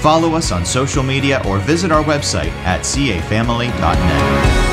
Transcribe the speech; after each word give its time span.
follow 0.00 0.34
us 0.34 0.52
on 0.52 0.64
social 0.64 1.02
media 1.02 1.42
or 1.46 1.58
visit 1.58 1.90
our 1.90 2.04
website 2.04 2.52
at 2.64 2.80
cafamily.net. 2.80 4.66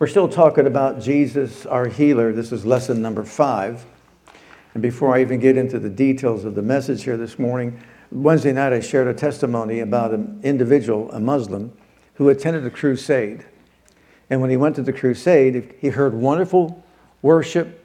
We're 0.00 0.06
still 0.06 0.30
talking 0.30 0.66
about 0.66 1.02
Jesus, 1.02 1.66
our 1.66 1.86
healer. 1.86 2.32
This 2.32 2.52
is 2.52 2.64
lesson 2.64 3.02
number 3.02 3.22
five. 3.22 3.84
And 4.74 4.82
before 4.82 5.14
I 5.14 5.20
even 5.20 5.40
get 5.40 5.56
into 5.56 5.78
the 5.78 5.90
details 5.90 6.44
of 6.44 6.54
the 6.54 6.62
message 6.62 7.02
here 7.02 7.16
this 7.16 7.38
morning, 7.38 7.80
Wednesday 8.12 8.52
night 8.52 8.72
I 8.72 8.80
shared 8.80 9.08
a 9.08 9.14
testimony 9.14 9.80
about 9.80 10.12
an 10.12 10.40
individual, 10.42 11.10
a 11.12 11.20
Muslim, 11.20 11.72
who 12.14 12.28
attended 12.28 12.64
a 12.66 12.70
crusade. 12.70 13.44
And 14.28 14.40
when 14.40 14.50
he 14.50 14.56
went 14.56 14.76
to 14.76 14.82
the 14.82 14.92
crusade, 14.92 15.74
he 15.80 15.88
heard 15.88 16.14
wonderful 16.14 16.84
worship, 17.22 17.84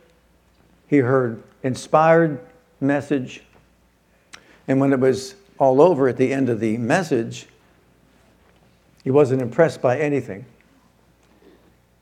he 0.87 0.97
heard 0.97 1.41
inspired 1.63 2.39
message. 2.79 3.43
And 4.67 4.79
when 4.79 4.93
it 4.93 4.99
was 4.99 5.35
all 5.57 5.81
over 5.81 6.07
at 6.07 6.17
the 6.17 6.31
end 6.33 6.49
of 6.49 6.59
the 6.59 6.77
message, 6.77 7.47
he 9.03 9.11
wasn't 9.11 9.41
impressed 9.41 9.81
by 9.81 9.99
anything. 9.99 10.45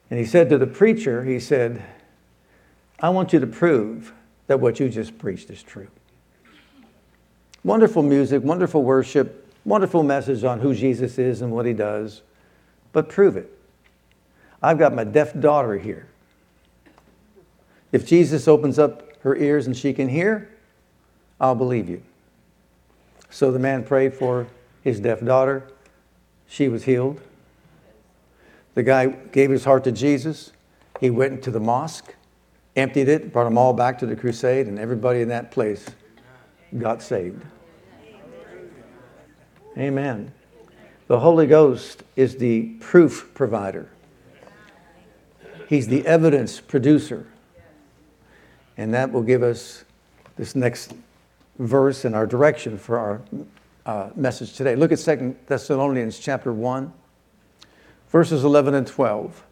And 0.10 0.20
he 0.20 0.26
said 0.26 0.50
to 0.50 0.58
the 0.58 0.68
preacher, 0.68 1.24
he 1.24 1.40
said, 1.40 1.84
I 3.00 3.10
want 3.10 3.34
you 3.34 3.40
to 3.40 3.48
prove 3.48 4.14
that 4.48 4.60
what 4.60 4.80
you 4.80 4.90
just 4.90 5.18
preached 5.18 5.50
is 5.50 5.64
true. 5.64 5.88
Wonderful 7.64 8.04
music, 8.04 8.44
wonderful 8.44 8.84
worship, 8.84 9.48
wonderful 9.66 10.04
message 10.04 10.44
on 10.44 10.60
who 10.60 10.76
Jesus 10.76 11.18
is 11.18 11.42
and 11.42 11.52
what 11.52 11.66
he 11.66 11.74
does, 11.74 12.22
but 12.92 13.08
prove 13.10 13.38
it. 13.38 13.50
I've 14.62 14.78
got 14.78 14.94
my 14.94 15.04
deaf 15.04 15.38
daughter 15.40 15.78
here. 15.78 16.08
If 17.92 18.06
Jesus 18.06 18.48
opens 18.48 18.80
up 18.80 19.04
her 19.22 19.36
ears 19.36 19.68
and 19.68 19.78
she 19.78 19.94
can 19.94 20.10
hear, 20.10 20.50
I'll 21.40 21.56
believe 21.56 21.90
you. 21.90 22.02
So 23.30 23.52
the 23.52 23.60
man 23.60 23.84
prayed 23.84 24.14
for 24.14 24.48
his 24.82 25.00
deaf 25.00 25.24
daughter. 25.24 25.68
She 26.48 26.68
was 26.68 26.84
healed. 26.84 27.22
The 28.74 28.84
guy 28.84 29.08
gave 29.08 29.50
his 29.50 29.66
heart 29.66 29.84
to 29.86 29.92
Jesus. 29.92 30.52
He 31.00 31.10
went 31.10 31.44
to 31.44 31.52
the 31.52 31.60
mosque, 31.60 32.16
emptied 32.76 33.08
it, 33.08 33.32
brought 33.32 33.46
them 33.46 33.58
all 33.58 33.74
back 33.74 34.00
to 34.00 34.06
the 34.06 34.16
crusade, 34.16 34.68
and 34.68 34.80
everybody 34.80 35.22
in 35.22 35.28
that 35.30 35.52
place 35.52 35.86
got 36.78 37.02
saved. 37.02 37.44
Amen. 39.78 40.32
The 41.08 41.20
Holy 41.20 41.48
Ghost 41.48 42.04
is 42.16 42.38
the 42.38 42.76
proof 42.80 43.32
provider, 43.34 43.90
He's 45.68 45.88
the 45.88 46.06
evidence 46.06 46.60
producer. 46.60 47.28
And 48.76 48.94
that 48.96 49.12
will 49.12 49.22
give 49.22 49.44
us 49.44 49.84
this 50.36 50.56
next 50.56 50.94
verse 51.60 52.06
and 52.06 52.16
our 52.16 52.26
direction 52.26 52.80
for 52.80 52.98
our 52.98 53.22
uh, 53.86 54.10
message 54.16 54.54
today. 54.54 54.76
Look 54.76 54.92
at 54.92 54.98
Second 54.98 55.36
Thessalonians 55.46 56.18
chapter 56.18 56.52
1 56.52 56.92
verses 58.14 58.44
11 58.44 58.76
and 58.76 58.88
12. 58.88 59.44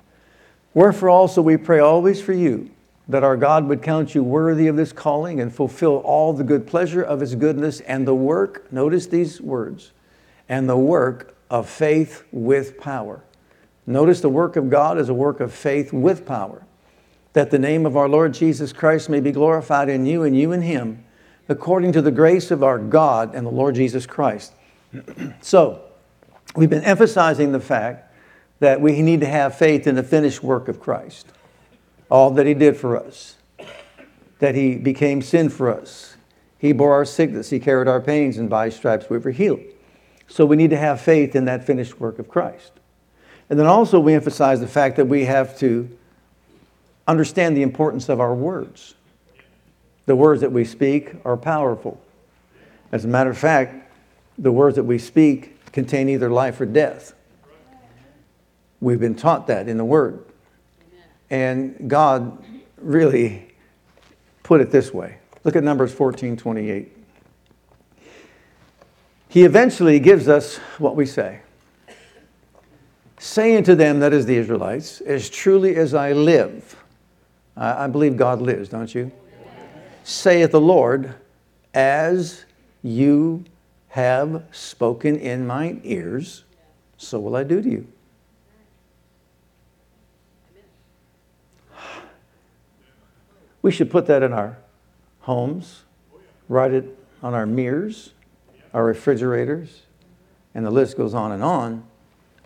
Wherefore 0.73 1.09
also 1.09 1.41
we 1.41 1.57
pray 1.57 1.79
always 1.79 2.21
for 2.21 2.31
you, 2.31 2.69
that 3.07 3.23
our 3.23 3.35
God 3.35 3.67
would 3.67 3.81
count 3.81 4.15
you 4.15 4.23
worthy 4.23 4.67
of 4.67 4.75
this 4.75 4.93
calling 4.93 5.39
and 5.39 5.53
fulfill 5.53 5.97
all 5.97 6.33
the 6.33 6.43
good 6.43 6.65
pleasure 6.67 7.01
of 7.01 7.19
his 7.19 7.35
goodness 7.35 7.81
and 7.81 8.07
the 8.07 8.15
work, 8.15 8.71
notice 8.71 9.07
these 9.07 9.41
words, 9.41 9.91
and 10.47 10.69
the 10.69 10.77
work 10.77 11.35
of 11.49 11.69
faith 11.69 12.23
with 12.31 12.79
power. 12.79 13.23
Notice 13.85 14.21
the 14.21 14.29
work 14.29 14.55
of 14.55 14.69
God 14.69 14.97
is 14.97 15.09
a 15.09 15.13
work 15.13 15.39
of 15.39 15.53
faith 15.53 15.91
with 15.91 16.25
power, 16.25 16.65
that 17.33 17.51
the 17.51 17.59
name 17.59 17.85
of 17.85 17.97
our 17.97 18.07
Lord 18.07 18.33
Jesus 18.33 18.71
Christ 18.71 19.09
may 19.09 19.19
be 19.19 19.31
glorified 19.31 19.89
in 19.89 20.05
you 20.05 20.23
and 20.23 20.37
you 20.37 20.51
in 20.51 20.61
him, 20.61 21.03
according 21.49 21.91
to 21.93 22.01
the 22.01 22.11
grace 22.11 22.51
of 22.51 22.63
our 22.63 22.77
God 22.77 23.35
and 23.35 23.45
the 23.45 23.51
Lord 23.51 23.75
Jesus 23.75 24.05
Christ. 24.05 24.53
so, 25.41 25.81
we've 26.55 26.69
been 26.69 26.83
emphasizing 26.83 27.51
the 27.51 27.59
fact 27.59 28.13
that 28.59 28.79
we 28.79 29.01
need 29.01 29.21
to 29.21 29.27
have 29.27 29.57
faith 29.57 29.87
in 29.87 29.95
the 29.95 30.03
finished 30.03 30.43
work 30.43 30.67
of 30.67 30.79
Christ, 30.79 31.27
all 32.11 32.29
that 32.31 32.45
He 32.45 32.53
did 32.53 32.77
for 32.77 32.97
us, 32.97 33.37
that 34.39 34.53
He 34.53 34.75
became 34.75 35.21
sin 35.21 35.49
for 35.49 35.73
us. 35.73 36.17
He 36.59 36.73
bore 36.73 36.93
our 36.93 37.05
sickness, 37.05 37.49
He 37.49 37.59
carried 37.59 37.87
our 37.87 38.01
pains, 38.01 38.37
and 38.37 38.49
by 38.49 38.65
His 38.65 38.75
stripes 38.75 39.09
we 39.09 39.17
were 39.17 39.31
healed. 39.31 39.61
So 40.27 40.45
we 40.45 40.55
need 40.55 40.69
to 40.69 40.77
have 40.77 41.01
faith 41.01 41.35
in 41.35 41.45
that 41.45 41.65
finished 41.65 41.99
work 41.99 42.19
of 42.19 42.27
Christ. 42.27 42.73
And 43.49 43.57
then 43.57 43.65
also, 43.65 43.99
we 43.99 44.13
emphasize 44.13 44.59
the 44.59 44.67
fact 44.67 44.97
that 44.97 45.05
we 45.05 45.25
have 45.25 45.57
to 45.59 45.89
understand 47.07 47.57
the 47.57 47.63
importance 47.63 48.07
of 48.07 48.19
our 48.19 48.35
words. 48.35 48.93
The 50.05 50.15
words 50.15 50.41
that 50.41 50.51
we 50.51 50.63
speak 50.63 51.13
are 51.25 51.37
powerful. 51.37 52.01
As 52.91 53.05
a 53.05 53.07
matter 53.07 53.29
of 53.29 53.37
fact, 53.37 53.89
the 54.37 54.51
words 54.51 54.75
that 54.75 54.83
we 54.83 54.97
speak 54.97 55.71
contain 55.71 56.09
either 56.09 56.29
life 56.29 56.59
or 56.61 56.65
death. 56.65 57.13
We've 58.79 58.99
been 58.99 59.15
taught 59.15 59.47
that 59.47 59.67
in 59.67 59.77
the 59.77 59.85
Word. 59.85 60.23
And 61.31 61.89
God 61.89 62.43
really 62.77 63.47
put 64.43 64.61
it 64.61 64.69
this 64.69 64.93
way. 64.93 65.17
Look 65.43 65.55
at 65.55 65.63
Numbers 65.63 65.91
14 65.93 66.37
28. 66.37 66.97
He 69.29 69.45
eventually 69.45 69.97
gives 69.99 70.27
us 70.27 70.57
what 70.77 70.95
we 70.97 71.05
say. 71.05 71.39
Saying 73.17 73.63
to 73.63 73.75
them, 73.75 73.99
that 74.01 74.13
is 74.13 74.25
the 74.25 74.35
Israelites, 74.35 74.99
as 75.01 75.29
truly 75.29 75.75
as 75.77 75.93
I 75.93 76.11
live. 76.11 76.75
I, 77.55 77.87
believe 77.87 78.17
God 78.17 78.41
lives, 78.41 78.67
don't 78.67 78.93
you? 78.93 79.11
Saith 80.03 80.51
the 80.51 80.59
Lord, 80.59 81.15
as 81.73 82.45
you 82.81 83.45
have 83.89 84.43
spoken 84.51 85.17
in 85.17 85.45
mine 85.45 85.81
ears, 85.83 86.43
so 86.97 87.19
will 87.19 87.35
I 87.35 87.43
do 87.43 87.61
to 87.61 87.69
you. 87.69 87.87
We 93.61 93.71
should 93.71 93.91
put 93.91 94.07
that 94.07 94.23
in 94.23 94.33
our 94.33 94.57
homes, 95.21 95.83
write 96.49 96.73
it 96.73 96.97
on 97.21 97.33
our 97.33 97.45
mirrors, 97.45 98.13
our 98.73 98.83
refrigerators, 98.83 99.83
and 100.55 100.65
the 100.65 100.71
list 100.71 100.97
goes 100.97 101.13
on 101.13 101.31
and 101.31 101.43
on. 101.43 101.83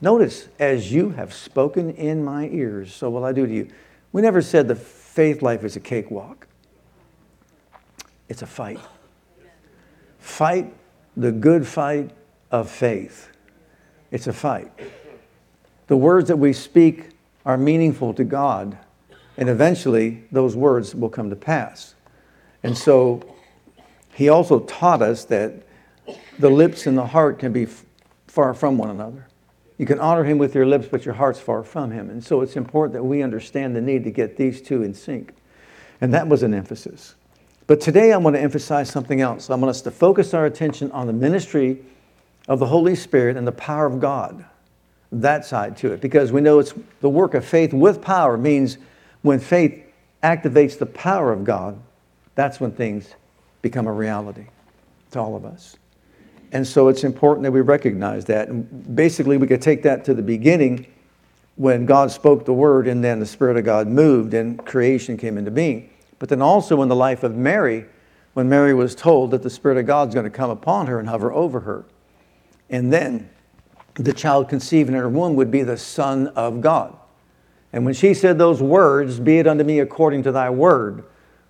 Notice, 0.01 0.49
as 0.59 0.91
you 0.91 1.11
have 1.11 1.33
spoken 1.33 1.91
in 1.91 2.23
my 2.23 2.49
ears, 2.49 2.93
so 2.93 3.09
will 3.09 3.23
I 3.23 3.31
do 3.31 3.47
to 3.47 3.53
you. 3.53 3.69
We 4.11 4.21
never 4.21 4.41
said 4.41 4.67
the 4.67 4.75
faith 4.75 5.41
life 5.41 5.63
is 5.63 5.75
a 5.75 5.79
cakewalk, 5.79 6.47
it's 8.27 8.41
a 8.41 8.47
fight. 8.47 8.79
Fight 10.19 10.73
the 11.15 11.31
good 11.31 11.67
fight 11.67 12.11
of 12.51 12.69
faith. 12.69 13.29
It's 14.11 14.27
a 14.27 14.33
fight. 14.33 14.71
The 15.87 15.95
words 15.95 16.29
that 16.29 16.37
we 16.37 16.51
speak 16.51 17.09
are 17.45 17.57
meaningful 17.57 18.13
to 18.15 18.23
God 18.23 18.77
and 19.37 19.49
eventually, 19.49 20.23
those 20.31 20.55
words 20.55 20.95
will 20.95 21.09
come 21.09 21.29
to 21.29 21.35
pass. 21.35 21.95
And 22.63 22.77
so, 22.77 23.21
he 24.13 24.29
also 24.29 24.61
taught 24.61 25.01
us 25.01 25.25
that 25.25 25.63
the 26.39 26.49
lips 26.49 26.87
and 26.87 26.97
the 26.97 27.07
heart 27.07 27.39
can 27.39 27.51
be 27.51 27.67
far 28.27 28.53
from 28.53 28.77
one 28.77 28.89
another. 28.89 29.27
You 29.77 29.85
can 29.85 29.99
honor 29.99 30.23
him 30.23 30.37
with 30.37 30.55
your 30.55 30.65
lips, 30.65 30.87
but 30.89 31.03
your 31.03 31.15
heart's 31.15 31.39
far 31.39 31.63
from 31.63 31.91
him. 31.91 32.09
And 32.09 32.23
so, 32.23 32.41
it's 32.41 32.55
important 32.55 32.93
that 32.93 33.03
we 33.03 33.21
understand 33.21 33.75
the 33.75 33.81
need 33.81 34.03
to 34.05 34.11
get 34.11 34.37
these 34.37 34.61
two 34.61 34.83
in 34.83 34.93
sync. 34.93 35.33
And 36.01 36.13
that 36.13 36.27
was 36.27 36.43
an 36.43 36.53
emphasis. 36.53 37.15
But 37.67 37.81
today, 37.81 38.13
I 38.13 38.17
want 38.17 38.35
to 38.35 38.41
emphasize 38.41 38.89
something 38.89 39.21
else. 39.21 39.49
I 39.49 39.55
want 39.55 39.69
us 39.69 39.81
to 39.81 39.91
focus 39.91 40.33
our 40.33 40.45
attention 40.45 40.91
on 40.91 41.07
the 41.07 41.13
ministry 41.13 41.81
of 42.47 42.59
the 42.59 42.67
Holy 42.67 42.95
Spirit 42.95 43.37
and 43.37 43.47
the 43.47 43.51
power 43.51 43.85
of 43.85 43.99
God, 43.99 44.45
that 45.11 45.45
side 45.45 45.75
to 45.77 45.91
it, 45.91 46.01
because 46.01 46.31
we 46.31 46.41
know 46.41 46.59
it's 46.59 46.73
the 47.01 47.09
work 47.09 47.33
of 47.33 47.43
faith 47.43 47.73
with 47.73 48.01
power 48.01 48.37
means 48.37 48.77
when 49.25 49.39
faith 49.39 49.83
activates 50.21 50.77
the 50.77 50.85
power 50.85 51.33
of 51.33 51.43
God, 51.43 51.79
that's 52.35 52.59
when 52.59 52.71
things 52.71 53.15
become 53.63 53.87
a 53.87 53.91
reality 53.91 54.45
to 55.09 55.19
all 55.19 55.35
of 55.35 55.45
us. 55.45 55.77
And 56.51 56.65
so 56.65 56.89
it's 56.89 57.03
important 57.03 57.43
that 57.43 57.51
we 57.51 57.61
recognize 57.61 58.25
that. 58.25 58.49
And 58.49 58.95
basically, 58.95 59.37
we 59.37 59.47
could 59.47 59.63
take 59.63 59.81
that 59.83 60.05
to 60.05 60.13
the 60.13 60.21
beginning 60.21 60.85
when 61.55 61.87
God 61.87 62.11
spoke 62.11 62.45
the 62.45 62.53
word 62.53 62.87
and 62.87 63.03
then 63.03 63.19
the 63.19 63.25
Spirit 63.25 63.57
of 63.57 63.65
God 63.65 63.87
moved 63.87 64.35
and 64.35 64.63
creation 64.63 65.17
came 65.17 65.39
into 65.39 65.49
being. 65.49 65.89
But 66.19 66.29
then 66.29 66.41
also 66.41 66.83
in 66.83 66.87
the 66.87 66.95
life 66.95 67.23
of 67.23 67.35
Mary, 67.35 67.85
when 68.33 68.47
Mary 68.47 68.75
was 68.75 68.93
told 68.93 69.31
that 69.31 69.41
the 69.41 69.49
Spirit 69.49 69.79
of 69.79 69.87
God 69.87 70.09
is 70.09 70.13
going 70.13 70.25
to 70.25 70.29
come 70.29 70.51
upon 70.51 70.85
her 70.85 70.99
and 70.99 71.09
hover 71.09 71.33
over 71.33 71.61
her. 71.61 71.85
And 72.69 72.93
then 72.93 73.29
the 73.95 74.13
child 74.13 74.49
conceived 74.49 74.89
in 74.89 74.95
her 74.95 75.09
womb 75.09 75.35
would 75.35 75.49
be 75.49 75.63
the 75.63 75.77
Son 75.77 76.27
of 76.27 76.61
God. 76.61 76.95
And 77.75 77.83
when 77.83 77.93
she 77.93 78.13
said 78.13 78.37
those 78.37 78.61
words, 78.61 79.19
be 79.19 79.37
it 79.37 79.47
unto 79.47 79.65
me 79.65 79.81
according 79.81 80.23
to 80.23 80.31
thy 80.31 80.49
word, 80.49 81.03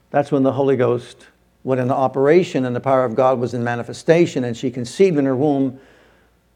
that's 0.10 0.31
when 0.31 0.42
the 0.42 0.54
Holy 0.54 0.75
Ghost 0.75 1.27
went 1.63 1.80
into 1.80 1.94
operation 1.94 2.66
and 2.66 2.75
the 2.75 2.80
power 2.80 3.06
of 3.06 3.13
God 3.13 3.39
was 3.39 3.54
in 3.54 3.63
manifestation, 3.63 4.44
and 4.44 4.57
she 4.57 4.72
conceived 4.72 5.19
in 5.19 5.25
her 5.25 5.36
womb 5.36 5.80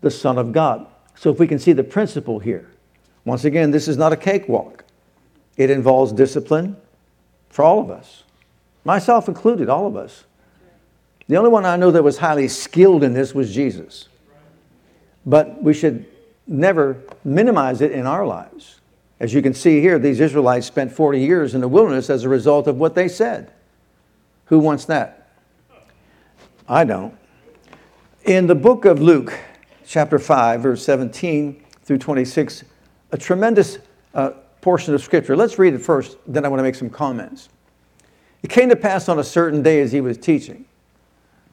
the 0.01 0.09
Son 0.09 0.39
of 0.39 0.53
God. 0.53 0.87
So 1.13 1.29
if 1.29 1.37
we 1.37 1.45
can 1.45 1.59
see 1.59 1.71
the 1.71 1.83
principle 1.83 2.39
here, 2.39 2.67
once 3.25 3.45
again, 3.45 3.69
this 3.69 3.87
is 3.87 3.95
not 3.95 4.11
a 4.11 4.17
cakewalk. 4.17 4.85
It 5.55 5.69
involves 5.69 6.13
discipline 6.13 6.75
for 7.49 7.63
all 7.63 7.79
of 7.79 7.91
us, 7.91 8.23
myself 8.85 9.27
included, 9.27 9.69
all 9.69 9.85
of 9.85 9.95
us. 9.95 10.23
The 11.27 11.37
only 11.37 11.51
one 11.51 11.65
I 11.65 11.75
know 11.75 11.91
that 11.91 12.03
was 12.03 12.17
highly 12.17 12.47
skilled 12.47 13.03
in 13.03 13.13
this 13.13 13.35
was 13.35 13.53
Jesus. 13.53 14.09
But 15.27 15.61
we 15.61 15.75
should 15.75 16.07
never 16.47 16.97
minimize 17.23 17.81
it 17.81 17.91
in 17.91 18.07
our 18.07 18.25
lives. 18.25 18.78
As 19.19 19.33
you 19.33 19.41
can 19.41 19.53
see 19.53 19.81
here, 19.81 19.99
these 19.99 20.19
Israelites 20.19 20.65
spent 20.65 20.91
40 20.91 21.19
years 21.19 21.53
in 21.53 21.61
the 21.61 21.67
wilderness 21.67 22.09
as 22.09 22.23
a 22.23 22.29
result 22.29 22.67
of 22.67 22.77
what 22.77 22.95
they 22.95 23.07
said. 23.07 23.51
Who 24.45 24.59
wants 24.59 24.85
that? 24.85 25.29
I 26.67 26.85
don't. 26.85 27.15
In 28.23 28.47
the 28.47 28.55
book 28.55 28.85
of 28.85 29.01
Luke, 29.01 29.33
chapter 29.85 30.19
5, 30.19 30.61
verse 30.61 30.83
17 30.83 31.63
through 31.83 31.97
26, 31.97 32.63
a 33.11 33.17
tremendous 33.17 33.79
uh, 34.13 34.31
portion 34.61 34.93
of 34.93 35.01
scripture. 35.01 35.35
Let's 35.35 35.59
read 35.59 35.73
it 35.73 35.79
first, 35.79 36.17
then 36.27 36.45
I 36.45 36.47
want 36.47 36.59
to 36.59 36.63
make 36.63 36.75
some 36.75 36.89
comments. 36.89 37.49
It 38.41 38.49
came 38.49 38.69
to 38.69 38.75
pass 38.75 39.09
on 39.09 39.19
a 39.19 39.23
certain 39.23 39.61
day 39.61 39.81
as 39.81 39.91
he 39.91 40.01
was 40.01 40.17
teaching 40.17 40.65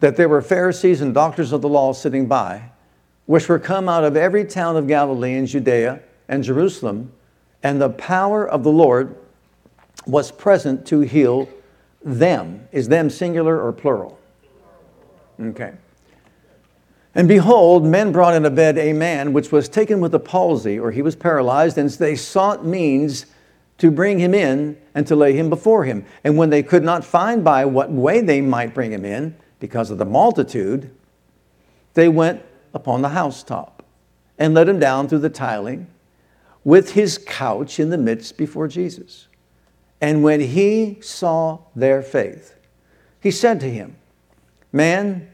that 0.00 0.16
there 0.16 0.28
were 0.28 0.42
Pharisees 0.42 1.00
and 1.00 1.14
doctors 1.14 1.52
of 1.52 1.62
the 1.62 1.68
law 1.68 1.92
sitting 1.92 2.26
by, 2.26 2.70
which 3.24 3.48
were 3.48 3.58
come 3.58 3.88
out 3.88 4.04
of 4.04 4.16
every 4.16 4.44
town 4.44 4.76
of 4.76 4.86
Galilee 4.86 5.34
and 5.34 5.48
Judea 5.48 6.00
and 6.28 6.44
Jerusalem, 6.44 7.12
and 7.66 7.80
the 7.80 7.90
power 7.90 8.48
of 8.48 8.62
the 8.62 8.70
Lord 8.70 9.16
was 10.06 10.30
present 10.30 10.86
to 10.86 11.00
heal 11.00 11.48
them. 12.04 12.68
Is 12.70 12.86
them 12.86 13.10
singular 13.10 13.60
or 13.60 13.72
plural? 13.72 14.20
Okay. 15.40 15.72
And 17.16 17.26
behold, 17.26 17.84
men 17.84 18.12
brought 18.12 18.34
in 18.34 18.44
a 18.44 18.50
bed 18.50 18.78
a 18.78 18.92
man 18.92 19.32
which 19.32 19.50
was 19.50 19.68
taken 19.68 19.98
with 19.98 20.14
a 20.14 20.20
palsy, 20.20 20.78
or 20.78 20.92
he 20.92 21.02
was 21.02 21.16
paralyzed, 21.16 21.76
and 21.76 21.90
they 21.90 22.14
sought 22.14 22.64
means 22.64 23.26
to 23.78 23.90
bring 23.90 24.20
him 24.20 24.32
in 24.32 24.78
and 24.94 25.04
to 25.08 25.16
lay 25.16 25.32
him 25.32 25.50
before 25.50 25.84
him. 25.84 26.06
And 26.22 26.38
when 26.38 26.50
they 26.50 26.62
could 26.62 26.84
not 26.84 27.04
find 27.04 27.42
by 27.42 27.64
what 27.64 27.90
way 27.90 28.20
they 28.20 28.40
might 28.40 28.74
bring 28.74 28.92
him 28.92 29.04
in, 29.04 29.34
because 29.58 29.90
of 29.90 29.98
the 29.98 30.04
multitude, 30.04 30.88
they 31.94 32.08
went 32.08 32.42
upon 32.72 33.02
the 33.02 33.08
housetop 33.08 33.82
and 34.38 34.54
let 34.54 34.68
him 34.68 34.78
down 34.78 35.08
through 35.08 35.18
the 35.18 35.30
tiling 35.30 35.88
with 36.66 36.94
his 36.94 37.16
couch 37.16 37.78
in 37.78 37.90
the 37.90 37.96
midst 37.96 38.36
before 38.36 38.66
Jesus. 38.66 39.28
And 40.00 40.24
when 40.24 40.40
he 40.40 40.98
saw 41.00 41.60
their 41.76 42.02
faith, 42.02 42.56
he 43.20 43.30
said 43.30 43.60
to 43.60 43.70
him, 43.70 43.94
Man, 44.72 45.30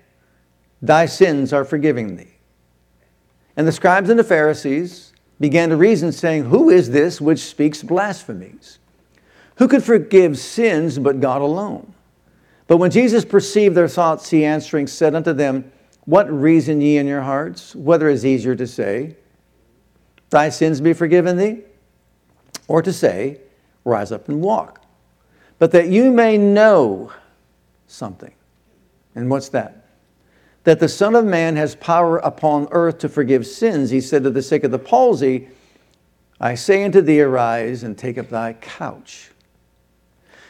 thy 0.82 1.06
sins 1.06 1.54
are 1.54 1.64
forgiven 1.64 2.16
thee. 2.16 2.34
And 3.56 3.66
the 3.66 3.72
scribes 3.72 4.10
and 4.10 4.18
the 4.18 4.24
Pharisees 4.24 5.14
began 5.40 5.70
to 5.70 5.76
reason, 5.78 6.12
saying, 6.12 6.44
Who 6.44 6.68
is 6.68 6.90
this 6.90 7.18
which 7.18 7.40
speaks 7.40 7.82
blasphemies? 7.82 8.78
Who 9.56 9.68
could 9.68 9.82
forgive 9.82 10.36
sins 10.36 10.98
but 10.98 11.20
God 11.20 11.40
alone? 11.40 11.94
But 12.66 12.76
when 12.76 12.90
Jesus 12.90 13.24
perceived 13.24 13.74
their 13.74 13.88
thoughts, 13.88 14.28
he 14.28 14.44
answering 14.44 14.86
said 14.86 15.14
unto 15.14 15.32
them, 15.32 15.72
What 16.04 16.30
reason 16.30 16.82
ye 16.82 16.98
in 16.98 17.06
your 17.06 17.22
hearts? 17.22 17.74
Whether 17.74 18.10
is 18.10 18.26
easier 18.26 18.54
to 18.54 18.66
say, 18.66 19.16
Thy 20.32 20.48
sins 20.48 20.80
be 20.80 20.92
forgiven 20.92 21.36
thee, 21.36 21.60
or 22.66 22.82
to 22.82 22.92
say, 22.92 23.38
Rise 23.84 24.12
up 24.12 24.28
and 24.28 24.40
walk. 24.40 24.84
But 25.58 25.72
that 25.72 25.88
you 25.88 26.10
may 26.10 26.38
know 26.38 27.12
something. 27.86 28.32
And 29.14 29.28
what's 29.28 29.48
that? 29.50 29.86
That 30.64 30.80
the 30.80 30.88
Son 30.88 31.14
of 31.14 31.24
Man 31.24 31.56
has 31.56 31.74
power 31.76 32.18
upon 32.18 32.68
earth 32.70 32.98
to 32.98 33.08
forgive 33.08 33.46
sins. 33.46 33.90
He 33.90 34.00
said 34.00 34.22
to 34.22 34.30
the 34.30 34.42
sick 34.42 34.64
of 34.64 34.70
the 34.70 34.78
palsy, 34.78 35.48
I 36.40 36.54
say 36.54 36.84
unto 36.84 37.00
thee, 37.00 37.20
arise 37.20 37.82
and 37.82 37.98
take 37.98 38.18
up 38.18 38.28
thy 38.28 38.54
couch 38.54 39.32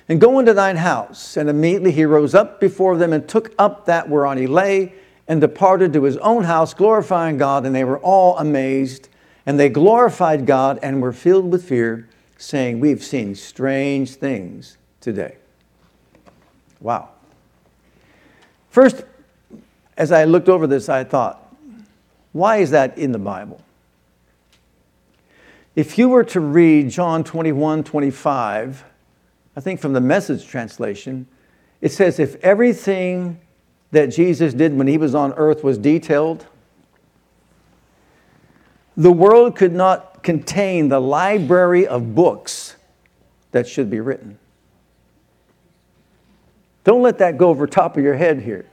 and 0.08 0.20
go 0.20 0.38
into 0.38 0.54
thine 0.54 0.76
house. 0.76 1.36
And 1.36 1.48
immediately 1.48 1.92
he 1.92 2.04
rose 2.04 2.34
up 2.34 2.60
before 2.60 2.96
them 2.96 3.12
and 3.12 3.28
took 3.28 3.54
up 3.58 3.86
that 3.86 4.08
whereon 4.08 4.38
he 4.38 4.46
lay 4.46 4.92
and 5.28 5.40
departed 5.40 5.92
to 5.94 6.02
his 6.04 6.16
own 6.18 6.44
house, 6.44 6.74
glorifying 6.74 7.38
God. 7.38 7.64
And 7.66 7.74
they 7.74 7.84
were 7.84 7.98
all 7.98 8.36
amazed. 8.38 9.08
And 9.44 9.58
they 9.58 9.68
glorified 9.68 10.46
God 10.46 10.78
and 10.82 11.02
were 11.02 11.12
filled 11.12 11.50
with 11.50 11.68
fear, 11.68 12.08
saying, 12.36 12.80
We've 12.80 13.02
seen 13.02 13.34
strange 13.34 14.14
things 14.14 14.76
today. 15.00 15.36
Wow. 16.80 17.10
First, 18.70 19.04
as 19.96 20.12
I 20.12 20.24
looked 20.24 20.48
over 20.48 20.66
this, 20.66 20.88
I 20.88 21.04
thought, 21.04 21.54
why 22.32 22.58
is 22.58 22.70
that 22.70 22.96
in 22.96 23.12
the 23.12 23.18
Bible? 23.18 23.60
If 25.76 25.98
you 25.98 26.08
were 26.08 26.24
to 26.24 26.40
read 26.40 26.90
John 26.90 27.24
21 27.24 27.84
25, 27.84 28.84
I 29.56 29.60
think 29.60 29.80
from 29.80 29.92
the 29.92 30.00
message 30.00 30.46
translation, 30.46 31.26
it 31.80 31.92
says, 31.92 32.18
if 32.18 32.36
everything 32.36 33.40
that 33.90 34.06
Jesus 34.06 34.54
did 34.54 34.76
when 34.76 34.86
he 34.86 34.96
was 34.98 35.14
on 35.14 35.32
earth 35.34 35.62
was 35.62 35.76
detailed, 35.78 36.46
the 38.96 39.12
world 39.12 39.56
could 39.56 39.72
not 39.72 40.22
contain 40.22 40.88
the 40.88 41.00
library 41.00 41.86
of 41.86 42.14
books 42.14 42.76
that 43.52 43.66
should 43.66 43.90
be 43.90 44.00
written. 44.00 44.38
Don't 46.84 47.02
let 47.02 47.18
that 47.18 47.38
go 47.38 47.48
over 47.48 47.66
top 47.66 47.96
of 47.96 48.02
your 48.02 48.14
head 48.14 48.40
here. 48.40 48.66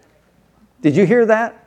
Did 0.81 0.95
you 0.95 1.06
hear 1.06 1.25
that? 1.25 1.66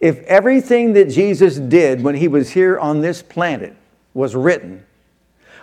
If 0.00 0.20
everything 0.20 0.94
that 0.94 1.10
Jesus 1.10 1.56
did 1.58 2.02
when 2.02 2.14
he 2.14 2.26
was 2.26 2.50
here 2.50 2.78
on 2.78 3.02
this 3.02 3.22
planet 3.22 3.76
was 4.14 4.34
written, 4.34 4.86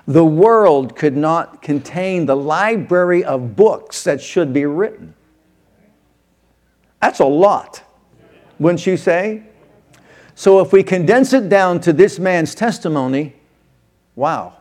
the 0.05 0.23
world 0.23 0.95
could 0.95 1.17
not 1.17 1.61
contain 1.61 2.27
the 2.27 2.35
library 2.35 3.23
of 3.23 3.55
books 3.55 4.03
that 4.03 4.21
should 4.21 4.53
be 4.53 4.65
written. 4.65 5.15
That's 7.01 7.19
a 7.19 7.25
lot, 7.25 7.83
wouldn't 8.59 8.85
you 8.85 8.95
say? 8.95 9.43
So 10.37 10.59
if 10.59 10.71
we 10.71 10.83
condense 10.83 11.33
it 11.33 11.49
down 11.49 11.79
to 11.79 11.91
this 11.91 12.19
man's 12.19 12.53
testimony, 12.53 13.33
wow, 14.15 14.53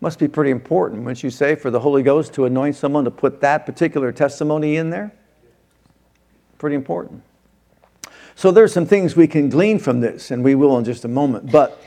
must 0.00 0.20
be 0.20 0.28
pretty 0.28 0.52
important, 0.52 1.02
wouldn't 1.02 1.24
you 1.24 1.30
say, 1.30 1.56
for 1.56 1.68
the 1.68 1.80
Holy 1.80 2.04
Ghost 2.04 2.32
to 2.34 2.44
anoint 2.44 2.76
someone 2.76 3.02
to 3.06 3.10
put 3.10 3.40
that 3.40 3.66
particular 3.66 4.12
testimony 4.12 4.76
in 4.76 4.90
there? 4.90 5.12
Pretty 6.58 6.76
important. 6.76 7.24
So 8.36 8.52
there's 8.52 8.72
some 8.72 8.86
things 8.86 9.16
we 9.16 9.26
can 9.26 9.48
glean 9.48 9.80
from 9.80 9.98
this, 10.00 10.30
and 10.30 10.44
we 10.44 10.54
will 10.54 10.78
in 10.78 10.84
just 10.84 11.04
a 11.04 11.08
moment. 11.08 11.50
But 11.50 11.82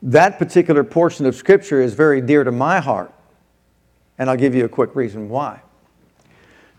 that 0.00 0.38
particular 0.38 0.82
portion 0.84 1.26
of 1.26 1.36
Scripture 1.36 1.82
is 1.82 1.92
very 1.92 2.22
dear 2.22 2.44
to 2.44 2.50
my 2.50 2.80
heart, 2.80 3.12
and 4.16 4.30
I'll 4.30 4.38
give 4.38 4.54
you 4.54 4.64
a 4.64 4.70
quick 4.70 4.96
reason 4.96 5.28
why. 5.28 5.60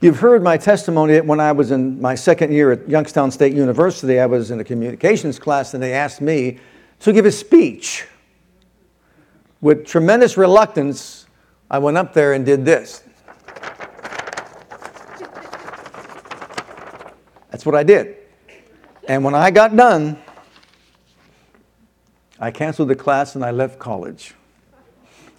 You've 0.02 0.20
heard 0.20 0.42
my 0.42 0.58
testimony 0.58 1.14
that 1.14 1.28
when 1.28 1.40
I 1.40 1.52
was 1.52 1.70
in 1.70 2.02
my 2.02 2.16
second 2.16 2.52
year 2.52 2.72
at 2.72 2.90
Youngstown 2.90 3.30
State 3.30 3.54
University, 3.54 4.20
I 4.20 4.26
was 4.26 4.50
in 4.50 4.60
a 4.60 4.64
communications 4.64 5.38
class, 5.38 5.76
and 5.76 5.84
they 5.84 5.94
asked 5.94 6.22
me 6.22 6.58
to 7.02 7.14
give 7.14 7.28
a 7.28 7.32
speech. 7.32 8.08
With 9.62 9.86
tremendous 9.86 10.38
reluctance, 10.38 11.28
I 11.70 11.78
went 11.78 11.98
up 11.98 12.16
there 12.16 12.34
and 12.34 12.44
did 12.44 12.66
this. 12.66 13.04
That's 17.52 17.64
what 17.64 17.76
I 17.76 17.84
did. 17.84 18.18
And 19.08 19.24
when 19.24 19.36
I 19.36 19.52
got 19.52 19.76
done, 19.76 20.18
I 22.40 22.50
canceled 22.50 22.90
the 22.90 22.96
class 22.96 23.36
and 23.36 23.46
I 23.46 23.52
left 23.52 23.78
college. 23.78 24.34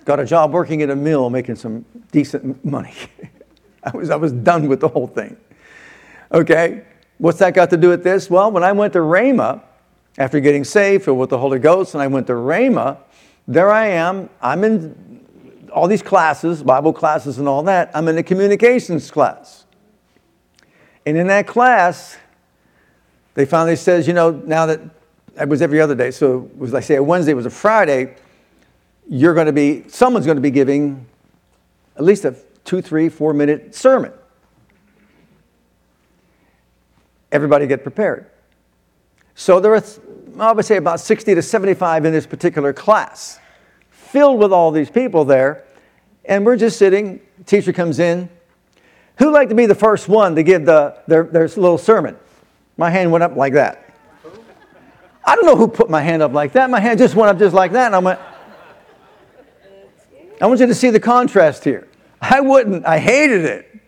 Got 0.04 0.20
a 0.20 0.24
job 0.24 0.52
working 0.52 0.82
at 0.82 0.90
a 0.90 0.94
mill 0.96 1.30
making 1.30 1.56
some 1.56 1.84
decent 2.12 2.64
money. 2.64 2.94
I, 3.92 3.96
was, 3.96 4.10
I 4.10 4.16
was 4.16 4.32
done 4.32 4.68
with 4.68 4.80
the 4.80 4.88
whole 4.88 5.06
thing. 5.06 5.36
Okay, 6.32 6.82
what's 7.18 7.38
that 7.38 7.54
got 7.54 7.70
to 7.70 7.76
do 7.76 7.88
with 7.88 8.02
this? 8.04 8.30
Well, 8.30 8.50
when 8.50 8.64
I 8.64 8.72
went 8.72 8.92
to 8.94 9.00
Rhema, 9.00 9.62
after 10.18 10.40
getting 10.40 10.64
saved, 10.64 11.04
filled 11.04 11.18
with 11.18 11.30
the 11.30 11.38
Holy 11.38 11.58
Ghost, 11.58 11.94
and 11.94 12.02
I 12.02 12.06
went 12.06 12.26
to 12.26 12.34
Rhema, 12.34 12.98
there 13.48 13.70
I 13.70 13.86
am. 13.88 14.28
I'm 14.40 14.62
in 14.64 15.68
all 15.72 15.88
these 15.88 16.02
classes, 16.02 16.62
Bible 16.62 16.92
classes 16.92 17.38
and 17.38 17.48
all 17.48 17.62
that. 17.64 17.90
I'm 17.94 18.08
in 18.08 18.18
a 18.18 18.22
communications 18.22 19.10
class. 19.10 19.64
And 21.06 21.16
in 21.16 21.26
that 21.28 21.46
class, 21.46 22.18
they 23.34 23.46
finally 23.46 23.76
says, 23.76 24.06
you 24.06 24.12
know, 24.12 24.30
now 24.30 24.66
that 24.66 24.80
it 25.40 25.48
was 25.48 25.62
every 25.62 25.80
other 25.80 25.94
day, 25.94 26.10
so 26.10 26.44
it 26.44 26.58
was 26.58 26.72
like 26.72 26.84
say 26.84 26.96
a 26.96 27.02
Wednesday 27.02 27.32
it 27.32 27.36
was 27.36 27.46
a 27.46 27.50
Friday, 27.50 28.16
you're 29.08 29.34
going 29.34 29.46
to 29.46 29.52
be, 29.52 29.88
someone's 29.88 30.26
going 30.26 30.36
to 30.36 30.42
be 30.42 30.50
giving 30.50 31.06
at 31.96 32.04
least 32.04 32.24
a 32.24 32.36
two, 32.64 32.82
three, 32.82 33.08
four 33.08 33.32
minute 33.32 33.74
sermon. 33.74 34.12
Everybody 37.30 37.66
get 37.66 37.82
prepared. 37.82 38.30
So 39.34 39.58
there 39.58 39.74
are, 39.74 39.82
I 40.38 40.52
would 40.52 40.64
say, 40.64 40.76
about 40.76 41.00
60 41.00 41.34
to 41.34 41.42
75 41.42 42.04
in 42.04 42.12
this 42.12 42.26
particular 42.26 42.72
class, 42.72 43.40
filled 43.90 44.38
with 44.38 44.52
all 44.52 44.70
these 44.70 44.90
people 44.90 45.24
there. 45.24 45.64
And 46.24 46.44
we're 46.44 46.56
just 46.56 46.78
sitting, 46.78 47.20
teacher 47.46 47.72
comes 47.72 47.98
in. 47.98 48.28
Who'd 49.18 49.32
like 49.32 49.48
to 49.48 49.54
be 49.54 49.66
the 49.66 49.74
first 49.74 50.08
one 50.08 50.34
to 50.36 50.42
give 50.42 50.66
the, 50.66 50.98
their, 51.06 51.24
their 51.24 51.48
little 51.48 51.78
sermon? 51.78 52.16
My 52.76 52.90
hand 52.90 53.10
went 53.10 53.24
up 53.24 53.36
like 53.36 53.54
that. 53.54 53.94
I 55.24 55.36
don't 55.36 55.46
know 55.46 55.56
who 55.56 55.68
put 55.68 55.88
my 55.88 56.02
hand 56.02 56.22
up 56.22 56.32
like 56.32 56.52
that. 56.52 56.68
My 56.68 56.80
hand 56.80 56.98
just 56.98 57.14
went 57.14 57.30
up 57.30 57.38
just 57.38 57.54
like 57.54 57.72
that. 57.72 57.86
And 57.86 57.94
I 57.94 57.98
went, 57.98 58.20
I 60.40 60.46
want 60.46 60.60
you 60.60 60.66
to 60.66 60.74
see 60.74 60.90
the 60.90 61.00
contrast 61.00 61.64
here. 61.64 61.86
I 62.22 62.40
wouldn't, 62.40 62.86
I 62.86 63.00
hated 63.00 63.44
it. 63.44 63.80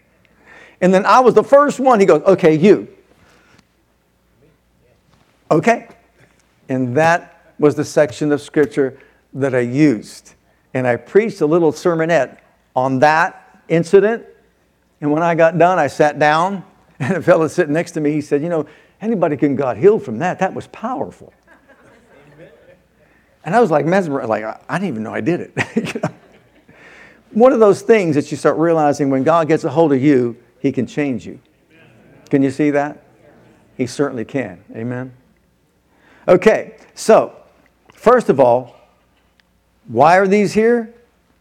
And 0.81 0.93
then 0.93 1.07
I 1.07 1.21
was 1.21 1.35
the 1.35 1.45
first 1.45 1.79
one. 1.79 2.00
He 2.00 2.05
goes, 2.05 2.21
okay, 2.23 2.55
you. 2.55 2.88
Okay. 5.50 5.88
And 6.69 6.97
that 6.97 7.55
was 7.61 7.76
the 7.76 7.85
section 7.85 8.33
of 8.33 8.41
scripture 8.41 8.99
that 9.35 9.55
I 9.55 9.61
used. 9.61 10.35
And 10.75 10.87
I 10.87 10.97
preached 10.97 11.41
a 11.41 11.47
little 11.47 11.73
sermonette 11.73 12.38
on 12.75 12.99
that 12.99 13.62
incident. 13.69 14.26
And 15.00 15.12
when 15.12 15.23
I 15.23 15.37
got 15.37 15.57
done, 15.57 15.79
I 15.79 15.87
sat 15.87 16.19
down, 16.19 16.64
and 16.99 17.19
a 17.19 17.23
fellow 17.23 17.47
sitting 17.47 17.73
next 17.73 17.93
to 17.93 18.00
me, 18.00 18.11
he 18.11 18.21
said, 18.21 18.43
You 18.43 18.49
know, 18.49 18.67
anybody 19.00 19.37
can 19.37 19.55
got 19.55 19.76
healed 19.76 20.05
from 20.05 20.19
that. 20.19 20.41
That 20.41 20.55
was 20.55 20.67
powerful. 20.69 21.33
And 23.45 23.55
I 23.55 23.61
was 23.61 23.71
like 23.71 23.85
mesmerized, 23.85 24.29
like, 24.29 24.45
I 24.45 24.79
didn't 24.79 24.88
even 24.88 25.03
know 25.03 25.14
I 25.14 25.21
did 25.21 25.41
it. 25.41 26.03
One 27.35 27.53
of 27.53 27.59
those 27.59 27.83
things 27.83 28.14
that 28.14 28.31
you 28.31 28.37
start 28.37 28.57
realizing 28.57 29.11
when 29.11 29.25
God 29.25 29.49
gets 29.49 29.64
a 29.64 29.71
hold 29.71 29.93
of 29.93 30.00
you, 30.00 30.37
He 30.61 30.71
can 30.71 30.87
change 30.87 31.26
you. 31.26 31.41
Can 32.31 32.43
you 32.43 32.50
see 32.50 32.71
that? 32.71 33.03
He 33.76 33.87
certainly 33.87 34.25
can. 34.25 34.64
Amen. 34.75 35.12
Okay, 36.29 36.76
so 36.95 37.37
first 37.93 38.29
of 38.29 38.38
all, 38.38 38.76
why 39.88 40.17
are 40.17 40.29
these 40.29 40.53
here? 40.53 40.95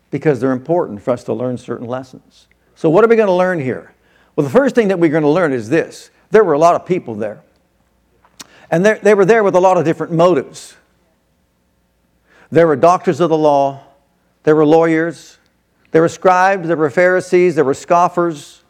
Because 0.09 0.39
they're 0.39 0.51
important 0.51 1.01
for 1.01 1.11
us 1.11 1.23
to 1.25 1.33
learn 1.33 1.57
certain 1.57 1.87
lessons. 1.87 2.47
So, 2.75 2.89
what 2.89 3.05
are 3.05 3.07
we 3.07 3.15
going 3.15 3.27
to 3.27 3.33
learn 3.33 3.59
here? 3.59 3.93
Well, 4.35 4.43
the 4.45 4.51
first 4.51 4.73
thing 4.73 4.87
that 4.87 4.99
we're 4.99 5.11
going 5.11 5.23
to 5.23 5.29
learn 5.29 5.53
is 5.53 5.69
this 5.69 6.09
there 6.31 6.43
were 6.43 6.53
a 6.53 6.59
lot 6.59 6.73
of 6.73 6.85
people 6.85 7.13
there. 7.13 7.43
And 8.71 8.83
they 8.83 9.13
were 9.13 9.25
there 9.25 9.43
with 9.43 9.53
a 9.53 9.59
lot 9.59 9.77
of 9.77 9.85
different 9.85 10.13
motives. 10.13 10.75
There 12.49 12.65
were 12.65 12.75
doctors 12.75 13.19
of 13.19 13.29
the 13.29 13.37
law, 13.37 13.83
there 14.41 14.55
were 14.55 14.65
lawyers, 14.65 15.37
there 15.93 16.01
were 16.01 16.09
scribes, 16.09 16.67
there 16.67 16.75
were 16.75 16.89
Pharisees, 16.89 17.53
there 17.53 17.63
were 17.63 17.75
scoffers, 17.75 18.63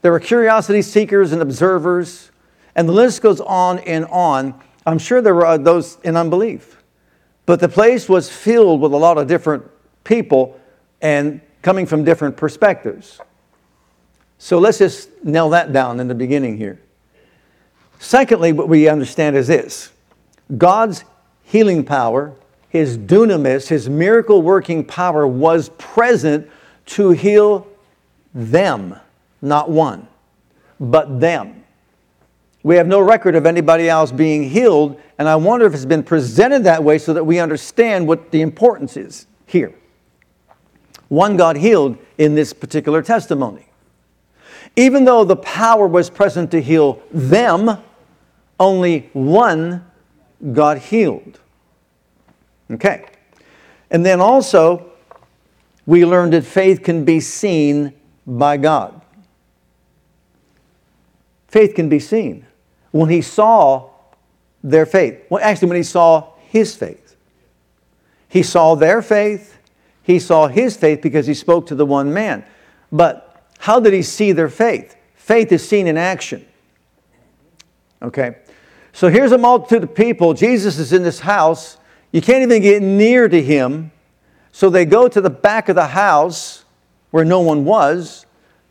there 0.00 0.12
were 0.12 0.20
curiosity 0.20 0.80
seekers 0.80 1.32
and 1.32 1.42
observers, 1.42 2.30
and 2.76 2.88
the 2.88 2.92
list 2.92 3.20
goes 3.20 3.40
on 3.40 3.80
and 3.80 4.04
on. 4.06 4.54
I'm 4.86 4.98
sure 4.98 5.20
there 5.20 5.34
were 5.34 5.58
those 5.58 5.98
in 6.04 6.16
unbelief. 6.16 6.80
But 7.46 7.58
the 7.58 7.68
place 7.68 8.08
was 8.08 8.30
filled 8.30 8.80
with 8.80 8.92
a 8.92 8.96
lot 8.96 9.18
of 9.18 9.26
different 9.26 9.64
people 10.04 10.58
and 11.02 11.40
coming 11.62 11.84
from 11.84 12.04
different 12.04 12.36
perspectives. 12.36 13.20
So 14.38 14.60
let's 14.60 14.78
just 14.78 15.10
nail 15.24 15.50
that 15.50 15.72
down 15.72 15.98
in 15.98 16.06
the 16.06 16.14
beginning 16.14 16.58
here. 16.58 16.80
Secondly, 17.98 18.52
what 18.52 18.68
we 18.68 18.88
understand 18.88 19.34
is 19.34 19.48
this 19.48 19.90
God's 20.56 21.02
healing 21.42 21.84
power, 21.84 22.34
his 22.68 22.96
dunamis, 22.96 23.66
his 23.66 23.88
miracle 23.88 24.42
working 24.42 24.84
power 24.84 25.26
was 25.26 25.70
present 25.70 26.48
to 26.88 27.10
heal 27.10 27.66
them, 28.34 28.96
not 29.40 29.70
one, 29.70 30.08
but 30.80 31.20
them. 31.20 31.64
We 32.62 32.76
have 32.76 32.86
no 32.86 33.00
record 33.00 33.34
of 33.34 33.46
anybody 33.46 33.88
else 33.88 34.10
being 34.12 34.48
healed, 34.50 35.00
and 35.18 35.28
I 35.28 35.36
wonder 35.36 35.66
if 35.66 35.74
it's 35.74 35.84
been 35.84 36.02
presented 36.02 36.64
that 36.64 36.82
way 36.82 36.98
so 36.98 37.12
that 37.14 37.24
we 37.24 37.38
understand 37.38 38.06
what 38.06 38.30
the 38.30 38.40
importance 38.40 38.96
is 38.96 39.26
here. 39.46 39.74
One 41.08 41.36
got 41.36 41.56
healed 41.56 41.96
in 42.18 42.34
this 42.34 42.52
particular 42.52 43.02
testimony. 43.02 43.66
Even 44.76 45.04
though 45.04 45.24
the 45.24 45.36
power 45.36 45.86
was 45.86 46.10
present 46.10 46.50
to 46.50 46.60
heal 46.60 47.02
them, 47.10 47.78
only 48.60 49.08
one 49.12 49.84
got 50.52 50.78
healed. 50.78 51.40
Okay. 52.70 53.06
And 53.90 54.04
then 54.04 54.20
also, 54.20 54.87
we 55.88 56.04
learned 56.04 56.34
that 56.34 56.44
faith 56.44 56.82
can 56.82 57.06
be 57.06 57.18
seen 57.18 57.94
by 58.26 58.58
God. 58.58 59.00
Faith 61.46 61.74
can 61.74 61.88
be 61.88 61.98
seen. 61.98 62.44
When 62.90 63.08
he 63.08 63.22
saw 63.22 63.88
their 64.62 64.84
faith, 64.84 65.24
well, 65.30 65.42
actually, 65.42 65.68
when 65.68 65.78
he 65.78 65.82
saw 65.82 66.34
his 66.50 66.76
faith, 66.76 67.16
he 68.28 68.42
saw 68.42 68.74
their 68.74 69.00
faith, 69.00 69.56
he 70.02 70.18
saw 70.18 70.46
his 70.46 70.76
faith 70.76 71.00
because 71.00 71.26
he 71.26 71.32
spoke 71.32 71.66
to 71.68 71.74
the 71.74 71.86
one 71.86 72.12
man. 72.12 72.44
But 72.92 73.46
how 73.58 73.80
did 73.80 73.94
he 73.94 74.02
see 74.02 74.32
their 74.32 74.50
faith? 74.50 74.94
Faith 75.14 75.50
is 75.52 75.66
seen 75.66 75.86
in 75.86 75.96
action. 75.96 76.44
Okay? 78.02 78.36
So 78.92 79.08
here's 79.08 79.32
a 79.32 79.38
multitude 79.38 79.84
of 79.84 79.94
people. 79.94 80.34
Jesus 80.34 80.78
is 80.78 80.92
in 80.92 81.02
this 81.02 81.20
house. 81.20 81.78
You 82.12 82.20
can't 82.20 82.42
even 82.42 82.60
get 82.60 82.82
near 82.82 83.26
to 83.26 83.42
him. 83.42 83.90
So 84.52 84.70
they 84.70 84.84
go 84.84 85.08
to 85.08 85.20
the 85.20 85.30
back 85.30 85.68
of 85.68 85.74
the 85.74 85.88
house 85.88 86.64
where 87.10 87.24
no 87.24 87.40
one 87.40 87.64
was, 87.64 88.26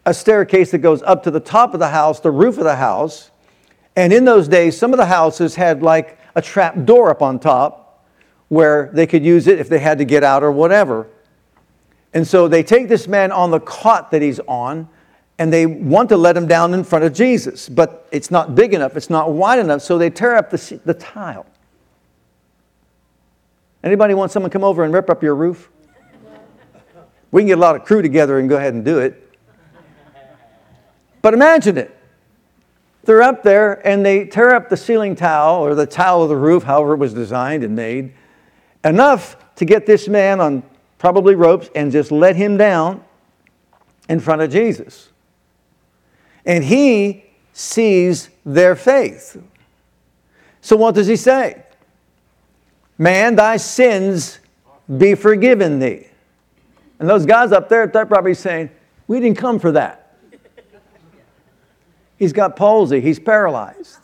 a 0.06 0.14
staircase 0.14 0.72
that 0.72 0.80
goes 0.80 1.02
up 1.04 1.24
to 1.24 1.32
the 1.32 1.40
top 1.40 1.74
of 1.74 1.80
the 1.80 1.90
house, 1.90 2.20
the 2.20 2.32
roof 2.32 2.58
of 2.58 2.64
the 2.64 2.76
house. 2.76 3.32
And 3.96 4.14
in 4.14 4.26
those 4.26 4.48
days, 4.48 4.78
some 4.78 4.94
of 4.94 4.98
the 4.98 5.06
houses 5.06 5.56
had 5.56 5.82
like 5.82 6.18
a 6.36 6.42
trap 6.42 6.86
door 6.86 7.10
up 7.10 7.22
on 7.22 7.40
top 7.40 8.06
where 8.48 8.90
they 8.94 9.08
could 9.08 9.26
use 9.26 9.48
it 9.48 9.60
if 9.60 9.70
they 9.70 9.80
had 9.80 9.98
to 9.98 10.06
get 10.06 10.24
out 10.24 10.44
or 10.44 10.52
whatever. 10.52 11.08
And 12.14 12.26
so 12.26 12.48
they 12.48 12.64
take 12.64 12.88
this 12.88 13.08
man 13.08 13.32
on 13.32 13.52
the 13.52 13.60
cot 13.60 14.12
that 14.12 14.22
he's 14.22 14.40
on, 14.48 14.88
and 15.38 15.52
they 15.52 15.66
want 15.66 16.10
to 16.10 16.18
let 16.18 16.36
him 16.36 16.48
down 16.48 16.74
in 16.74 16.84
front 16.84 17.06
of 17.06 17.14
Jesus, 17.14 17.70
but 17.70 18.08
it's 18.12 18.32
not 18.32 18.56
big 18.56 18.74
enough, 18.74 18.96
it's 18.96 19.10
not 19.10 19.34
wide 19.34 19.60
enough, 19.60 19.82
so 19.82 19.98
they 19.98 20.10
tear 20.10 20.36
up 20.36 20.50
the, 20.50 20.80
the 20.86 20.94
tile. 20.94 21.46
Anybody 23.84 24.14
want 24.14 24.32
someone 24.32 24.50
to 24.50 24.54
come 24.54 24.64
over 24.64 24.84
and 24.84 24.94
rip 24.94 25.10
up 25.10 25.24
your 25.24 25.36
roof? 25.36 25.70
We 27.32 27.42
can 27.42 27.48
get 27.48 27.58
a 27.58 27.62
lot 27.62 27.76
of 27.76 27.84
crew 27.84 28.02
together 28.02 28.40
and 28.40 28.48
go 28.48 28.58
ahead 28.58 28.74
and 28.74 28.84
do 28.84 29.00
it. 29.00 29.24
But 31.22 31.34
imagine 31.34 31.78
it. 31.78 31.94
They're 33.04 33.22
up 33.22 33.44
there 33.44 33.86
and 33.88 34.06
they 34.06 34.26
tear 34.26 34.54
up 34.54 34.70
the 34.70 34.78
ceiling 34.78 35.16
tile 35.16 35.56
or 35.56 35.76
the 35.76 35.86
tile 35.86 36.24
of 36.24 36.30
the 36.30 36.36
roof, 36.36 36.64
however 36.64 36.94
it 36.94 36.98
was 36.98 37.14
designed 37.14 37.64
and 37.64 37.76
made, 37.76 38.14
enough 38.84 39.38
to 39.56 39.66
get 39.66 39.86
this 39.86 40.08
man 40.08 40.40
on 40.40 40.64
probably 40.98 41.36
ropes, 41.36 41.70
and 41.76 41.92
just 41.92 42.12
let 42.12 42.36
him 42.36 42.58
down 42.58 43.04
in 44.10 44.20
front 44.20 44.42
of 44.42 44.52
Jesus. 44.52 45.10
And 46.46 46.64
he 46.64 47.26
sees 47.54 48.30
their 48.46 48.76
faith. 48.76 49.42
So, 50.62 50.76
what 50.76 50.96
does 50.96 51.08
he 51.08 51.16
say? 51.16 51.64
Man, 52.98 53.36
thy 53.36 53.58
sins 53.58 54.40
be 54.98 55.16
forgiven 55.16 55.80
thee. 55.80 56.08
And 57.00 57.08
those 57.08 57.26
guys 57.26 57.52
up 57.52 57.70
there, 57.70 57.86
they're 57.88 58.06
probably 58.06 58.34
saying, 58.34 58.72
We 59.08 59.20
didn't 59.20 59.38
come 59.38 59.60
for 59.60 59.72
that. 59.74 60.16
He's 62.18 62.34
got 62.34 62.56
palsy, 62.56 63.00
he's 63.00 63.20
paralyzed. 63.20 64.00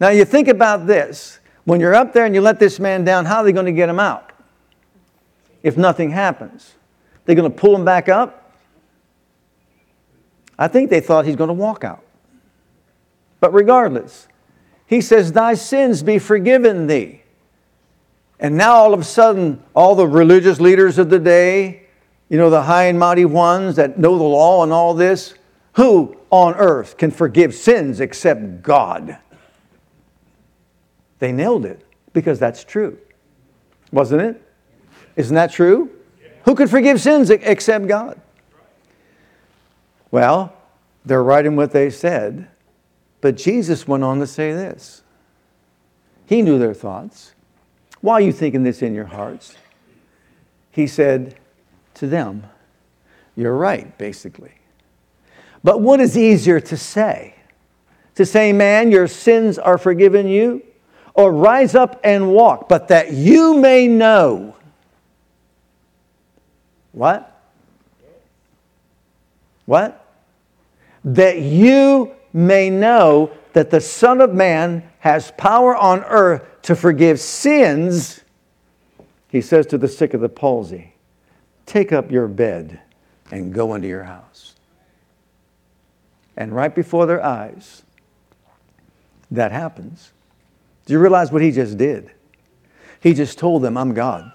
Now, 0.00 0.10
you 0.10 0.24
think 0.24 0.48
about 0.48 0.86
this 0.86 1.40
when 1.64 1.80
you're 1.80 1.94
up 1.94 2.12
there 2.12 2.24
and 2.24 2.34
you 2.34 2.40
let 2.40 2.58
this 2.58 2.78
man 2.78 3.04
down, 3.04 3.24
how 3.24 3.38
are 3.38 3.44
they 3.44 3.52
going 3.52 3.66
to 3.66 3.72
get 3.72 3.88
him 3.88 3.98
out 3.98 4.30
if 5.62 5.76
nothing 5.76 6.10
happens? 6.10 6.74
They're 7.24 7.34
going 7.34 7.50
to 7.50 7.56
pull 7.56 7.74
him 7.74 7.84
back 7.84 8.08
up? 8.08 8.54
I 10.58 10.68
think 10.68 10.90
they 10.90 11.00
thought 11.00 11.24
he's 11.24 11.36
going 11.36 11.48
to 11.48 11.54
walk 11.54 11.84
out. 11.84 12.04
But 13.40 13.52
regardless, 13.52 14.28
he 14.88 15.02
says, 15.02 15.32
Thy 15.32 15.54
sins 15.54 16.02
be 16.02 16.18
forgiven 16.18 16.86
thee. 16.86 17.22
And 18.40 18.56
now 18.56 18.74
all 18.74 18.94
of 18.94 19.00
a 19.00 19.04
sudden, 19.04 19.62
all 19.74 19.94
the 19.94 20.06
religious 20.06 20.60
leaders 20.60 20.98
of 20.98 21.10
the 21.10 21.18
day, 21.18 21.82
you 22.28 22.38
know, 22.38 22.50
the 22.50 22.62
high 22.62 22.84
and 22.84 22.98
mighty 22.98 23.24
ones 23.24 23.76
that 23.76 23.98
know 23.98 24.16
the 24.16 24.24
law 24.24 24.62
and 24.62 24.72
all 24.72 24.94
this, 24.94 25.34
who 25.74 26.16
on 26.30 26.54
earth 26.54 26.96
can 26.96 27.10
forgive 27.10 27.54
sins 27.54 28.00
except 28.00 28.62
God? 28.62 29.18
They 31.18 31.32
nailed 31.32 31.66
it 31.66 31.84
because 32.12 32.38
that's 32.38 32.64
true. 32.64 32.98
Wasn't 33.92 34.22
it? 34.22 34.42
Isn't 35.16 35.34
that 35.34 35.52
true? 35.52 35.90
Who 36.44 36.54
could 36.54 36.70
forgive 36.70 37.00
sins 37.00 37.28
except 37.30 37.88
God? 37.88 38.20
Well, 40.10 40.54
they're 41.04 41.22
right 41.22 41.44
in 41.44 41.56
what 41.56 41.72
they 41.72 41.90
said. 41.90 42.48
But 43.20 43.36
Jesus 43.36 43.88
went 43.88 44.04
on 44.04 44.20
to 44.20 44.26
say 44.26 44.52
this. 44.52 45.02
He 46.26 46.42
knew 46.42 46.58
their 46.58 46.74
thoughts. 46.74 47.34
Why 48.00 48.14
are 48.14 48.20
you 48.20 48.32
thinking 48.32 48.62
this 48.62 48.82
in 48.82 48.94
your 48.94 49.06
hearts? 49.06 49.56
He 50.70 50.86
said 50.86 51.36
to 51.94 52.06
them, 52.06 52.44
You're 53.34 53.56
right, 53.56 53.96
basically. 53.98 54.52
But 55.64 55.80
what 55.80 56.00
is 56.00 56.16
easier 56.16 56.60
to 56.60 56.76
say? 56.76 57.34
To 58.14 58.24
say, 58.24 58.52
Man, 58.52 58.92
your 58.92 59.08
sins 59.08 59.58
are 59.58 59.78
forgiven 59.78 60.28
you? 60.28 60.62
Or 61.14 61.32
rise 61.32 61.74
up 61.74 62.00
and 62.04 62.30
walk, 62.32 62.68
but 62.68 62.88
that 62.88 63.12
you 63.12 63.54
may 63.54 63.88
know. 63.88 64.54
What? 66.92 67.34
What? 69.66 70.04
That 71.04 71.40
you 71.40 72.14
may 72.38 72.70
know 72.70 73.32
that 73.52 73.70
the 73.70 73.80
Son 73.80 74.20
of 74.20 74.32
Man 74.32 74.88
has 75.00 75.32
power 75.32 75.76
on 75.76 76.04
earth 76.04 76.44
to 76.62 76.76
forgive 76.76 77.18
sins. 77.18 78.22
He 79.28 79.40
says 79.40 79.66
to 79.66 79.78
the 79.78 79.88
sick 79.88 80.14
of 80.14 80.20
the 80.20 80.28
palsy, 80.28 80.94
Take 81.66 81.92
up 81.92 82.10
your 82.10 82.28
bed 82.28 82.80
and 83.30 83.52
go 83.52 83.74
into 83.74 83.88
your 83.88 84.04
house. 84.04 84.54
And 86.36 86.54
right 86.54 86.72
before 86.72 87.06
their 87.06 87.22
eyes, 87.22 87.82
that 89.32 89.50
happens. 89.50 90.12
Do 90.86 90.92
you 90.92 91.00
realize 91.00 91.32
what 91.32 91.42
he 91.42 91.50
just 91.50 91.76
did? 91.76 92.10
He 93.00 93.12
just 93.14 93.38
told 93.38 93.62
them, 93.62 93.76
I'm 93.76 93.92
God. 93.92 94.32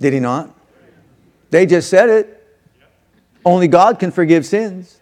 Did 0.00 0.14
he 0.14 0.20
not? 0.20 0.56
They 1.50 1.66
just 1.66 1.90
said 1.90 2.08
it. 2.08 2.36
Only 3.44 3.68
God 3.68 3.98
can 3.98 4.10
forgive 4.10 4.46
sins. 4.46 4.99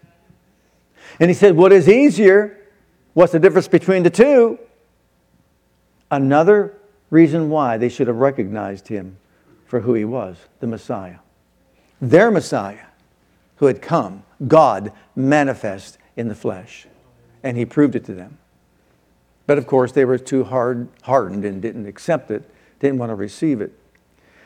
And 1.19 1.29
he 1.29 1.33
said, 1.33 1.55
What 1.55 1.71
is 1.71 1.89
easier? 1.89 2.57
What's 3.13 3.31
the 3.31 3.39
difference 3.39 3.67
between 3.67 4.03
the 4.03 4.09
two? 4.09 4.59
Another 6.11 6.77
reason 7.09 7.49
why 7.49 7.77
they 7.77 7.89
should 7.89 8.07
have 8.07 8.17
recognized 8.17 8.87
him 8.87 9.17
for 9.65 9.81
who 9.81 9.93
he 9.93 10.05
was 10.05 10.37
the 10.59 10.67
Messiah. 10.67 11.19
Their 12.01 12.31
Messiah, 12.31 12.85
who 13.57 13.65
had 13.65 13.81
come, 13.81 14.23
God 14.47 14.93
manifest 15.15 15.97
in 16.15 16.27
the 16.27 16.35
flesh. 16.35 16.87
And 17.43 17.57
he 17.57 17.65
proved 17.65 17.95
it 17.95 18.05
to 18.05 18.13
them. 18.13 18.37
But 19.45 19.57
of 19.57 19.67
course, 19.67 19.91
they 19.91 20.05
were 20.05 20.17
too 20.17 20.43
hard, 20.43 20.87
hardened 21.03 21.43
and 21.43 21.61
didn't 21.61 21.87
accept 21.87 22.31
it, 22.31 22.49
didn't 22.79 22.99
want 22.99 23.09
to 23.09 23.15
receive 23.15 23.61
it. 23.61 23.73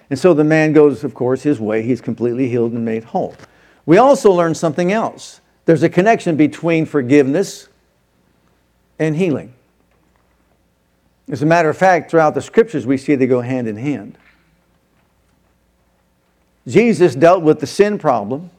And 0.09 0.17
so 0.17 0.33
the 0.33 0.43
man 0.43 0.73
goes, 0.73 1.03
of 1.03 1.13
course, 1.13 1.43
his 1.43 1.59
way. 1.59 1.81
He's 1.81 2.01
completely 2.01 2.49
healed 2.49 2.71
and 2.71 2.85
made 2.85 3.03
whole. 3.05 3.35
We 3.85 3.97
also 3.97 4.31
learn 4.31 4.55
something 4.55 4.91
else. 4.91 5.41
There's 5.65 5.83
a 5.83 5.89
connection 5.89 6.35
between 6.35 6.85
forgiveness 6.85 7.67
and 8.99 9.15
healing. 9.15 9.53
As 11.29 11.41
a 11.41 11.45
matter 11.45 11.69
of 11.69 11.77
fact, 11.77 12.11
throughout 12.11 12.33
the 12.33 12.41
scriptures, 12.41 12.85
we 12.85 12.97
see 12.97 13.15
they 13.15 13.27
go 13.27 13.41
hand 13.41 13.67
in 13.67 13.77
hand. 13.77 14.17
Jesus 16.67 17.15
dealt 17.15 17.43
with 17.43 17.59
the 17.59 17.67
sin 17.67 17.97
problem, 17.97 18.49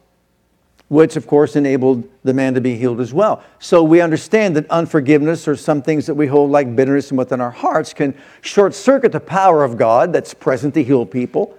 which 0.87 1.15
of 1.15 1.25
course 1.25 1.55
enabled 1.55 2.07
the 2.23 2.33
man 2.33 2.53
to 2.53 2.61
be 2.61 2.75
healed 2.75 3.01
as 3.01 3.13
well. 3.13 3.43
So 3.59 3.83
we 3.83 4.01
understand 4.01 4.55
that 4.55 4.69
unforgiveness 4.69 5.47
or 5.47 5.55
some 5.55 5.81
things 5.81 6.05
that 6.05 6.13
we 6.13 6.27
hold 6.27 6.51
like 6.51 6.75
bitterness 6.75 7.09
and 7.09 7.17
within 7.17 7.41
our 7.41 7.51
hearts 7.51 7.93
can 7.93 8.15
short 8.41 8.73
circuit 8.75 9.11
the 9.11 9.19
power 9.19 9.63
of 9.63 9.77
God 9.77 10.13
that's 10.13 10.33
present 10.33 10.73
to 10.75 10.83
heal 10.83 11.05
people, 11.05 11.57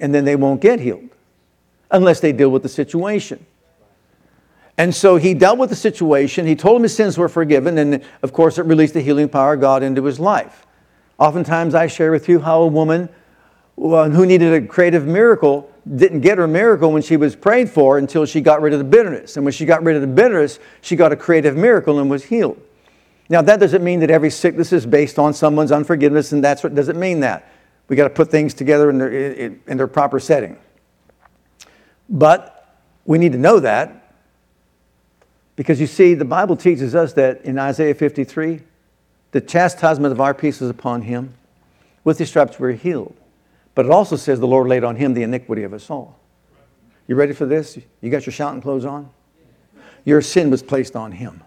and 0.00 0.14
then 0.14 0.24
they 0.24 0.36
won't 0.36 0.60
get 0.60 0.78
healed 0.80 1.08
unless 1.90 2.20
they 2.20 2.32
deal 2.32 2.50
with 2.50 2.62
the 2.62 2.68
situation. 2.68 3.44
And 4.78 4.94
so 4.94 5.16
he 5.16 5.34
dealt 5.34 5.58
with 5.58 5.70
the 5.70 5.76
situation. 5.76 6.46
He 6.46 6.54
told 6.54 6.76
him 6.76 6.84
his 6.84 6.94
sins 6.94 7.18
were 7.18 7.28
forgiven. 7.28 7.76
And 7.78 8.02
of 8.22 8.32
course, 8.32 8.58
it 8.58 8.62
released 8.62 8.94
the 8.94 9.00
healing 9.00 9.28
power 9.28 9.54
of 9.54 9.60
God 9.60 9.82
into 9.82 10.04
his 10.04 10.20
life. 10.20 10.64
Oftentimes, 11.18 11.74
I 11.74 11.88
share 11.88 12.12
with 12.12 12.28
you 12.28 12.38
how 12.38 12.62
a 12.62 12.66
woman 12.68 13.08
uh, 13.76 14.08
who 14.08 14.24
needed 14.24 14.52
a 14.54 14.64
creative 14.64 15.04
miracle 15.04 15.68
didn't 15.96 16.20
get 16.20 16.38
her 16.38 16.46
miracle 16.46 16.92
when 16.92 17.02
she 17.02 17.16
was 17.16 17.34
prayed 17.34 17.68
for 17.68 17.98
until 17.98 18.24
she 18.24 18.40
got 18.40 18.62
rid 18.62 18.72
of 18.72 18.78
the 18.78 18.84
bitterness. 18.84 19.36
And 19.36 19.44
when 19.44 19.52
she 19.52 19.64
got 19.66 19.82
rid 19.82 19.96
of 19.96 20.02
the 20.02 20.08
bitterness, 20.08 20.60
she 20.80 20.94
got 20.94 21.10
a 21.10 21.16
creative 21.16 21.56
miracle 21.56 21.98
and 21.98 22.08
was 22.08 22.24
healed. 22.24 22.60
Now, 23.28 23.42
that 23.42 23.58
doesn't 23.58 23.82
mean 23.82 23.98
that 24.00 24.10
every 24.10 24.30
sickness 24.30 24.72
is 24.72 24.86
based 24.86 25.18
on 25.18 25.34
someone's 25.34 25.72
unforgiveness, 25.72 26.32
and 26.32 26.42
that's 26.42 26.62
what 26.62 26.74
doesn't 26.74 26.98
mean 26.98 27.20
that. 27.20 27.50
We 27.88 27.96
got 27.96 28.04
to 28.04 28.10
put 28.10 28.30
things 28.30 28.54
together 28.54 28.90
in 28.90 28.98
their, 28.98 29.10
in 29.10 29.76
their 29.76 29.88
proper 29.88 30.20
setting. 30.20 30.56
But 32.08 32.76
we 33.04 33.18
need 33.18 33.32
to 33.32 33.38
know 33.38 33.60
that 33.60 34.07
because 35.58 35.80
you 35.80 35.88
see, 35.88 36.14
the 36.14 36.24
Bible 36.24 36.54
teaches 36.54 36.94
us 36.94 37.14
that 37.14 37.44
in 37.44 37.58
Isaiah 37.58 37.92
53, 37.92 38.60
the 39.32 39.40
chastisement 39.40 40.12
of 40.12 40.20
our 40.20 40.32
peace 40.32 40.62
is 40.62 40.70
upon 40.70 41.02
him. 41.02 41.34
With 42.04 42.16
his 42.16 42.28
stripes 42.28 42.60
we're 42.60 42.74
healed. 42.74 43.16
But 43.74 43.84
it 43.84 43.90
also 43.90 44.14
says 44.14 44.38
the 44.38 44.46
Lord 44.46 44.68
laid 44.68 44.84
on 44.84 44.94
him 44.94 45.14
the 45.14 45.24
iniquity 45.24 45.64
of 45.64 45.72
us 45.72 45.90
all. 45.90 46.16
You 47.08 47.16
ready 47.16 47.32
for 47.32 47.44
this? 47.44 47.76
You 48.00 48.08
got 48.08 48.24
your 48.24 48.32
shouting 48.32 48.62
clothes 48.62 48.84
on? 48.84 49.10
Your 50.04 50.22
sin 50.22 50.48
was 50.48 50.62
placed 50.62 50.94
on 50.94 51.10
him. 51.10 51.42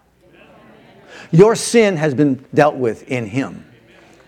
Your 1.30 1.56
sin 1.56 1.96
has 1.96 2.14
been 2.14 2.44
dealt 2.52 2.76
with 2.76 3.08
in 3.08 3.24
him. 3.24 3.64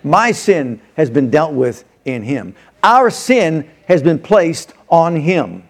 My 0.02 0.32
sin 0.32 0.80
has 0.96 1.10
been 1.10 1.28
dealt 1.28 1.52
with 1.52 1.84
in 2.06 2.22
him. 2.22 2.56
Our 2.82 3.10
sin 3.10 3.70
has 3.86 4.02
been 4.02 4.18
placed 4.18 4.72
on 4.88 5.14
him. 5.14 5.62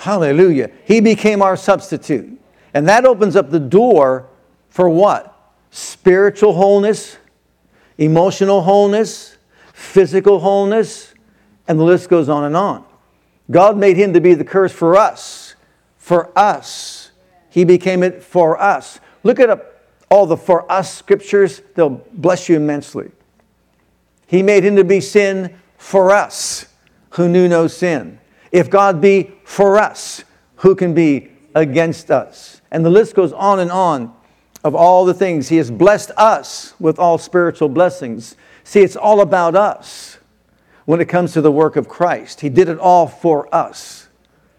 Hallelujah. 0.00 0.70
He 0.86 1.02
became 1.02 1.42
our 1.42 1.58
substitute. 1.58 2.40
And 2.72 2.88
that 2.88 3.04
opens 3.04 3.36
up 3.36 3.50
the 3.50 3.60
door 3.60 4.30
for 4.70 4.88
what? 4.88 5.52
Spiritual 5.70 6.54
wholeness, 6.54 7.18
emotional 7.98 8.62
wholeness, 8.62 9.36
physical 9.74 10.40
wholeness, 10.40 11.12
and 11.68 11.78
the 11.78 11.84
list 11.84 12.08
goes 12.08 12.30
on 12.30 12.44
and 12.44 12.56
on. 12.56 12.82
God 13.50 13.76
made 13.76 13.98
him 13.98 14.14
to 14.14 14.22
be 14.22 14.32
the 14.32 14.44
curse 14.44 14.72
for 14.72 14.96
us. 14.96 15.54
For 15.98 16.30
us. 16.34 17.10
He 17.50 17.64
became 17.64 18.02
it 18.02 18.22
for 18.22 18.58
us. 18.58 19.00
Look 19.22 19.38
at 19.38 19.82
all 20.10 20.24
the 20.24 20.38
for 20.38 20.70
us 20.72 20.96
scriptures, 20.96 21.60
they'll 21.74 22.02
bless 22.14 22.48
you 22.48 22.56
immensely. 22.56 23.10
He 24.26 24.42
made 24.42 24.64
him 24.64 24.76
to 24.76 24.84
be 24.84 25.02
sin 25.02 25.58
for 25.76 26.10
us 26.10 26.68
who 27.10 27.28
knew 27.28 27.48
no 27.48 27.66
sin. 27.66 28.18
If 28.52 28.70
God 28.70 29.00
be 29.00 29.32
for 29.44 29.78
us, 29.78 30.24
who 30.56 30.74
can 30.74 30.94
be 30.94 31.30
against 31.54 32.10
us? 32.10 32.60
And 32.70 32.84
the 32.84 32.90
list 32.90 33.14
goes 33.14 33.32
on 33.32 33.60
and 33.60 33.70
on 33.70 34.14
of 34.62 34.74
all 34.74 35.04
the 35.04 35.14
things. 35.14 35.48
He 35.48 35.56
has 35.56 35.70
blessed 35.70 36.10
us 36.16 36.74
with 36.78 36.98
all 36.98 37.18
spiritual 37.18 37.68
blessings. 37.68 38.36
See, 38.64 38.80
it's 38.80 38.96
all 38.96 39.20
about 39.20 39.54
us 39.54 40.18
when 40.84 41.00
it 41.00 41.06
comes 41.06 41.32
to 41.32 41.40
the 41.40 41.52
work 41.52 41.76
of 41.76 41.88
Christ. 41.88 42.40
He 42.40 42.48
did 42.48 42.68
it 42.68 42.78
all 42.78 43.06
for 43.06 43.52
us. 43.54 44.08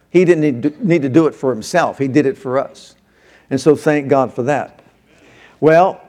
He 0.10 0.25
didn't 0.25 0.84
need 0.84 1.01
to 1.01 1.10
do 1.10 1.27
it 1.27 1.36
for 1.36 1.51
himself, 1.51 1.97
He 1.97 2.08
did 2.08 2.25
it 2.25 2.38
for 2.38 2.60
us. 2.60 2.95
And 3.49 3.60
so 3.60 3.75
thank 3.75 4.08
God 4.08 4.34
for 4.34 4.43
that. 4.43 4.82
Well, 5.60 6.01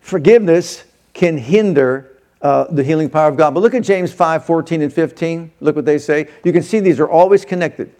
forgiveness 0.00 0.84
can 1.12 1.38
hinder 1.38 2.13
uh, 2.44 2.64
the 2.70 2.84
healing 2.84 3.08
power 3.08 3.28
of 3.28 3.38
God. 3.38 3.54
But 3.54 3.60
look 3.60 3.74
at 3.74 3.82
James 3.82 4.12
5 4.12 4.44
14 4.44 4.82
and 4.82 4.92
15. 4.92 5.50
Look 5.60 5.74
what 5.74 5.86
they 5.86 5.98
say. 5.98 6.28
You 6.44 6.52
can 6.52 6.62
see 6.62 6.78
these 6.78 7.00
are 7.00 7.08
always 7.08 7.44
connected. 7.44 7.92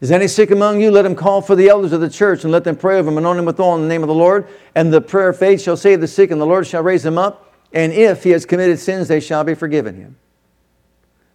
Is 0.00 0.10
any 0.10 0.28
sick 0.28 0.50
among 0.50 0.80
you? 0.80 0.90
Let 0.90 1.06
him 1.06 1.14
call 1.14 1.42
for 1.42 1.54
the 1.54 1.68
elders 1.68 1.92
of 1.92 2.00
the 2.00 2.10
church 2.10 2.42
and 2.44 2.52
let 2.52 2.64
them 2.64 2.76
pray 2.76 2.98
over 2.98 3.10
him, 3.10 3.18
anoint 3.18 3.38
him 3.38 3.44
with 3.44 3.60
oil 3.60 3.76
in 3.76 3.82
the 3.82 3.88
name 3.88 4.02
of 4.02 4.08
the 4.08 4.14
Lord. 4.14 4.48
And 4.74 4.92
the 4.92 5.00
prayer 5.00 5.28
of 5.28 5.38
faith 5.38 5.60
shall 5.60 5.76
save 5.76 6.00
the 6.00 6.08
sick, 6.08 6.30
and 6.30 6.40
the 6.40 6.46
Lord 6.46 6.66
shall 6.66 6.82
raise 6.82 7.04
him 7.04 7.18
up. 7.18 7.54
And 7.72 7.92
if 7.92 8.24
he 8.24 8.30
has 8.30 8.46
committed 8.46 8.78
sins, 8.78 9.08
they 9.08 9.20
shall 9.20 9.44
be 9.44 9.54
forgiven 9.54 9.94
him. 9.94 10.16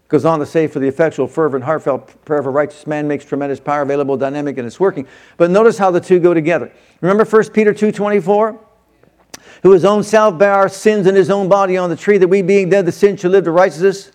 Goes 0.07 0.25
on 0.25 0.39
to 0.39 0.45
say, 0.45 0.67
for 0.67 0.79
the 0.79 0.87
effectual, 0.87 1.27
fervent, 1.27 1.63
heartfelt 1.63 2.25
prayer 2.25 2.39
of 2.39 2.45
a 2.45 2.49
righteous 2.49 2.85
man 2.85 3.07
makes 3.07 3.23
tremendous 3.23 3.59
power 3.59 3.83
available, 3.83 4.17
dynamic, 4.17 4.57
and 4.57 4.67
it's 4.67 4.79
working. 4.79 5.07
But 5.37 5.51
notice 5.51 5.77
how 5.77 5.89
the 5.91 6.01
two 6.01 6.19
go 6.19 6.33
together. 6.33 6.71
Remember 7.01 7.23
1 7.23 7.51
Peter 7.51 7.73
2 7.73 7.91
24? 7.91 8.59
Who 9.63 9.71
his 9.71 9.85
own 9.85 10.03
self 10.03 10.37
bare 10.37 10.53
our 10.53 10.69
sins 10.69 11.07
in 11.07 11.15
his 11.15 11.29
own 11.29 11.47
body 11.47 11.77
on 11.77 11.89
the 11.89 11.95
tree, 11.95 12.17
that 12.17 12.27
we 12.27 12.41
being 12.41 12.69
dead 12.69 12.85
the 12.85 12.91
sin 12.91 13.17
should 13.17 13.31
live 13.31 13.43
to 13.45 13.51
righteousness, 13.51 14.11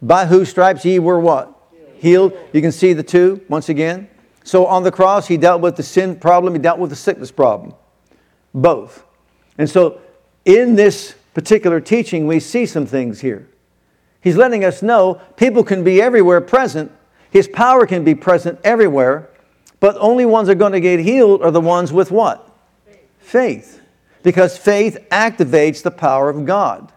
by 0.00 0.26
whose 0.26 0.48
stripes 0.48 0.84
ye 0.84 0.98
were 0.98 1.20
what? 1.20 1.54
Healed. 1.96 2.32
You 2.52 2.62
can 2.62 2.72
see 2.72 2.92
the 2.92 3.02
two 3.02 3.44
once 3.48 3.68
again. 3.68 4.08
So 4.42 4.66
on 4.66 4.82
the 4.82 4.90
cross, 4.90 5.28
he 5.28 5.36
dealt 5.36 5.60
with 5.60 5.76
the 5.76 5.82
sin 5.82 6.16
problem, 6.16 6.54
he 6.54 6.58
dealt 6.58 6.78
with 6.78 6.90
the 6.90 6.96
sickness 6.96 7.30
problem. 7.30 7.74
Both. 8.54 9.04
And 9.58 9.68
so 9.68 10.00
in 10.44 10.76
this 10.76 11.14
particular 11.34 11.80
teaching, 11.80 12.26
we 12.26 12.40
see 12.40 12.64
some 12.64 12.86
things 12.86 13.20
here. 13.20 13.46
He's 14.22 14.36
letting 14.36 14.64
us 14.64 14.82
know 14.82 15.20
people 15.36 15.62
can 15.62 15.84
be 15.84 16.00
everywhere 16.00 16.40
present, 16.40 16.90
his 17.30 17.46
power 17.46 17.86
can 17.86 18.02
be 18.02 18.14
present 18.14 18.58
everywhere, 18.64 19.28
but 19.78 19.96
only 19.98 20.26
ones 20.26 20.48
that 20.48 20.52
are 20.52 20.56
going 20.56 20.72
to 20.72 20.80
get 20.80 21.00
healed 21.00 21.42
are 21.42 21.50
the 21.50 21.60
ones 21.60 21.92
with 21.92 22.10
what? 22.10 22.50
Faith. 22.86 23.00
Faith 23.20 23.80
because 24.22 24.56
faith 24.56 24.98
activates 25.10 25.82
the 25.82 25.90
power 25.90 26.28
of 26.28 26.44
God. 26.44 26.92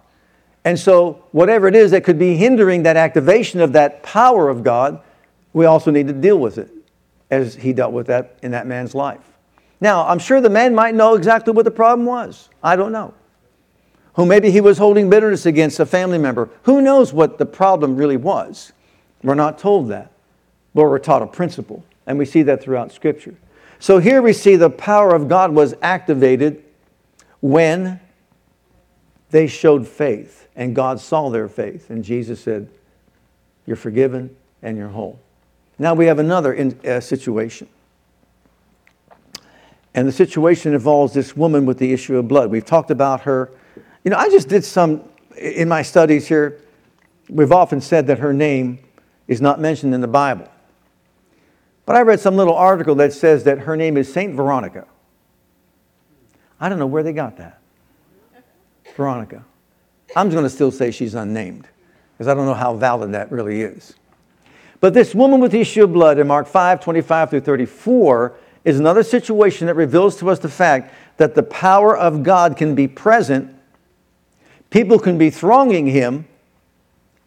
And 0.65 0.79
so, 0.79 1.23
whatever 1.31 1.67
it 1.67 1.75
is 1.75 1.91
that 1.91 2.03
could 2.03 2.17
be 2.17 2.35
hindering 2.35 2.83
that 2.83 2.95
activation 2.95 3.59
of 3.59 3.73
that 3.73 4.01
power 4.01 4.49
of 4.49 4.63
God, 4.63 5.01
we 5.51 5.65
also 5.65 5.91
need 5.91 6.07
to 6.07 6.13
deal 6.13 6.37
with 6.37 6.57
it 6.57 6.69
as 7.29 7.55
he 7.55 7.73
dealt 7.73 7.91
with 7.91 8.07
that 8.07 8.37
in 8.41 8.51
that 8.51 8.65
man's 8.65 8.95
life. 8.95 9.19
Now, 9.81 10.07
I'm 10.07 10.19
sure 10.19 10.39
the 10.39 10.49
man 10.49 10.73
might 10.73 10.95
know 10.95 11.15
exactly 11.15 11.51
what 11.51 11.65
the 11.65 11.71
problem 11.71 12.05
was. 12.05 12.47
I 12.63 12.77
don't 12.77 12.93
know. 12.93 13.13
Who 14.13 14.25
maybe 14.25 14.51
he 14.51 14.61
was 14.61 14.77
holding 14.77 15.09
bitterness 15.09 15.45
against 15.45 15.79
a 15.79 15.85
family 15.85 16.17
member. 16.17 16.49
Who 16.63 16.81
knows 16.81 17.11
what 17.11 17.37
the 17.37 17.45
problem 17.45 17.97
really 17.97 18.15
was? 18.15 18.71
We're 19.23 19.35
not 19.35 19.57
told 19.57 19.89
that, 19.89 20.11
but 20.73 20.83
we're 20.83 20.99
taught 20.99 21.21
a 21.21 21.27
principle, 21.27 21.83
and 22.07 22.17
we 22.17 22.25
see 22.25 22.43
that 22.43 22.61
throughout 22.61 22.91
Scripture. 22.91 23.35
So 23.79 23.99
here 23.99 24.21
we 24.21 24.31
see 24.31 24.55
the 24.55 24.69
power 24.69 25.13
of 25.13 25.27
God 25.27 25.51
was 25.51 25.75
activated 25.81 26.62
when 27.43 27.99
they 29.31 29.47
showed 29.47 29.85
faith, 29.85 30.47
and 30.55 30.73
God 30.73 31.01
saw 31.01 31.29
their 31.29 31.49
faith, 31.49 31.89
and 31.89 32.01
Jesus 32.01 32.39
said, 32.39 32.69
You're 33.65 33.75
forgiven 33.75 34.33
and 34.61 34.77
you're 34.77 34.87
whole. 34.87 35.19
Now 35.77 35.93
we 35.93 36.05
have 36.05 36.19
another 36.19 36.53
in, 36.53 36.79
uh, 36.87 37.01
situation. 37.01 37.67
And 39.93 40.07
the 40.07 40.13
situation 40.13 40.73
involves 40.73 41.13
this 41.13 41.35
woman 41.35 41.65
with 41.65 41.79
the 41.79 41.91
issue 41.91 42.15
of 42.15 42.29
blood. 42.29 42.49
We've 42.49 42.63
talked 42.63 42.91
about 42.91 43.21
her. 43.23 43.51
You 44.05 44.11
know, 44.11 44.17
I 44.17 44.29
just 44.29 44.47
did 44.47 44.63
some, 44.63 45.03
in 45.37 45.67
my 45.67 45.81
studies 45.81 46.25
here, 46.25 46.61
we've 47.27 47.51
often 47.51 47.81
said 47.81 48.07
that 48.07 48.19
her 48.19 48.31
name 48.31 48.79
is 49.27 49.41
not 49.41 49.59
mentioned 49.59 49.93
in 49.93 49.99
the 49.99 50.07
Bible. 50.07 50.47
But 51.85 51.97
I 51.97 52.03
read 52.03 52.21
some 52.21 52.37
little 52.37 52.55
article 52.55 52.95
that 52.95 53.11
says 53.11 53.43
that 53.43 53.59
her 53.59 53.75
name 53.75 53.97
is 53.97 54.11
Saint 54.11 54.33
Veronica. 54.33 54.87
I 56.63 56.69
don't 56.69 56.79
know 56.79 56.87
where 56.87 57.03
they 57.03 57.11
got 57.11 57.35
that. 57.37 57.59
Veronica. 58.95 59.43
I'm 60.15 60.29
going 60.29 60.43
to 60.45 60.49
still 60.49 60.71
say 60.71 60.91
she's 60.91 61.13
unnamed 61.13 61.67
because 62.13 62.29
I 62.29 62.33
don't 62.33 62.45
know 62.45 62.53
how 62.53 62.73
valid 62.73 63.11
that 63.11 63.29
really 63.33 63.63
is. 63.63 63.95
But 64.79 64.93
this 64.93 65.13
woman 65.13 65.41
with 65.41 65.51
the 65.51 65.59
issue 65.59 65.83
of 65.83 65.91
blood 65.91 66.19
in 66.19 66.27
Mark 66.27 66.47
5 66.47 66.79
25 66.79 67.31
through 67.31 67.41
34 67.41 68.37
is 68.63 68.79
another 68.79 69.03
situation 69.03 69.67
that 69.67 69.73
reveals 69.73 70.15
to 70.19 70.29
us 70.29 70.39
the 70.39 70.47
fact 70.47 70.93
that 71.17 71.35
the 71.35 71.43
power 71.43 71.97
of 71.97 72.23
God 72.23 72.55
can 72.55 72.75
be 72.75 72.87
present, 72.87 73.53
people 74.69 74.97
can 74.97 75.17
be 75.17 75.29
thronging 75.29 75.85
Him, 75.85 76.25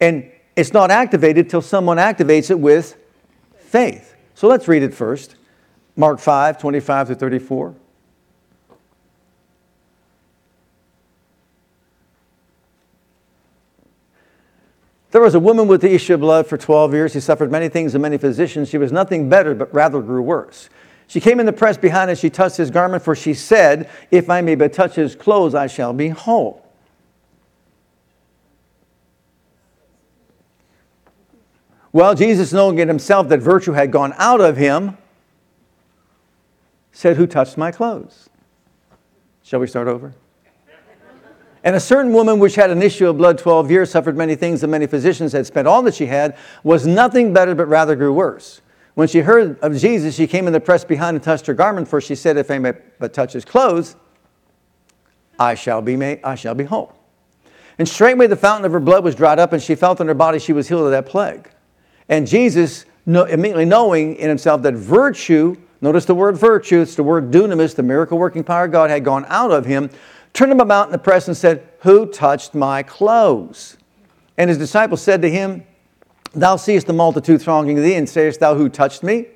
and 0.01 0.31
it's 0.55 0.73
not 0.73 0.89
activated 0.89 1.47
till 1.47 1.61
someone 1.61 1.97
activates 1.97 2.49
it 2.49 2.59
with 2.59 2.97
faith. 3.59 4.15
So 4.33 4.47
let's 4.47 4.67
read 4.67 4.81
it 4.81 4.95
first. 4.95 5.35
Mark 5.95 6.17
5 6.19 6.57
25 6.57 7.09
to 7.09 7.15
34. 7.15 7.75
There 15.11 15.21
was 15.21 15.35
a 15.35 15.39
woman 15.39 15.67
with 15.67 15.81
the 15.81 15.93
issue 15.93 16.15
of 16.15 16.19
blood 16.19 16.47
for 16.47 16.57
12 16.57 16.93
years. 16.93 17.11
She 17.13 17.19
suffered 17.19 17.51
many 17.51 17.69
things 17.69 17.95
and 17.95 18.01
many 18.01 18.17
physicians. 18.17 18.69
She 18.69 18.77
was 18.77 18.91
nothing 18.91 19.29
better, 19.29 19.55
but 19.55 19.73
rather 19.73 20.01
grew 20.01 20.21
worse. 20.21 20.69
She 21.07 21.21
came 21.21 21.39
in 21.39 21.45
the 21.45 21.53
press 21.53 21.77
behind 21.77 22.09
and 22.09 22.19
she 22.19 22.29
touched 22.29 22.57
his 22.57 22.69
garment, 22.69 23.03
for 23.03 23.15
she 23.15 23.33
said, 23.33 23.89
If 24.11 24.29
I 24.29 24.41
may 24.41 24.55
but 24.55 24.73
touch 24.73 24.95
his 24.95 25.15
clothes, 25.15 25.55
I 25.55 25.67
shall 25.67 25.93
be 25.93 26.09
whole. 26.09 26.63
Well, 31.93 32.13
Jesus, 32.13 32.51
knowing 32.51 32.77
in 32.79 32.89
himself 32.89 33.29
that 33.29 33.39
virtue 33.39 33.71
had 33.71 33.91
gone 33.91 34.13
out 34.17 34.41
of 34.41 34.57
him, 34.57 34.97
said, 36.91 37.15
Who 37.15 37.25
touched 37.25 37.57
my 37.57 37.71
clothes? 37.71 38.29
Shall 39.41 39.61
we 39.61 39.67
start 39.67 39.87
over? 39.87 40.13
And 41.67 41.75
a 41.75 41.81
certain 41.81 42.13
woman 42.13 42.39
which 42.39 42.55
had 42.55 42.69
an 42.71 42.81
issue 42.81 43.09
of 43.09 43.17
blood 43.17 43.37
12 43.37 43.69
years, 43.69 43.91
suffered 43.91 44.15
many 44.15 44.35
things, 44.35 44.63
and 44.63 44.71
many 44.71 44.87
physicians 44.87 45.33
had 45.33 45.45
spent 45.45 45.67
all 45.67 45.81
that 45.81 45.95
she 45.95 46.05
had, 46.05 46.37
was 46.63 46.87
nothing 46.87 47.33
better, 47.33 47.53
but 47.55 47.67
rather 47.67 47.93
grew 47.93 48.13
worse. 48.13 48.61
When 48.93 49.09
she 49.09 49.19
heard 49.19 49.59
of 49.59 49.75
Jesus, 49.75 50.15
she 50.15 50.27
came 50.27 50.47
in 50.47 50.53
the 50.53 50.61
press 50.61 50.85
behind 50.85 51.15
and 51.15 51.21
touched 51.21 51.45
her 51.45 51.53
garment, 51.53 51.89
for 51.89 51.99
she 51.99 52.15
said, 52.15 52.37
If 52.37 52.49
I 52.49 52.57
may 52.57 52.71
but 52.99 53.11
touch 53.11 53.33
his 53.33 53.43
clothes, 53.43 53.97
I 55.37 55.55
shall 55.55 55.81
be, 55.81 55.97
made, 55.97 56.21
I 56.23 56.35
shall 56.35 56.55
be 56.55 56.63
whole. 56.63 56.95
And 57.77 57.85
straightway 57.85 58.27
the 58.27 58.37
fountain 58.37 58.63
of 58.63 58.71
her 58.71 58.79
blood 58.79 59.03
was 59.03 59.13
dried 59.13 59.37
up, 59.37 59.51
and 59.51 59.61
she 59.61 59.75
felt 59.75 59.99
in 59.99 60.07
her 60.07 60.13
body 60.13 60.39
she 60.39 60.53
was 60.53 60.69
healed 60.69 60.85
of 60.85 60.91
that 60.91 61.05
plague. 61.05 61.49
And 62.07 62.25
Jesus, 62.25 62.85
immediately 63.05 63.65
knowing 63.65 64.15
in 64.15 64.29
himself 64.29 64.61
that 64.61 64.75
virtue, 64.75 65.57
notice 65.81 66.05
the 66.05 66.15
word 66.15 66.37
virtue, 66.37 66.79
it's 66.79 66.95
the 66.95 67.03
word 67.03 67.29
dunamis, 67.29 67.75
the 67.75 67.83
miracle 67.83 68.17
working 68.17 68.45
power 68.45 68.63
of 68.63 68.71
God, 68.71 68.89
had 68.89 69.03
gone 69.03 69.25
out 69.27 69.51
of 69.51 69.65
him, 69.65 69.89
turned 70.33 70.51
him 70.51 70.59
about 70.59 70.87
in 70.87 70.91
the 70.91 70.97
press 70.97 71.27
and 71.27 71.35
said, 71.35 71.67
Who 71.81 72.05
touched 72.05 72.53
my 72.53 72.83
clothes? 72.83 73.77
And 74.37 74.49
his 74.49 74.57
disciples 74.57 75.01
said 75.01 75.21
to 75.23 75.29
him, 75.29 75.63
Thou 76.33 76.55
seest 76.57 76.87
the 76.87 76.93
multitude 76.93 77.41
thronging 77.41 77.77
thee, 77.77 77.95
and 77.95 78.07
sayest 78.07 78.39
thou, 78.39 78.55
Who 78.55 78.69
touched 78.69 79.03
me? 79.03 79.27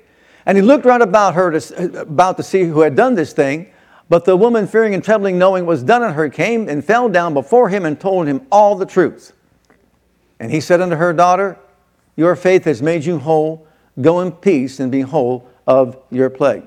And 0.46 0.56
he 0.56 0.62
looked 0.62 0.84
round 0.84 1.02
about 1.02 1.34
her 1.34 1.58
to, 1.58 2.00
about 2.00 2.36
to 2.36 2.42
see 2.42 2.64
who 2.64 2.80
had 2.80 2.94
done 2.94 3.14
this 3.14 3.32
thing. 3.32 3.68
But 4.08 4.24
the 4.24 4.36
woman, 4.36 4.66
fearing 4.66 4.94
and 4.94 5.02
trembling, 5.02 5.38
knowing 5.38 5.64
what 5.64 5.72
was 5.72 5.82
done 5.82 6.02
unto 6.02 6.14
her, 6.14 6.28
came 6.28 6.68
and 6.68 6.84
fell 6.84 7.08
down 7.08 7.34
before 7.34 7.68
him 7.68 7.84
and 7.84 7.98
told 7.98 8.26
him 8.26 8.46
all 8.50 8.74
the 8.74 8.86
truth. 8.86 9.32
And 10.38 10.50
he 10.50 10.60
said 10.60 10.80
unto 10.80 10.96
her, 10.96 11.12
Daughter, 11.12 11.58
your 12.16 12.36
faith 12.36 12.64
has 12.64 12.82
made 12.82 13.04
you 13.04 13.18
whole. 13.18 13.66
Go 14.00 14.20
in 14.20 14.32
peace 14.32 14.80
and 14.80 14.90
be 14.90 15.00
whole 15.00 15.48
of 15.66 15.96
your 16.10 16.30
plague. 16.30 16.64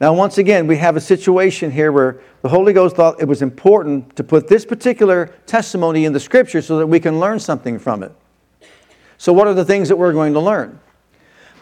Now, 0.00 0.14
once 0.14 0.38
again, 0.38 0.66
we 0.66 0.76
have 0.76 0.96
a 0.96 1.00
situation 1.00 1.70
here 1.70 1.90
where 1.90 2.20
the 2.42 2.48
Holy 2.48 2.72
Ghost 2.72 2.96
thought 2.96 3.20
it 3.20 3.26
was 3.26 3.42
important 3.42 4.14
to 4.16 4.24
put 4.24 4.48
this 4.48 4.64
particular 4.64 5.26
testimony 5.46 6.04
in 6.04 6.12
the 6.12 6.20
scripture 6.20 6.62
so 6.62 6.78
that 6.78 6.86
we 6.86 7.00
can 7.00 7.18
learn 7.18 7.40
something 7.40 7.78
from 7.78 8.02
it. 8.02 8.12
So, 9.16 9.32
what 9.32 9.46
are 9.48 9.54
the 9.54 9.64
things 9.64 9.88
that 9.88 9.96
we're 9.96 10.12
going 10.12 10.32
to 10.34 10.40
learn? 10.40 10.78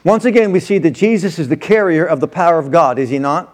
Once 0.04 0.24
again, 0.24 0.52
we 0.52 0.60
see 0.60 0.78
that 0.78 0.90
Jesus 0.90 1.38
is 1.38 1.48
the 1.48 1.56
carrier 1.56 2.04
of 2.04 2.20
the 2.20 2.28
power 2.28 2.58
of 2.58 2.70
God, 2.70 2.98
is 2.98 3.10
he 3.10 3.18
not? 3.18 3.52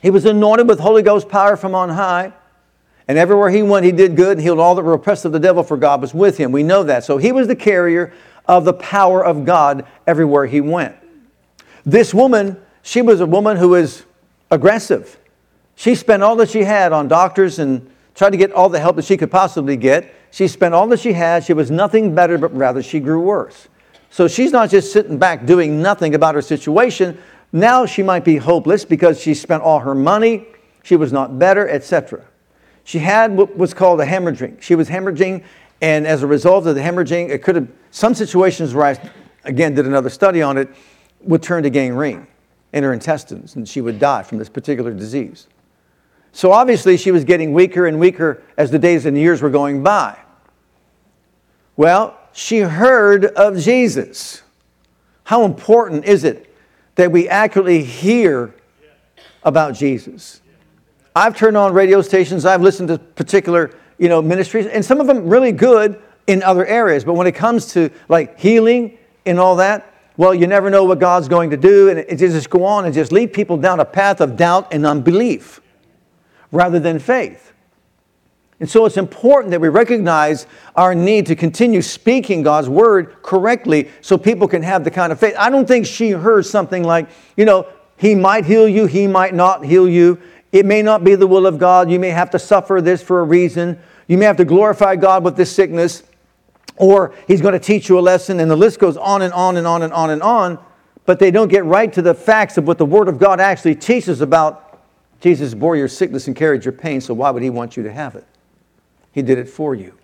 He 0.00 0.10
was 0.10 0.24
anointed 0.24 0.68
with 0.68 0.80
Holy 0.80 1.02
Ghost 1.02 1.28
power 1.28 1.56
from 1.56 1.74
on 1.74 1.90
high. 1.90 2.32
And 3.08 3.18
everywhere 3.18 3.50
he 3.50 3.62
went, 3.62 3.84
he 3.84 3.92
did 3.92 4.16
good 4.16 4.38
and 4.38 4.40
healed 4.40 4.60
all 4.60 4.74
that 4.76 4.82
were 4.82 4.94
oppressed 4.94 5.24
of 5.24 5.32
the 5.32 5.40
devil, 5.40 5.62
for 5.62 5.76
God 5.76 6.00
was 6.00 6.14
with 6.14 6.38
him. 6.38 6.52
We 6.52 6.62
know 6.62 6.84
that. 6.84 7.04
So 7.04 7.18
he 7.18 7.32
was 7.32 7.48
the 7.48 7.56
carrier 7.56 8.12
of 8.46 8.64
the 8.64 8.72
power 8.72 9.24
of 9.24 9.44
God 9.44 9.86
everywhere 10.06 10.46
he 10.46 10.60
went. 10.60 10.96
This 11.84 12.14
woman 12.14 12.56
she 12.82 13.00
was 13.00 13.20
a 13.20 13.26
woman 13.26 13.56
who 13.56 13.70
was 13.70 14.04
aggressive. 14.50 15.16
She 15.82 15.96
spent 15.96 16.22
all 16.22 16.36
that 16.36 16.48
she 16.48 16.62
had 16.62 16.92
on 16.92 17.08
doctors 17.08 17.58
and 17.58 17.90
tried 18.14 18.30
to 18.30 18.36
get 18.36 18.52
all 18.52 18.68
the 18.68 18.78
help 18.78 18.94
that 18.94 19.04
she 19.04 19.16
could 19.16 19.32
possibly 19.32 19.76
get. 19.76 20.14
She 20.30 20.46
spent 20.46 20.74
all 20.74 20.86
that 20.86 21.00
she 21.00 21.12
had. 21.12 21.42
She 21.42 21.54
was 21.54 21.72
nothing 21.72 22.14
better, 22.14 22.38
but 22.38 22.56
rather 22.56 22.84
she 22.84 23.00
grew 23.00 23.20
worse. 23.20 23.66
So 24.08 24.28
she's 24.28 24.52
not 24.52 24.70
just 24.70 24.92
sitting 24.92 25.18
back 25.18 25.44
doing 25.44 25.82
nothing 25.82 26.14
about 26.14 26.36
her 26.36 26.40
situation. 26.40 27.18
Now 27.50 27.84
she 27.84 28.00
might 28.04 28.24
be 28.24 28.36
hopeless 28.36 28.84
because 28.84 29.20
she 29.20 29.34
spent 29.34 29.64
all 29.64 29.80
her 29.80 29.92
money. 29.92 30.46
She 30.84 30.94
was 30.94 31.12
not 31.12 31.36
better, 31.36 31.68
etc. 31.68 32.24
She 32.84 33.00
had 33.00 33.36
what 33.36 33.56
was 33.56 33.74
called 33.74 34.00
a 34.00 34.06
hemorrhaging. 34.06 34.62
She 34.62 34.76
was 34.76 34.88
hemorrhaging, 34.88 35.42
and 35.80 36.06
as 36.06 36.22
a 36.22 36.28
result 36.28 36.64
of 36.68 36.76
the 36.76 36.80
hemorrhaging, 36.80 37.30
it 37.30 37.42
could 37.42 37.56
have, 37.56 37.68
some 37.90 38.14
situations 38.14 38.72
where 38.72 38.86
I, 38.86 39.10
again, 39.42 39.74
did 39.74 39.86
another 39.86 40.10
study 40.10 40.42
on 40.42 40.58
it, 40.58 40.68
would 41.22 41.42
turn 41.42 41.64
to 41.64 41.70
gangrene 41.70 42.28
in 42.72 42.84
her 42.84 42.92
intestines, 42.92 43.56
and 43.56 43.68
she 43.68 43.80
would 43.80 43.98
die 43.98 44.22
from 44.22 44.38
this 44.38 44.48
particular 44.48 44.94
disease. 44.94 45.48
So 46.32 46.50
obviously, 46.50 46.96
she 46.96 47.10
was 47.10 47.24
getting 47.24 47.52
weaker 47.52 47.86
and 47.86 48.00
weaker 48.00 48.42
as 48.56 48.70
the 48.70 48.78
days 48.78 49.04
and 49.04 49.16
years 49.16 49.42
were 49.42 49.50
going 49.50 49.82
by. 49.82 50.18
Well, 51.76 52.18
she 52.32 52.60
heard 52.60 53.26
of 53.26 53.58
Jesus. 53.58 54.42
How 55.24 55.44
important 55.44 56.06
is 56.06 56.24
it 56.24 56.54
that 56.94 57.12
we 57.12 57.28
accurately 57.28 57.84
hear 57.84 58.54
about 59.42 59.74
Jesus? 59.74 60.40
I've 61.14 61.36
turned 61.36 61.58
on 61.58 61.74
radio 61.74 62.00
stations, 62.00 62.46
I've 62.46 62.62
listened 62.62 62.88
to 62.88 62.98
particular 62.98 63.70
you 63.98 64.08
know, 64.08 64.22
ministries, 64.22 64.66
and 64.66 64.82
some 64.82 65.00
of 65.00 65.06
them 65.06 65.28
really 65.28 65.52
good 65.52 66.02
in 66.26 66.42
other 66.42 66.64
areas. 66.64 67.04
But 67.04 67.14
when 67.14 67.26
it 67.26 67.32
comes 67.32 67.66
to 67.74 67.90
like 68.08 68.40
healing 68.40 68.98
and 69.26 69.38
all 69.38 69.56
that, 69.56 69.94
well, 70.16 70.34
you 70.34 70.46
never 70.46 70.70
know 70.70 70.84
what 70.84 70.98
God's 70.98 71.28
going 71.28 71.50
to 71.50 71.56
do, 71.56 71.90
and 71.90 71.98
it 71.98 72.16
just 72.16 72.50
go 72.50 72.64
on 72.64 72.84
and 72.84 72.94
just 72.94 73.12
lead 73.12 73.32
people 73.32 73.56
down 73.56 73.80
a 73.80 73.84
path 73.84 74.20
of 74.20 74.36
doubt 74.36 74.72
and 74.72 74.86
unbelief 74.86 75.60
rather 76.52 76.78
than 76.78 77.00
faith. 77.00 77.52
And 78.60 78.70
so 78.70 78.86
it's 78.86 78.96
important 78.96 79.50
that 79.50 79.60
we 79.60 79.68
recognize 79.68 80.46
our 80.76 80.94
need 80.94 81.26
to 81.26 81.34
continue 81.34 81.82
speaking 81.82 82.44
God's 82.44 82.68
word 82.68 83.20
correctly 83.22 83.90
so 84.00 84.16
people 84.16 84.46
can 84.46 84.62
have 84.62 84.84
the 84.84 84.90
kind 84.90 85.10
of 85.10 85.18
faith. 85.18 85.34
I 85.36 85.50
don't 85.50 85.66
think 85.66 85.84
she 85.84 86.10
heard 86.10 86.46
something 86.46 86.84
like, 86.84 87.08
you 87.36 87.44
know, 87.44 87.66
he 87.96 88.14
might 88.14 88.44
heal 88.44 88.68
you, 88.68 88.86
he 88.86 89.08
might 89.08 89.34
not 89.34 89.64
heal 89.64 89.88
you. 89.88 90.20
It 90.52 90.64
may 90.64 90.82
not 90.82 91.02
be 91.02 91.16
the 91.16 91.26
will 91.26 91.46
of 91.46 91.58
God. 91.58 91.90
You 91.90 91.98
may 91.98 92.10
have 92.10 92.30
to 92.30 92.38
suffer 92.38 92.80
this 92.80 93.02
for 93.02 93.20
a 93.20 93.24
reason. 93.24 93.80
You 94.06 94.18
may 94.18 94.26
have 94.26 94.36
to 94.36 94.44
glorify 94.44 94.94
God 94.96 95.24
with 95.24 95.34
this 95.34 95.50
sickness 95.50 96.04
or 96.76 97.14
he's 97.26 97.40
going 97.40 97.52
to 97.52 97.60
teach 97.60 97.88
you 97.88 97.98
a 97.98 98.00
lesson, 98.00 98.40
and 98.40 98.50
the 98.50 98.56
list 98.56 98.78
goes 98.78 98.96
on 98.96 99.22
and 99.22 99.32
on 99.32 99.56
and 99.56 99.66
on 99.66 99.82
and 99.82 99.92
on 99.92 100.10
and 100.10 100.22
on, 100.22 100.58
but 101.04 101.18
they 101.18 101.30
don't 101.30 101.48
get 101.48 101.64
right 101.64 101.92
to 101.92 102.02
the 102.02 102.14
facts 102.14 102.56
of 102.58 102.66
what 102.66 102.78
the 102.78 102.86
Word 102.86 103.08
of 103.08 103.18
God 103.18 103.40
actually 103.40 103.74
teaches 103.74 104.20
about 104.20 104.61
Jesus 105.22 105.54
bore 105.54 105.76
your 105.76 105.86
sickness 105.86 106.26
and 106.26 106.34
carried 106.34 106.64
your 106.64 106.72
pain, 106.72 107.00
so 107.00 107.14
why 107.14 107.30
would 107.30 107.44
he 107.44 107.50
want 107.50 107.76
you 107.76 107.84
to 107.84 107.92
have 107.92 108.16
it? 108.16 108.26
He 109.12 109.22
did 109.22 109.38
it 109.38 109.48
for 109.48 109.72
you. 109.72 109.96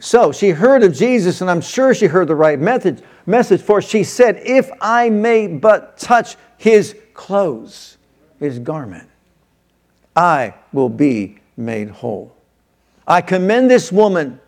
So 0.00 0.32
she 0.32 0.50
heard 0.50 0.82
of 0.82 0.92
Jesus, 0.92 1.40
and 1.40 1.50
I'm 1.50 1.62
sure 1.62 1.94
she 1.94 2.06
heard 2.06 2.28
the 2.28 2.34
right 2.34 2.58
message, 2.58 3.02
message 3.24 3.62
for 3.62 3.80
she 3.80 4.04
said, 4.04 4.42
If 4.44 4.70
I 4.82 5.08
may 5.08 5.46
but 5.46 5.96
touch 5.96 6.36
his 6.58 6.94
clothes, 7.14 7.96
his 8.38 8.58
garment, 8.58 9.08
I 10.14 10.54
will 10.74 10.90
be 10.90 11.38
made 11.56 11.88
whole. 11.88 12.36
I 13.06 13.22
commend 13.22 13.70
this 13.70 13.90
woman 13.90 14.40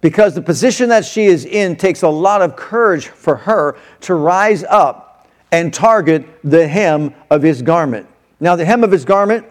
because 0.00 0.34
the 0.36 0.42
position 0.42 0.90
that 0.90 1.04
she 1.04 1.24
is 1.24 1.44
in 1.44 1.74
takes 1.74 2.02
a 2.02 2.08
lot 2.08 2.40
of 2.40 2.54
courage 2.54 3.08
for 3.08 3.34
her 3.34 3.76
to 4.02 4.14
rise 4.14 4.62
up 4.62 5.28
and 5.50 5.74
target 5.74 6.24
the 6.44 6.68
hem 6.68 7.14
of 7.30 7.42
his 7.42 7.62
garment. 7.62 8.06
Now, 8.40 8.56
the 8.56 8.64
hem 8.64 8.82
of 8.82 8.90
his 8.90 9.04
garment, 9.04 9.46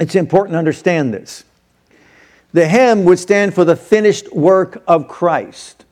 it's 0.00 0.14
important 0.14 0.54
to 0.54 0.58
understand 0.58 1.14
this. 1.14 1.44
The 2.52 2.66
hem 2.66 3.04
would 3.04 3.18
stand 3.18 3.54
for 3.54 3.64
the 3.64 3.76
finished 3.76 4.32
work 4.34 4.82
of 4.86 5.08
Christ. 5.08 5.84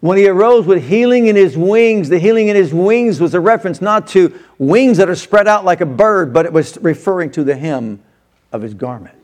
When 0.00 0.18
he 0.18 0.26
arose 0.26 0.66
with 0.66 0.82
healing 0.88 1.28
in 1.28 1.36
his 1.36 1.56
wings, 1.56 2.08
the 2.08 2.18
healing 2.18 2.48
in 2.48 2.56
his 2.56 2.74
wings 2.74 3.20
was 3.20 3.34
a 3.34 3.40
reference 3.40 3.80
not 3.80 4.08
to 4.08 4.36
wings 4.58 4.96
that 4.96 5.08
are 5.08 5.14
spread 5.14 5.46
out 5.46 5.64
like 5.64 5.80
a 5.80 5.86
bird, 5.86 6.32
but 6.32 6.44
it 6.44 6.52
was 6.52 6.76
referring 6.78 7.30
to 7.32 7.44
the 7.44 7.54
hem 7.54 8.02
of 8.50 8.62
his 8.62 8.74
garment. 8.74 9.16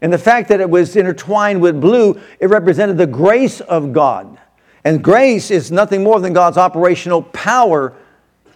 And 0.00 0.12
the 0.12 0.18
fact 0.18 0.48
that 0.50 0.60
it 0.60 0.70
was 0.70 0.94
intertwined 0.94 1.60
with 1.60 1.80
blue, 1.80 2.20
it 2.38 2.46
represented 2.46 2.98
the 2.98 3.06
grace 3.06 3.60
of 3.62 3.92
God. 3.92 4.38
And 4.84 5.02
grace 5.02 5.50
is 5.50 5.72
nothing 5.72 6.04
more 6.04 6.20
than 6.20 6.32
God's 6.32 6.58
operational 6.58 7.22
power 7.22 7.92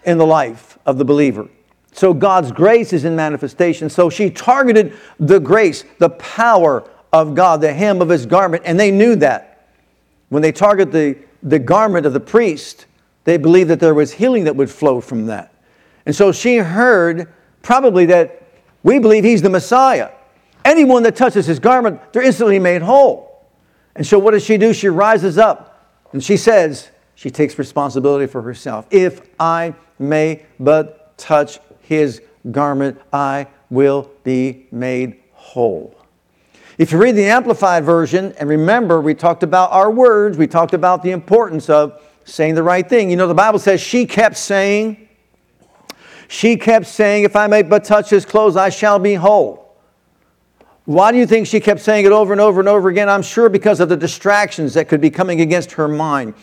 in 0.04 0.18
the 0.18 0.26
life 0.26 0.78
of 0.87 0.98
the 0.98 1.04
believer. 1.04 1.48
So 1.96 2.14
God's 2.14 2.52
grace 2.52 2.92
is 2.92 3.04
in 3.04 3.16
manifestation. 3.16 3.88
So 3.90 4.11
she 4.11 4.30
targeted 4.30 4.94
the 5.18 5.40
grace, 5.40 5.85
the 5.98 6.11
power 6.11 6.88
of 7.12 7.35
God, 7.35 7.61
the 7.61 7.72
hem 7.72 8.02
of 8.02 8.09
his 8.09 8.26
garment, 8.26 8.62
and 8.66 8.78
they 8.78 8.90
knew 8.90 9.16
that. 9.16 9.70
When 10.28 10.42
they 10.42 10.52
target 10.52 10.92
the 10.92 11.16
the 11.42 11.59
garment 11.59 12.06
of 12.06 12.12
the 12.12 12.20
priest, 12.20 12.87
they 13.24 13.37
believed 13.37 13.70
that 13.70 13.80
there 13.80 13.94
was 13.94 14.12
healing 14.12 14.44
that 14.44 14.56
would 14.56 14.70
flow 14.70 15.00
from 15.00 15.26
that. 15.26 15.54
And 16.04 16.14
so 16.14 16.32
she 16.32 16.56
heard 16.56 17.32
probably 17.62 18.06
that 18.06 18.42
we 18.82 18.98
believe 18.98 19.24
he's 19.24 19.42
the 19.42 19.50
Messiah. 19.50 20.11
Anyone 20.64 21.02
that 21.04 21.16
touches 21.16 21.46
his 21.46 21.59
garment, 21.59 22.12
they're 22.12 22.22
instantly 22.22 22.59
made 22.59 22.82
whole. 22.82 23.44
And 23.94 24.06
so 24.06 24.18
what 24.18 24.32
does 24.32 24.44
she 24.44 24.59
do? 24.59 24.72
She 24.72 24.88
rises 24.88 25.38
up 25.38 25.88
and 26.12 26.22
she 26.22 26.37
says, 26.37 26.90
she 27.14 27.30
takes 27.30 27.59
responsibility 27.59 28.26
for 28.26 28.42
herself. 28.42 28.87
If 28.90 29.22
I 29.40 29.74
may 29.98 30.44
but 30.61 31.16
touch 31.16 31.59
his 31.87 32.20
garment, 32.51 33.01
I 33.12 33.46
will 33.70 34.11
be 34.25 34.66
made 34.70 35.20
whole. 35.33 35.94
If 36.79 36.92
you 36.92 36.99
read 36.99 37.16
the 37.16 37.25
Amplified 37.25 37.85
Version, 37.85 38.35
and 38.38 38.49
remember, 38.49 39.01
we 39.01 39.14
talked 39.14 39.42
about 39.42 39.72
our 39.72 39.90
words, 39.90 40.37
we 40.37 40.46
talked 40.46 40.75
about 40.75 41.03
the 41.03 41.12
importance 41.12 41.70
of 41.70 42.03
saying 42.25 42.55
the 42.55 42.62
right 42.62 42.87
thing. 42.87 43.09
You 43.09 43.16
know, 43.16 43.29
the 43.29 43.35
Bible 43.35 43.59
says 43.59 43.81
she 43.81 44.05
kept 44.05 44.37
saying, 44.37 45.09
she 46.29 46.57
kept 46.57 46.87
saying, 46.87 47.25
If 47.25 47.37
I 47.37 47.46
may 47.46 47.62
but 47.62 47.85
touch 47.85 48.11
his 48.11 48.27
clothes, 48.27 48.57
I 48.57 48.68
shall 48.68 48.99
be 48.99 49.14
whole. 49.14 49.77
Why 50.85 51.12
do 51.12 51.18
you 51.18 51.27
think 51.27 51.46
she 51.46 51.61
kept 51.61 51.81
saying 51.81 52.05
it 52.05 52.12
over 52.12 52.33
and 52.33 52.40
over 52.40 52.61
and 52.61 52.68
over 52.68 52.88
again? 52.88 53.09
I'm 53.09 53.22
sure 53.22 53.49
because 53.49 53.81
of 53.81 53.88
the 53.88 53.96
distractions 53.96 54.75
that 54.75 54.88
could 54.88 55.01
be 55.01 55.11
coming 55.11 55.40
against 55.40 55.72
her 55.72 55.88
mind. 55.88 56.35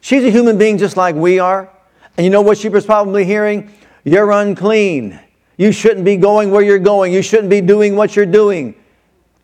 She's 0.00 0.24
a 0.24 0.30
human 0.30 0.56
being 0.56 0.78
just 0.78 0.96
like 0.96 1.14
we 1.14 1.38
are. 1.38 1.70
And 2.16 2.24
you 2.24 2.30
know 2.30 2.42
what 2.42 2.58
she 2.58 2.68
was 2.68 2.86
probably 2.86 3.24
hearing? 3.24 3.70
You're 4.04 4.30
unclean. 4.30 5.18
You 5.56 5.72
shouldn't 5.72 6.04
be 6.04 6.16
going 6.16 6.50
where 6.50 6.62
you're 6.62 6.78
going. 6.78 7.12
You 7.12 7.22
shouldn't 7.22 7.50
be 7.50 7.60
doing 7.60 7.96
what 7.96 8.16
you're 8.16 8.26
doing. 8.26 8.74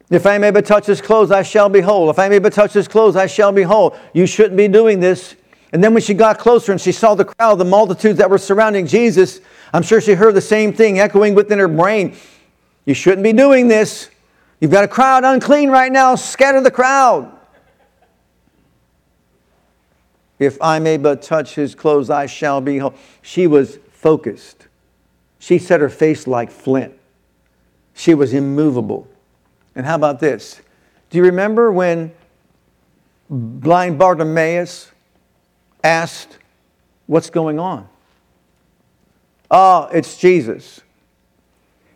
If 0.09 0.25
I 0.25 0.38
may 0.38 0.51
but 0.51 0.64
touch 0.64 0.87
his 0.87 1.01
clothes, 1.01 1.31
I 1.31 1.42
shall 1.42 1.69
be 1.69 1.81
whole. 1.81 2.09
If 2.11 2.19
I 2.19 2.29
may 2.29 2.38
but 2.38 2.53
touch 2.53 2.73
his 2.73 2.87
clothes, 2.87 3.16
I 3.16 3.27
shall 3.27 3.53
be 3.53 3.62
whole. 3.62 3.97
You 4.14 4.27
shouldn't 4.27 4.57
be 4.57 4.69
doing 4.69 5.01
this. 5.01 5.35
And 5.73 5.83
then 5.83 5.92
when 5.92 6.03
she 6.03 6.14
got 6.14 6.38
closer 6.38 6.73
and 6.73 6.81
she 6.81 6.92
saw 6.92 7.14
the 7.14 7.25
crowd, 7.25 7.57
the 7.57 7.64
multitudes 7.64 8.19
that 8.19 8.31
were 8.31 8.38
surrounding 8.38 8.87
Jesus, 8.87 9.40
I'm 9.73 9.83
sure 9.83 10.01
she 10.01 10.14
heard 10.14 10.35
the 10.35 10.40
same 10.40 10.73
thing 10.73 11.01
echoing 11.01 11.35
within 11.35 11.59
her 11.59 11.69
brain. 11.69 12.16
You 12.85 12.95
shouldn't 12.95 13.25
be 13.25 13.33
doing 13.33 13.66
this. 13.66 14.09
You've 14.61 14.71
got 14.71 14.85
a 14.85 14.88
crowd 14.88 15.25
unclean 15.25 15.71
right 15.71 15.90
now. 15.90 16.14
Scatter 16.14 16.61
the 16.61 16.71
crowd. 16.71 17.33
If 20.38 20.57
I 20.62 20.79
may 20.79 20.99
but 20.99 21.21
touch 21.21 21.55
his 21.55 21.75
clothes, 21.75 22.11
I 22.11 22.27
shall 22.27 22.61
be 22.61 22.79
whole. 22.79 22.95
She 23.23 23.47
was 23.47 23.79
focused. 24.07 24.69
She 25.40 25.59
set 25.59 25.81
her 25.81 25.88
face 25.88 26.29
like 26.29 26.53
flint. 26.53 26.95
She 27.92 28.14
was 28.14 28.33
immovable. 28.33 29.09
And 29.75 29.85
how 29.85 29.97
about 29.97 30.21
this? 30.21 30.61
Do 31.11 31.19
you 31.19 31.25
remember 31.25 31.73
when 31.73 32.12
blind 33.29 33.99
Bartimaeus 33.99 34.92
asked, 35.83 36.38
What's 37.09 37.31
going 37.31 37.59
on? 37.59 37.88
Oh, 39.51 39.88
it's 39.92 40.16
Jesus. 40.16 40.83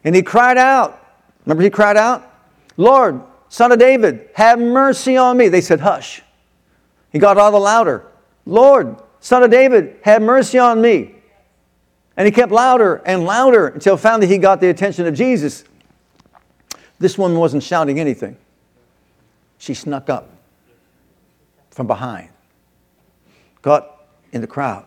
And 0.03 0.12
he 0.16 0.23
cried 0.23 0.59
out. 0.59 1.01
Remember, 1.46 1.62
he 1.62 1.70
cried 1.70 1.96
out, 1.96 2.29
Lord, 2.77 3.23
son 3.49 3.70
of 3.70 3.79
David, 3.79 4.31
have 4.35 4.59
mercy 4.59 5.16
on 5.16 5.37
me. 5.37 5.46
They 5.46 5.61
said, 5.61 5.79
Hush. 5.79 6.23
He 7.12 7.20
got 7.20 7.38
all 7.38 7.53
the 7.53 7.61
louder, 7.61 8.05
Lord, 8.46 8.96
son 9.20 9.44
of 9.44 9.53
David, 9.53 9.99
have 10.03 10.23
mercy 10.23 10.59
on 10.59 10.81
me. 10.81 11.14
And 12.16 12.27
he 12.27 12.33
kept 12.33 12.53
louder 12.53 13.03
and 13.07 13.25
louder 13.25 13.68
until 13.68 13.96
finally 13.96 14.27
he 14.27 14.38
got 14.38 14.61
the 14.61 14.68
attention 14.68 15.07
of 15.07 15.14
Jesus. 15.14 15.64
This 16.99 17.16
woman 17.16 17.38
wasn't 17.38 17.62
shouting 17.62 17.99
anything. 17.99 18.37
She 19.59 19.75
snuck 19.75 20.11
up 20.11 20.29
from 21.70 21.87
behind, 21.87 22.31
got 23.62 24.05
in 24.33 24.40
the 24.40 24.46
crowd. 24.46 24.85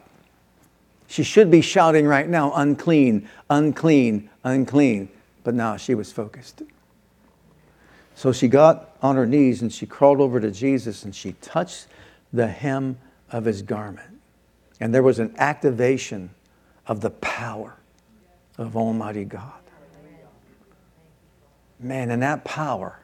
She 1.08 1.24
should 1.24 1.52
be 1.52 1.62
shouting 1.62 2.08
right 2.08 2.28
now, 2.28 2.54
unclean, 2.54 3.30
unclean, 3.50 4.30
unclean. 4.44 5.10
But 5.44 5.54
now 5.54 5.78
she 5.78 5.94
was 5.94 6.12
focused. 6.12 6.64
So 8.16 8.32
she 8.32 8.48
got 8.48 8.96
on 9.02 9.16
her 9.16 9.26
knees 9.26 9.62
and 9.62 9.72
she 9.72 9.86
crawled 9.86 10.22
over 10.22 10.40
to 10.40 10.52
Jesus 10.52 11.04
and 11.04 11.16
she 11.16 11.34
touched 11.34 11.88
the 12.32 12.48
hem 12.48 12.98
of 13.32 13.46
his 13.46 13.62
garment. 13.62 14.20
And 14.80 14.94
there 14.94 15.04
was 15.04 15.20
an 15.20 15.34
activation 15.38 16.30
of 16.88 17.02
the 17.02 17.10
power 17.10 17.78
of 18.58 18.76
Almighty 18.76 19.26
God. 19.26 19.52
Man, 21.80 22.12
and 22.12 22.22
that 22.22 22.43
power 22.46 23.00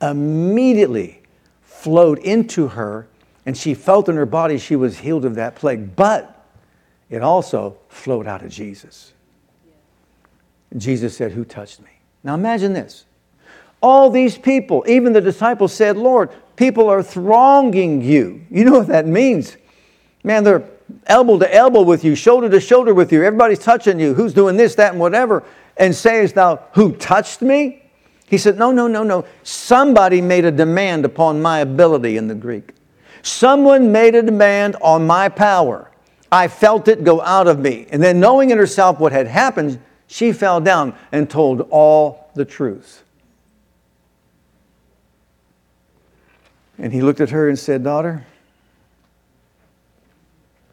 immediately 0.00 1.20
flowed 1.62 2.18
into 2.18 2.68
her, 2.68 3.06
and 3.44 3.56
she 3.56 3.74
felt 3.74 4.08
in 4.08 4.16
her 4.16 4.26
body 4.26 4.58
she 4.58 4.76
was 4.76 4.98
healed 4.98 5.24
of 5.24 5.34
that 5.34 5.54
plague. 5.54 5.94
But 5.96 6.44
it 7.10 7.22
also 7.22 7.76
flowed 7.88 8.26
out 8.26 8.42
of 8.42 8.50
Jesus. 8.50 9.12
Jesus 10.76 11.16
said, 11.16 11.32
Who 11.32 11.44
touched 11.44 11.80
me? 11.80 11.90
Now 12.24 12.34
imagine 12.34 12.72
this. 12.72 13.04
All 13.82 14.10
these 14.10 14.38
people, 14.38 14.84
even 14.88 15.12
the 15.12 15.20
disciples 15.20 15.72
said, 15.72 15.96
Lord, 15.96 16.30
people 16.56 16.88
are 16.88 17.02
thronging 17.02 18.02
you. 18.02 18.44
You 18.50 18.64
know 18.64 18.78
what 18.78 18.88
that 18.88 19.06
means? 19.06 19.56
Man, 20.24 20.42
they're 20.42 20.64
elbow 21.06 21.38
to 21.38 21.54
elbow 21.54 21.82
with 21.82 22.04
you, 22.04 22.14
shoulder 22.14 22.48
to 22.48 22.60
shoulder 22.60 22.94
with 22.94 23.12
you. 23.12 23.22
Everybody's 23.22 23.58
touching 23.58 23.98
you. 23.98 24.14
Who's 24.14 24.34
doing 24.34 24.56
this, 24.56 24.74
that, 24.76 24.92
and 24.92 25.00
whatever? 25.00 25.42
And 25.76 25.94
sayest 25.94 26.34
thou, 26.34 26.62
Who 26.72 26.92
touched 26.92 27.42
me? 27.42 27.82
He 28.26 28.38
said, 28.38 28.58
No, 28.58 28.72
no, 28.72 28.86
no, 28.86 29.02
no. 29.02 29.24
Somebody 29.42 30.20
made 30.20 30.44
a 30.44 30.50
demand 30.50 31.04
upon 31.04 31.40
my 31.40 31.60
ability 31.60 32.16
in 32.16 32.28
the 32.28 32.34
Greek. 32.34 32.74
Someone 33.22 33.92
made 33.92 34.14
a 34.14 34.22
demand 34.22 34.76
on 34.80 35.06
my 35.06 35.28
power. 35.28 35.90
I 36.30 36.48
felt 36.48 36.88
it 36.88 37.04
go 37.04 37.20
out 37.22 37.46
of 37.46 37.58
me. 37.58 37.86
And 37.90 38.02
then, 38.02 38.20
knowing 38.20 38.50
in 38.50 38.58
herself 38.58 38.98
what 38.98 39.12
had 39.12 39.26
happened, 39.26 39.80
she 40.06 40.32
fell 40.32 40.60
down 40.60 40.94
and 41.12 41.28
told 41.28 41.62
all 41.70 42.30
the 42.34 42.44
truth. 42.44 43.04
And 46.78 46.92
he 46.92 47.00
looked 47.00 47.20
at 47.20 47.30
her 47.30 47.48
and 47.48 47.58
said, 47.58 47.84
Daughter, 47.84 48.26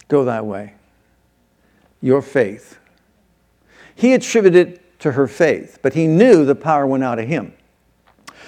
go 0.08 0.26
that 0.26 0.46
way. 0.46 0.74
Your 2.02 2.22
faith. 2.22 2.80
He 3.96 4.14
attributed 4.14 4.68
it 4.68 5.00
to 5.00 5.14
her 5.14 5.28
faith, 5.28 5.80
but 5.82 5.94
he 5.94 6.08
knew 6.08 6.46
the 6.46 6.56
power 6.56 6.88
went 6.88 7.04
out 7.04 7.20
of 7.20 7.28
him. 7.28 7.54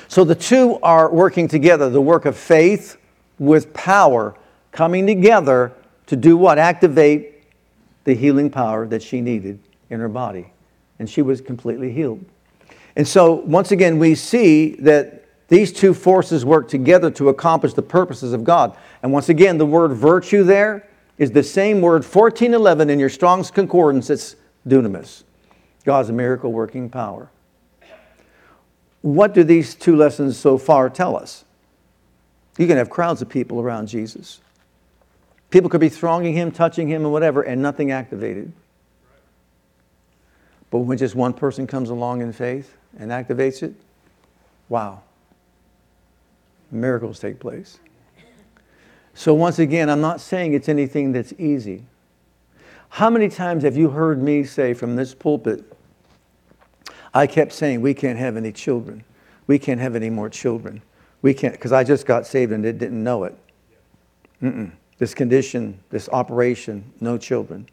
So 0.08 0.24
the 0.24 0.36
two 0.36 0.80
are 0.82 1.12
working 1.12 1.48
together 1.48 1.90
the 1.90 2.02
work 2.02 2.26
of 2.26 2.38
faith 2.38 2.98
with 3.40 3.74
power 3.74 4.36
coming 4.72 5.08
together 5.08 5.74
to 6.08 6.16
do 6.16 6.38
what? 6.38 6.58
Activate 6.58 7.44
the 8.04 8.14
healing 8.14 8.50
power 8.50 8.88
that 8.88 9.02
she 9.02 9.22
needed 9.22 9.60
in 9.90 10.00
her 10.00 10.10
body. 10.10 10.52
And 11.00 11.10
she 11.10 11.22
was 11.22 11.42
completely 11.42 11.92
healed. 11.92 12.24
And 12.96 13.08
so, 13.08 13.34
once 13.34 13.72
again, 13.72 14.00
we 14.00 14.16
see 14.16 14.76
that 14.76 15.26
these 15.48 15.74
two 15.74 15.94
forces 15.94 16.46
work 16.46 16.70
together 16.70 17.12
to 17.12 17.30
accomplish 17.30 17.74
the 17.74 17.82
purposes 17.82 18.32
of 18.34 18.44
God. 18.44 18.78
And 19.04 19.12
once 19.12 19.30
again, 19.30 19.58
the 19.58 19.66
word 19.66 19.92
virtue 19.92 20.44
there 20.44 20.88
is 21.18 21.32
the 21.32 21.44
same 21.44 21.82
word, 21.82 22.04
1411 22.04 22.90
in 22.90 23.00
your 23.00 23.10
Strong's 23.10 23.52
Concordance, 23.52 24.10
it's 24.10 24.36
dunamis. 24.68 25.24
God's 25.84 26.12
miracle 26.12 26.52
working 26.52 26.90
power. 26.90 27.30
What 29.02 29.34
do 29.34 29.44
these 29.44 29.76
two 29.76 29.96
lessons 29.96 30.36
so 30.38 30.58
far 30.58 30.90
tell 30.90 31.16
us? 31.16 31.46
You 32.58 32.68
can 32.68 32.78
have 32.78 32.90
crowds 32.90 33.22
of 33.22 33.30
people 33.30 33.62
around 33.62 33.88
Jesus. 33.88 34.42
People 35.52 35.70
could 35.70 35.82
be 35.82 35.90
thronging 35.90 36.34
him, 36.34 36.52
touching 36.52 36.88
him, 36.88 37.04
and 37.04 37.12
whatever, 37.12 37.42
and 37.42 37.62
nothing 37.62 37.92
activated. 37.92 38.52
But 40.72 40.80
when 40.80 40.98
just 40.98 41.16
one 41.16 41.34
person 41.34 41.68
comes 41.68 41.90
along 41.90 42.22
in 42.22 42.34
faith 42.34 42.76
and 42.98 43.12
activates 43.12 43.62
it, 43.62 43.76
wow, 44.68 45.02
miracles 46.72 47.20
take 47.20 47.40
place. 47.40 47.80
So, 49.18 49.34
once 49.34 49.60
again, 49.60 49.90
I'm 49.90 50.02
not 50.02 50.20
saying 50.20 50.54
it's 50.54 50.68
anything 50.68 51.14
that's 51.14 51.34
easy. 51.40 51.86
How 52.90 53.10
many 53.10 53.30
times 53.30 53.64
have 53.64 53.78
you 53.78 53.90
heard 53.90 54.22
me 54.22 54.44
say 54.44 54.74
from 54.74 54.98
this 54.98 55.16
pulpit, 55.16 55.64
I 57.14 57.26
kept 57.26 57.54
saying, 57.54 57.80
we 57.80 57.94
can't 57.94 58.20
have 58.20 58.36
any 58.36 58.52
children. 58.52 59.06
We 59.48 59.58
can't 59.58 59.80
have 59.80 59.96
any 59.96 60.10
more 60.10 60.30
children. 60.30 60.82
We 61.22 61.34
can't, 61.34 61.54
because 61.54 61.72
I 61.72 61.86
just 61.86 62.06
got 62.06 62.28
saved 62.28 62.52
and 62.52 62.62
didn't 62.62 63.02
know 63.04 63.24
it. 63.24 63.38
Mm-mm. 64.44 64.72
This 64.98 65.14
condition, 65.14 65.80
this 65.90 66.10
operation, 66.10 66.84
no 67.00 67.18
children. 67.18 67.70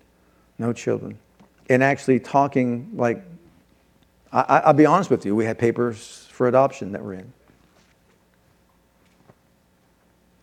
No 0.58 0.72
children. 0.72 1.18
And 1.68 1.82
actually 1.82 2.20
talking 2.20 2.90
like, 2.94 3.24
I, 4.32 4.62
will 4.66 4.74
be 4.74 4.86
honest 4.86 5.10
with 5.10 5.26
you, 5.26 5.34
we 5.34 5.44
had 5.44 5.58
papers 5.58 6.28
for 6.30 6.46
adoption 6.46 6.92
that 6.92 7.02
were 7.02 7.14
in. 7.14 7.32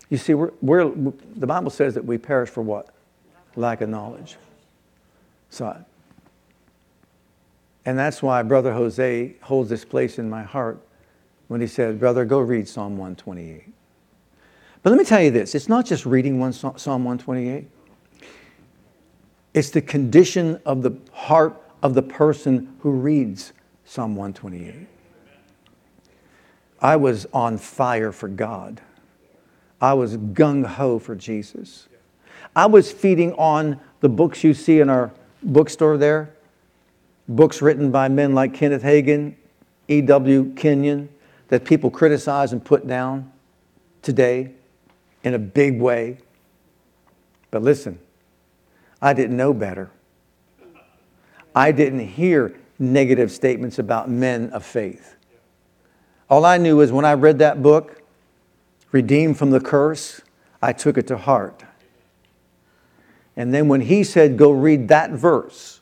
You 0.09 0.17
see, 0.17 0.33
we're, 0.33 0.51
we're, 0.61 0.91
the 1.35 1.47
Bible 1.47 1.69
says 1.69 1.93
that 1.93 2.03
we 2.03 2.17
perish 2.17 2.49
for 2.49 2.61
what? 2.61 2.89
Lack 3.55 3.81
of 3.81 3.89
knowledge. 3.89 4.37
So, 5.49 5.83
and 7.85 7.97
that's 7.97 8.21
why 8.21 8.41
Brother 8.43 8.73
Jose 8.73 9.35
holds 9.41 9.69
this 9.69 9.85
place 9.85 10.19
in 10.19 10.29
my 10.29 10.43
heart 10.43 10.79
when 11.47 11.61
he 11.61 11.67
said, 11.67 11.99
Brother, 11.99 12.25
go 12.25 12.39
read 12.39 12.67
Psalm 12.67 12.97
128. 12.97 13.63
But 14.81 14.91
let 14.91 14.99
me 14.99 15.05
tell 15.05 15.21
you 15.21 15.31
this 15.31 15.55
it's 15.55 15.69
not 15.69 15.85
just 15.85 16.05
reading 16.05 16.39
one 16.39 16.53
Psalm 16.53 17.03
128, 17.03 17.67
it's 19.53 19.69
the 19.69 19.81
condition 19.81 20.59
of 20.65 20.81
the 20.81 20.97
heart 21.11 21.61
of 21.81 21.93
the 21.93 22.01
person 22.01 22.75
who 22.81 22.91
reads 22.91 23.53
Psalm 23.85 24.15
128. 24.15 24.87
I 26.81 26.95
was 26.95 27.25
on 27.33 27.57
fire 27.57 28.11
for 28.11 28.29
God. 28.29 28.81
I 29.81 29.93
was 29.93 30.17
gung 30.17 30.65
ho 30.65 30.99
for 30.99 31.15
Jesus. 31.15 31.87
I 32.55 32.65
was 32.65 32.91
feeding 32.91 33.33
on 33.33 33.79
the 34.01 34.09
books 34.09 34.43
you 34.43 34.53
see 34.53 34.79
in 34.79 34.89
our 34.89 35.11
bookstore 35.43 35.97
there 35.97 36.33
books 37.29 37.61
written 37.61 37.91
by 37.91 38.09
men 38.09 38.33
like 38.33 38.53
Kenneth 38.53 38.81
Hagin, 38.81 39.35
E.W. 39.87 40.53
Kenyon, 40.55 41.09
that 41.47 41.63
people 41.63 41.89
criticize 41.89 42.51
and 42.51 42.63
put 42.63 42.87
down 42.87 43.31
today 44.01 44.51
in 45.23 45.35
a 45.35 45.39
big 45.39 45.79
way. 45.79 46.17
But 47.51 47.61
listen, 47.61 47.99
I 49.01 49.13
didn't 49.13 49.37
know 49.37 49.53
better. 49.53 49.91
I 51.55 51.71
didn't 51.71 52.07
hear 52.07 52.59
negative 52.79 53.31
statements 53.31 53.79
about 53.79 54.09
men 54.09 54.49
of 54.51 54.65
faith. 54.65 55.15
All 56.29 56.45
I 56.45 56.57
knew 56.57 56.81
is 56.81 56.91
when 56.91 57.05
I 57.05 57.13
read 57.13 57.39
that 57.39 57.61
book, 57.61 57.98
redeemed 58.91 59.37
from 59.37 59.51
the 59.51 59.59
curse, 59.59 60.21
I 60.61 60.73
took 60.73 60.97
it 60.97 61.07
to 61.07 61.17
heart. 61.17 61.63
And 63.35 63.53
then 63.53 63.67
when 63.67 63.81
he 63.81 64.03
said, 64.03 64.37
Go 64.37 64.51
read 64.51 64.87
that 64.89 65.11
verse 65.11 65.79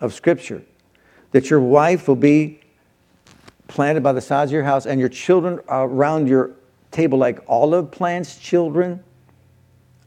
of 0.00 0.12
Scripture, 0.12 0.62
that 1.30 1.48
your 1.48 1.60
wife 1.60 2.08
will 2.08 2.16
be 2.16 2.60
planted 3.68 4.02
by 4.02 4.12
the 4.12 4.20
sides 4.20 4.50
of 4.50 4.54
your 4.54 4.64
house 4.64 4.86
and 4.86 5.00
your 5.00 5.08
children 5.08 5.60
around 5.68 6.28
your 6.28 6.52
table 6.90 7.18
like 7.18 7.40
olive 7.48 7.90
plants, 7.90 8.36
children. 8.36 9.02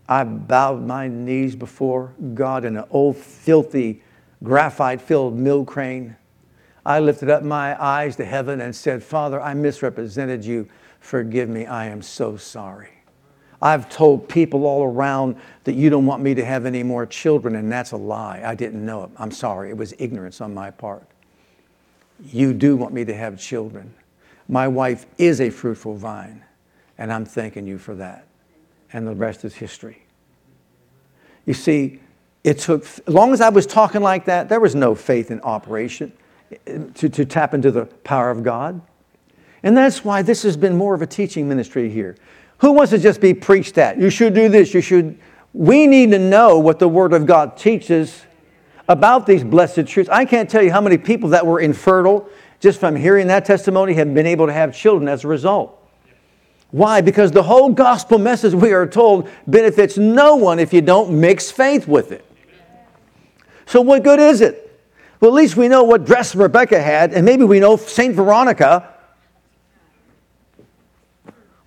I 0.08 0.24
bowed 0.24 0.86
my 0.86 1.08
knees 1.08 1.56
before 1.56 2.14
God 2.34 2.64
in 2.64 2.78
an 2.78 2.86
old, 2.92 3.18
filthy, 3.18 4.02
graphite 4.44 5.02
filled 5.02 5.36
mill 5.36 5.66
crane. 5.66 6.16
I 6.86 7.00
lifted 7.00 7.30
up 7.30 7.44
my 7.44 7.82
eyes 7.84 8.16
to 8.16 8.26
heaven 8.26 8.62
and 8.62 8.74
said, 8.74 9.04
Father, 9.04 9.42
I 9.42 9.54
misrepresented 9.54 10.46
you. 10.46 10.70
Forgive 11.08 11.48
me, 11.48 11.66
I 11.66 11.86
am 11.86 12.02
so 12.02 12.36
sorry. 12.36 12.90
I've 13.62 13.90
told 13.90 14.28
people 14.28 14.66
all 14.66 14.84
around 14.84 15.38
that 15.64 15.72
you 15.72 15.90
don't 15.90 16.06
want 16.06 16.22
me 16.22 16.36
to 16.36 16.44
have 16.44 16.66
any 16.66 16.84
more 16.84 17.06
children, 17.06 17.56
and 17.56 17.72
that's 17.72 17.94
a 17.94 17.96
lie. 17.96 18.42
I 18.44 18.56
didn't 18.56 18.86
know 18.86 19.06
it. 19.06 19.12
I'm 19.16 19.32
sorry. 19.32 19.70
It 19.70 19.78
was 19.78 19.94
ignorance 20.00 20.42
on 20.42 20.54
my 20.54 20.70
part. 20.70 21.08
You 22.26 22.52
do 22.52 22.76
want 22.76 22.94
me 22.94 23.06
to 23.06 23.14
have 23.14 23.40
children. 23.40 23.94
My 24.50 24.68
wife 24.68 25.06
is 25.18 25.40
a 25.40 25.50
fruitful 25.50 25.96
vine, 25.96 26.44
and 26.98 27.14
I'm 27.14 27.24
thanking 27.24 27.66
you 27.66 27.78
for 27.78 27.96
that. 27.96 28.28
And 28.92 29.08
the 29.08 29.16
rest 29.16 29.46
is 29.46 29.56
history. 29.56 30.04
You 31.46 31.54
see, 31.54 32.02
it 32.44 32.60
took, 32.60 32.84
as 32.84 33.02
long 33.08 33.32
as 33.32 33.40
I 33.40 33.48
was 33.48 33.66
talking 33.66 34.02
like 34.02 34.26
that, 34.26 34.50
there 34.50 34.60
was 34.60 34.76
no 34.76 34.94
faith 34.94 35.32
in 35.32 35.40
operation 35.40 36.12
to, 36.66 37.08
to 37.08 37.24
tap 37.24 37.54
into 37.54 37.72
the 37.72 37.86
power 37.86 38.30
of 38.30 38.44
God. 38.44 38.82
And 39.68 39.76
that's 39.76 40.06
why 40.06 40.22
this 40.22 40.44
has 40.44 40.56
been 40.56 40.78
more 40.78 40.96
of 40.96 41.02
a 41.02 41.06
teaching 41.06 41.50
ministry 41.50 41.90
here. 41.90 42.16
Who 42.60 42.72
wants 42.72 42.92
to 42.92 42.98
just 42.98 43.20
be 43.20 43.34
preached 43.34 43.78
at? 43.78 44.00
You 44.00 44.10
should 44.10 44.34
do 44.34 44.48
this, 44.48 44.74
you 44.74 44.80
should. 44.80 45.20
We 45.52 45.88
need 45.88 46.12
to 46.12 46.20
know 46.20 46.58
what 46.58 46.80
the 46.80 46.88
Word 46.88 47.12
of 47.12 47.26
God 47.26 47.58
teaches 47.58 48.24
about 48.88 49.26
these 49.26 49.44
blessed 49.44 49.86
truths. 49.86 50.10
I 50.10 50.24
can't 50.24 50.50
tell 50.50 50.64
you 50.64 50.72
how 50.72 50.80
many 50.80 50.98
people 50.98 51.32
that 51.32 51.46
were 51.46 51.60
infertile, 51.60 52.30
just 52.62 52.80
from 52.80 52.96
hearing 52.96 53.28
that 53.28 53.44
testimony, 53.44 53.94
have 53.96 54.14
been 54.14 54.26
able 54.26 54.46
to 54.46 54.54
have 54.54 54.74
children 54.74 55.10
as 55.10 55.26
a 55.26 55.28
result. 55.28 55.78
Why? 56.72 57.02
Because 57.02 57.34
the 57.34 57.44
whole 57.44 57.68
gospel 57.68 58.20
message, 58.20 58.54
we 58.54 58.72
are 58.72 58.88
told, 58.88 59.30
benefits 59.48 59.98
no 59.98 60.38
one 60.38 60.60
if 60.60 60.72
you 60.72 60.80
don't 60.80 61.20
mix 61.20 61.52
faith 61.52 61.90
with 61.90 62.14
it. 62.14 62.24
So, 63.66 63.82
what 63.82 64.02
good 64.06 64.22
is 64.22 64.40
it? 64.40 64.82
Well, 65.20 65.32
at 65.32 65.36
least 65.36 65.58
we 65.58 65.68
know 65.68 65.84
what 65.84 66.06
dress 66.06 66.36
Rebecca 66.36 66.82
had, 66.82 67.12
and 67.12 67.26
maybe 67.26 67.44
we 67.44 67.60
know 67.60 67.76
St. 67.76 68.16
Veronica 68.16 68.94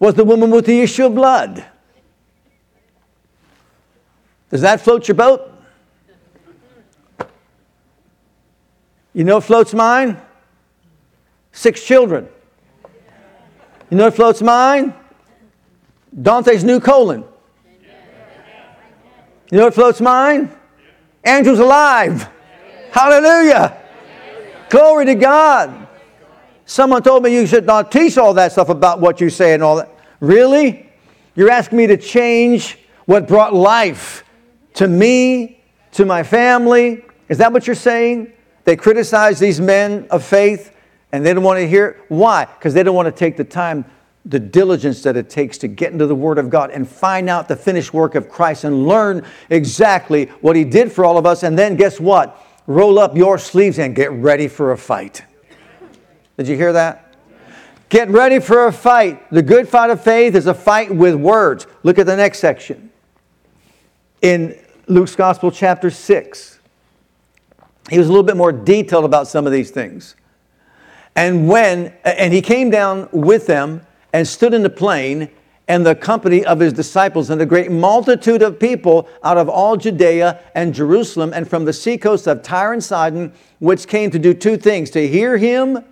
was 0.00 0.14
the 0.14 0.24
woman 0.24 0.50
with 0.50 0.66
the 0.66 0.80
issue 0.80 1.06
of 1.06 1.14
blood. 1.14 1.64
Does 4.50 4.62
that 4.62 4.80
float 4.80 5.06
your 5.06 5.14
boat? 5.14 5.46
You 9.12 9.24
know 9.24 9.40
floats 9.40 9.74
mine? 9.74 10.20
Six 11.52 11.84
children. 11.84 12.28
You 13.90 13.96
know 13.96 14.10
floats 14.10 14.40
mine? 14.40 14.94
Dante's 16.20 16.64
new 16.64 16.80
colon. 16.80 17.24
You 19.50 19.58
know 19.58 19.64
what 19.64 19.74
floats 19.74 20.00
mine? 20.00 20.50
Andrew's 21.22 21.58
alive. 21.58 22.28
Hallelujah. 22.92 23.76
Glory 24.70 25.06
to 25.06 25.14
God. 25.16 25.79
Someone 26.70 27.02
told 27.02 27.24
me 27.24 27.34
you 27.34 27.48
should 27.48 27.66
not 27.66 27.90
teach 27.90 28.16
all 28.16 28.32
that 28.34 28.52
stuff 28.52 28.68
about 28.68 29.00
what 29.00 29.20
you 29.20 29.28
say 29.28 29.54
and 29.54 29.60
all 29.60 29.74
that. 29.74 29.90
Really? 30.20 30.88
You're 31.34 31.50
asking 31.50 31.78
me 31.78 31.88
to 31.88 31.96
change 31.96 32.78
what 33.06 33.26
brought 33.26 33.52
life 33.52 34.22
to 34.74 34.86
me, 34.86 35.64
to 35.90 36.04
my 36.04 36.22
family? 36.22 37.04
Is 37.28 37.38
that 37.38 37.52
what 37.52 37.66
you're 37.66 37.74
saying? 37.74 38.32
They 38.62 38.76
criticize 38.76 39.40
these 39.40 39.60
men 39.60 40.06
of 40.12 40.22
faith 40.22 40.72
and 41.10 41.26
they 41.26 41.34
don't 41.34 41.42
want 41.42 41.58
to 41.58 41.66
hear 41.66 41.88
it. 41.88 41.96
Why? 42.06 42.44
Because 42.44 42.72
they 42.72 42.84
don't 42.84 42.94
want 42.94 43.06
to 43.06 43.18
take 43.18 43.36
the 43.36 43.42
time, 43.42 43.84
the 44.24 44.38
diligence 44.38 45.02
that 45.02 45.16
it 45.16 45.28
takes 45.28 45.58
to 45.58 45.66
get 45.66 45.92
into 45.92 46.06
the 46.06 46.14
Word 46.14 46.38
of 46.38 46.50
God 46.50 46.70
and 46.70 46.88
find 46.88 47.28
out 47.28 47.48
the 47.48 47.56
finished 47.56 47.92
work 47.92 48.14
of 48.14 48.28
Christ 48.28 48.62
and 48.62 48.86
learn 48.86 49.26
exactly 49.48 50.26
what 50.40 50.54
He 50.54 50.62
did 50.62 50.92
for 50.92 51.04
all 51.04 51.18
of 51.18 51.26
us. 51.26 51.42
And 51.42 51.58
then 51.58 51.74
guess 51.74 51.98
what? 51.98 52.40
Roll 52.68 53.00
up 53.00 53.16
your 53.16 53.38
sleeves 53.38 53.80
and 53.80 53.92
get 53.92 54.12
ready 54.12 54.46
for 54.46 54.70
a 54.70 54.78
fight. 54.78 55.24
Did 56.40 56.48
you 56.48 56.56
hear 56.56 56.72
that? 56.72 57.12
Get 57.90 58.08
ready 58.08 58.38
for 58.38 58.64
a 58.64 58.72
fight. 58.72 59.28
The 59.30 59.42
good 59.42 59.68
fight 59.68 59.90
of 59.90 60.02
faith 60.02 60.34
is 60.34 60.46
a 60.46 60.54
fight 60.54 60.90
with 60.90 61.14
words. 61.14 61.66
Look 61.82 61.98
at 61.98 62.06
the 62.06 62.16
next 62.16 62.38
section. 62.38 62.90
In 64.22 64.58
Luke's 64.86 65.14
Gospel, 65.14 65.50
chapter 65.50 65.90
6, 65.90 66.58
he 67.90 67.98
was 67.98 68.06
a 68.06 68.10
little 68.10 68.24
bit 68.24 68.38
more 68.38 68.52
detailed 68.52 69.04
about 69.04 69.28
some 69.28 69.44
of 69.44 69.52
these 69.52 69.70
things. 69.70 70.16
And 71.14 71.46
when, 71.46 71.92
and 72.04 72.32
he 72.32 72.40
came 72.40 72.70
down 72.70 73.10
with 73.12 73.46
them 73.46 73.86
and 74.14 74.26
stood 74.26 74.54
in 74.54 74.62
the 74.62 74.70
plain 74.70 75.28
and 75.68 75.84
the 75.84 75.94
company 75.94 76.42
of 76.46 76.58
his 76.58 76.72
disciples 76.72 77.28
and 77.28 77.42
a 77.42 77.46
great 77.46 77.70
multitude 77.70 78.40
of 78.40 78.58
people 78.58 79.10
out 79.22 79.36
of 79.36 79.50
all 79.50 79.76
Judea 79.76 80.40
and 80.54 80.72
Jerusalem 80.72 81.34
and 81.34 81.46
from 81.46 81.66
the 81.66 81.74
seacoast 81.74 82.26
of 82.26 82.42
Tyre 82.42 82.72
and 82.72 82.82
Sidon, 82.82 83.34
which 83.58 83.86
came 83.86 84.10
to 84.10 84.18
do 84.18 84.32
two 84.32 84.56
things 84.56 84.88
to 84.92 85.06
hear 85.06 85.36
him 85.36 85.84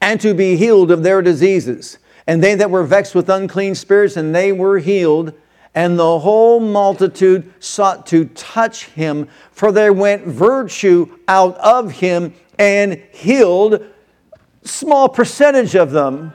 and 0.00 0.20
to 0.20 0.34
be 0.34 0.56
healed 0.56 0.90
of 0.90 1.02
their 1.02 1.22
diseases. 1.22 1.98
And 2.26 2.42
they 2.42 2.54
that 2.54 2.70
were 2.70 2.84
vexed 2.84 3.14
with 3.14 3.28
unclean 3.28 3.74
spirits, 3.74 4.16
and 4.16 4.34
they 4.34 4.52
were 4.52 4.78
healed. 4.78 5.32
And 5.74 5.98
the 5.98 6.18
whole 6.18 6.60
multitude 6.60 7.52
sought 7.60 8.06
to 8.08 8.24
touch 8.26 8.86
him, 8.86 9.28
for 9.52 9.72
there 9.72 9.92
went 9.92 10.24
virtue 10.26 11.18
out 11.28 11.56
of 11.58 11.92
him 11.92 12.34
and 12.58 13.00
healed 13.12 13.84
small 14.64 15.08
percentage 15.08 15.74
of 15.74 15.90
them. 15.90 16.32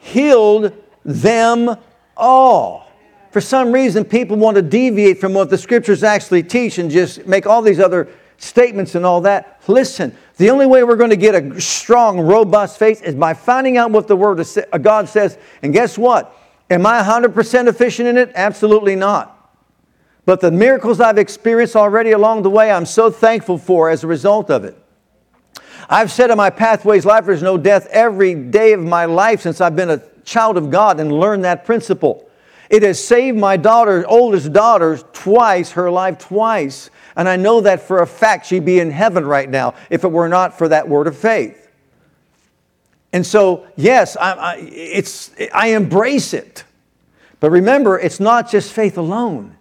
Healed 0.00 0.72
them 1.04 1.76
all. 2.16 2.90
For 3.32 3.40
some 3.40 3.72
reason, 3.72 4.04
people 4.04 4.36
want 4.36 4.54
to 4.54 4.62
deviate 4.62 5.20
from 5.20 5.34
what 5.34 5.50
the 5.50 5.58
scriptures 5.58 6.02
actually 6.02 6.42
teach 6.42 6.78
and 6.78 6.90
just 6.90 7.26
make 7.26 7.46
all 7.46 7.60
these 7.60 7.80
other 7.80 8.08
statements 8.38 8.94
and 8.94 9.04
all 9.04 9.20
that. 9.22 9.60
Listen, 9.66 10.16
the 10.36 10.50
only 10.50 10.66
way 10.66 10.84
we're 10.84 10.96
going 10.96 11.10
to 11.10 11.16
get 11.16 11.34
a 11.34 11.60
strong, 11.60 12.20
robust 12.20 12.78
faith 12.78 13.02
is 13.02 13.14
by 13.14 13.32
finding 13.32 13.78
out 13.78 13.90
what 13.90 14.06
the 14.06 14.16
Word 14.16 14.38
of 14.38 14.58
uh, 14.72 14.78
God 14.78 15.08
says. 15.08 15.38
And 15.62 15.72
guess 15.72 15.96
what? 15.96 16.36
Am 16.68 16.84
I 16.84 17.02
100% 17.02 17.68
efficient 17.68 18.08
in 18.08 18.18
it? 18.18 18.32
Absolutely 18.34 18.96
not. 18.96 19.32
But 20.26 20.40
the 20.40 20.50
miracles 20.50 21.00
I've 21.00 21.18
experienced 21.18 21.76
already 21.76 22.10
along 22.10 22.42
the 22.42 22.50
way, 22.50 22.70
I'm 22.70 22.84
so 22.84 23.10
thankful 23.10 23.56
for 23.56 23.88
as 23.88 24.04
a 24.04 24.08
result 24.08 24.50
of 24.50 24.64
it. 24.64 24.76
I've 25.88 26.10
said 26.10 26.30
in 26.30 26.36
my 26.36 26.50
Pathways 26.50 27.06
Life, 27.06 27.26
there's 27.26 27.42
no 27.42 27.56
death 27.56 27.86
every 27.90 28.34
day 28.34 28.72
of 28.72 28.80
my 28.80 29.04
life 29.04 29.42
since 29.42 29.60
I've 29.60 29.76
been 29.76 29.90
a 29.90 30.02
child 30.24 30.56
of 30.56 30.70
God 30.70 30.98
and 30.98 31.12
learned 31.12 31.44
that 31.44 31.64
principle. 31.64 32.28
It 32.68 32.82
has 32.82 33.02
saved 33.02 33.38
my 33.38 33.56
daughter, 33.56 34.04
oldest 34.08 34.52
daughter, 34.52 34.98
twice, 34.98 35.70
her 35.72 35.90
life 35.90 36.18
twice. 36.18 36.90
And 37.16 37.28
I 37.28 37.36
know 37.36 37.62
that 37.62 37.80
for 37.80 38.02
a 38.02 38.06
fact 38.06 38.46
she'd 38.46 38.64
be 38.64 38.78
in 38.78 38.90
heaven 38.90 39.24
right 39.24 39.48
now 39.48 39.74
if 39.88 40.04
it 40.04 40.12
were 40.12 40.28
not 40.28 40.56
for 40.56 40.68
that 40.68 40.88
word 40.88 41.06
of 41.06 41.16
faith. 41.16 41.66
And 43.12 43.26
so, 43.26 43.66
yes, 43.76 44.16
I, 44.16 44.32
I, 44.32 44.54
it's, 44.56 45.30
I 45.54 45.68
embrace 45.68 46.34
it. 46.34 46.64
But 47.40 47.50
remember, 47.50 47.98
it's 47.98 48.20
not 48.20 48.50
just 48.50 48.72
faith 48.72 48.98
alone, 48.98 49.56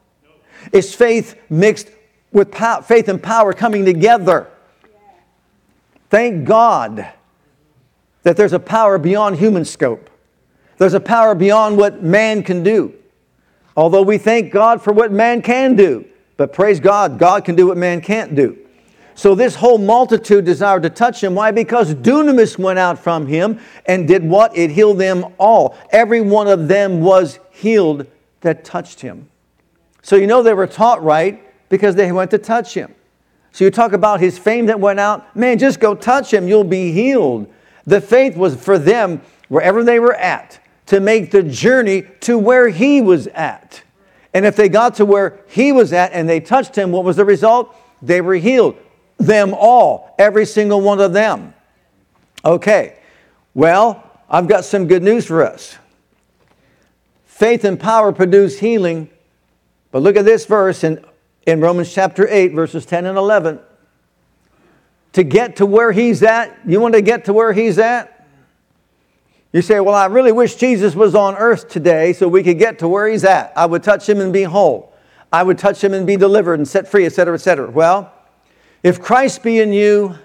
it's 0.73 0.93
faith 0.93 1.39
mixed 1.49 1.89
with 2.31 2.53
faith 2.85 3.07
and 3.07 3.23
power 3.23 3.53
coming 3.53 3.85
together. 3.85 4.47
Thank 6.09 6.45
God 6.45 7.07
that 8.23 8.35
there's 8.35 8.53
a 8.53 8.59
power 8.59 8.97
beyond 8.97 9.37
human 9.37 9.63
scope. 9.63 10.09
There's 10.77 10.93
a 10.93 10.99
power 10.99 11.35
beyond 11.35 11.77
what 11.77 12.03
man 12.03 12.43
can 12.43 12.63
do. 12.63 12.93
Although 13.77 14.01
we 14.01 14.17
thank 14.17 14.51
God 14.51 14.81
for 14.81 14.91
what 14.91 15.11
man 15.11 15.41
can 15.41 15.75
do, 15.75 16.05
but 16.37 16.53
praise 16.53 16.79
God, 16.79 17.17
God 17.17 17.45
can 17.45 17.55
do 17.55 17.67
what 17.67 17.77
man 17.77 18.01
can't 18.01 18.35
do. 18.35 18.57
So 19.15 19.33
this 19.33 19.55
whole 19.55 19.77
multitude 19.77 20.43
desired 20.43 20.83
to 20.83 20.89
touch 20.89 21.23
him. 21.23 21.35
Why? 21.35 21.51
Because 21.51 21.95
dunamis 21.95 22.59
went 22.59 22.77
out 22.77 22.99
from 22.99 23.27
him 23.27 23.59
and 23.85 24.07
did 24.07 24.25
what? 24.25 24.55
It 24.57 24.71
healed 24.71 24.97
them 24.97 25.25
all. 25.37 25.77
Every 25.91 26.19
one 26.19 26.47
of 26.47 26.67
them 26.67 26.99
was 26.99 27.39
healed 27.51 28.07
that 28.41 28.65
touched 28.65 28.99
him. 28.99 29.29
So 30.01 30.17
you 30.17 30.27
know 30.27 30.43
they 30.43 30.53
were 30.53 30.67
taught 30.67 31.01
right 31.01 31.41
because 31.69 31.95
they 31.95 32.11
went 32.11 32.29
to 32.31 32.37
touch 32.37 32.73
him. 32.73 32.93
So 33.53 33.63
you 33.63 33.71
talk 33.71 33.93
about 33.93 34.19
his 34.19 34.37
fame 34.37 34.65
that 34.65 34.81
went 34.81 34.99
out. 34.99 35.33
Man, 35.33 35.57
just 35.57 35.79
go 35.79 35.95
touch 35.95 36.33
him, 36.33 36.45
you'll 36.45 36.65
be 36.65 36.91
healed. 36.91 37.51
The 37.85 38.01
faith 38.01 38.35
was 38.35 38.55
for 38.55 38.77
them 38.77 39.21
wherever 39.47 39.81
they 39.81 39.97
were 39.97 40.15
at 40.15 40.59
to 40.87 40.99
make 40.99 41.31
the 41.31 41.41
journey 41.41 42.01
to 42.19 42.37
where 42.37 42.67
he 42.67 43.01
was 43.01 43.27
at. 43.27 43.81
And 44.35 44.45
if 44.45 44.57
they 44.57 44.67
got 44.67 44.95
to 44.95 45.05
where 45.05 45.39
he 45.47 45.71
was 45.71 45.93
at 45.93 46.11
and 46.11 46.27
they 46.27 46.41
touched 46.41 46.77
him, 46.77 46.91
what 46.91 47.05
was 47.05 47.15
the 47.15 47.23
result? 47.23 47.73
They 48.01 48.19
were 48.19 48.35
healed. 48.35 48.75
Them 49.17 49.53
all, 49.57 50.13
every 50.19 50.45
single 50.45 50.81
one 50.81 50.99
of 50.99 51.13
them. 51.13 51.53
Okay, 52.43 52.97
well, 53.53 54.03
I've 54.29 54.49
got 54.49 54.65
some 54.65 54.87
good 54.87 55.01
news 55.01 55.25
for 55.25 55.41
us. 55.41 55.77
Faith 57.25 57.63
and 57.63 57.79
power 57.79 58.11
produce 58.11 58.59
healing, 58.59 59.09
but 59.91 60.01
look 60.01 60.17
at 60.17 60.25
this 60.25 60.45
verse 60.45 60.83
in, 60.83 61.03
in 61.47 61.61
Romans 61.61 61.93
chapter 61.93 62.27
8, 62.27 62.51
verses 62.51 62.85
10 62.85 63.05
and 63.05 63.17
11. 63.17 63.61
To 65.13 65.23
get 65.23 65.55
to 65.55 65.65
where 65.65 65.93
he's 65.93 66.21
at, 66.23 66.59
you 66.67 66.81
want 66.81 66.93
to 66.93 67.01
get 67.01 67.23
to 67.25 67.33
where 67.33 67.53
he's 67.53 67.79
at? 67.79 68.14
You 69.55 69.61
say, 69.61 69.79
Well, 69.79 69.95
I 69.95 70.07
really 70.07 70.33
wish 70.33 70.55
Jesus 70.55 70.95
was 70.95 71.15
on 71.15 71.35
earth 71.35 71.69
today 71.69 72.11
so 72.11 72.27
we 72.27 72.43
could 72.43 72.59
get 72.59 72.77
to 72.79 72.89
where 72.89 73.07
he's 73.07 73.23
at. 73.23 73.53
I 73.55 73.65
would 73.65 73.83
touch 73.83 74.07
him 74.09 74.19
and 74.19 74.33
be 74.33 74.43
whole. 74.43 74.93
I 75.31 75.43
would 75.43 75.57
touch 75.57 75.81
him 75.81 75.93
and 75.93 76.05
be 76.05 76.17
delivered 76.17 76.55
and 76.55 76.67
set 76.67 76.89
free, 76.89 77.05
etc., 77.05 77.35
etc. 77.35 77.71
Well, 77.71 78.11
if 78.83 79.01
Christ 79.01 79.43
be 79.43 79.61
in 79.61 79.71
you, 79.71 80.15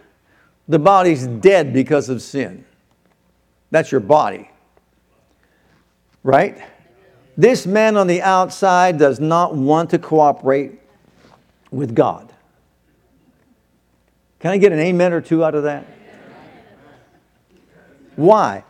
the 0.67 0.81
body's 0.81 1.29
dead 1.29 1.73
because 1.73 2.09
of 2.09 2.23
sin. 2.23 2.65
That's 3.71 3.93
your 3.93 4.01
body. 4.01 4.51
Right? 6.25 6.61
This 7.37 7.69
man 7.69 7.97
on 7.97 8.09
the 8.09 8.23
outside 8.23 8.99
does 8.99 9.21
not 9.21 9.55
want 9.55 9.91
to 9.91 10.01
cooperate 10.01 10.81
with 11.71 11.95
God. 11.95 12.33
Can 14.41 14.51
I 14.51 14.57
get 14.57 14.73
an 14.73 14.81
amen 14.81 15.13
or 15.13 15.21
two 15.21 15.45
out 15.45 15.55
of 15.55 15.63
that? 15.63 15.87
Why? 18.17 18.65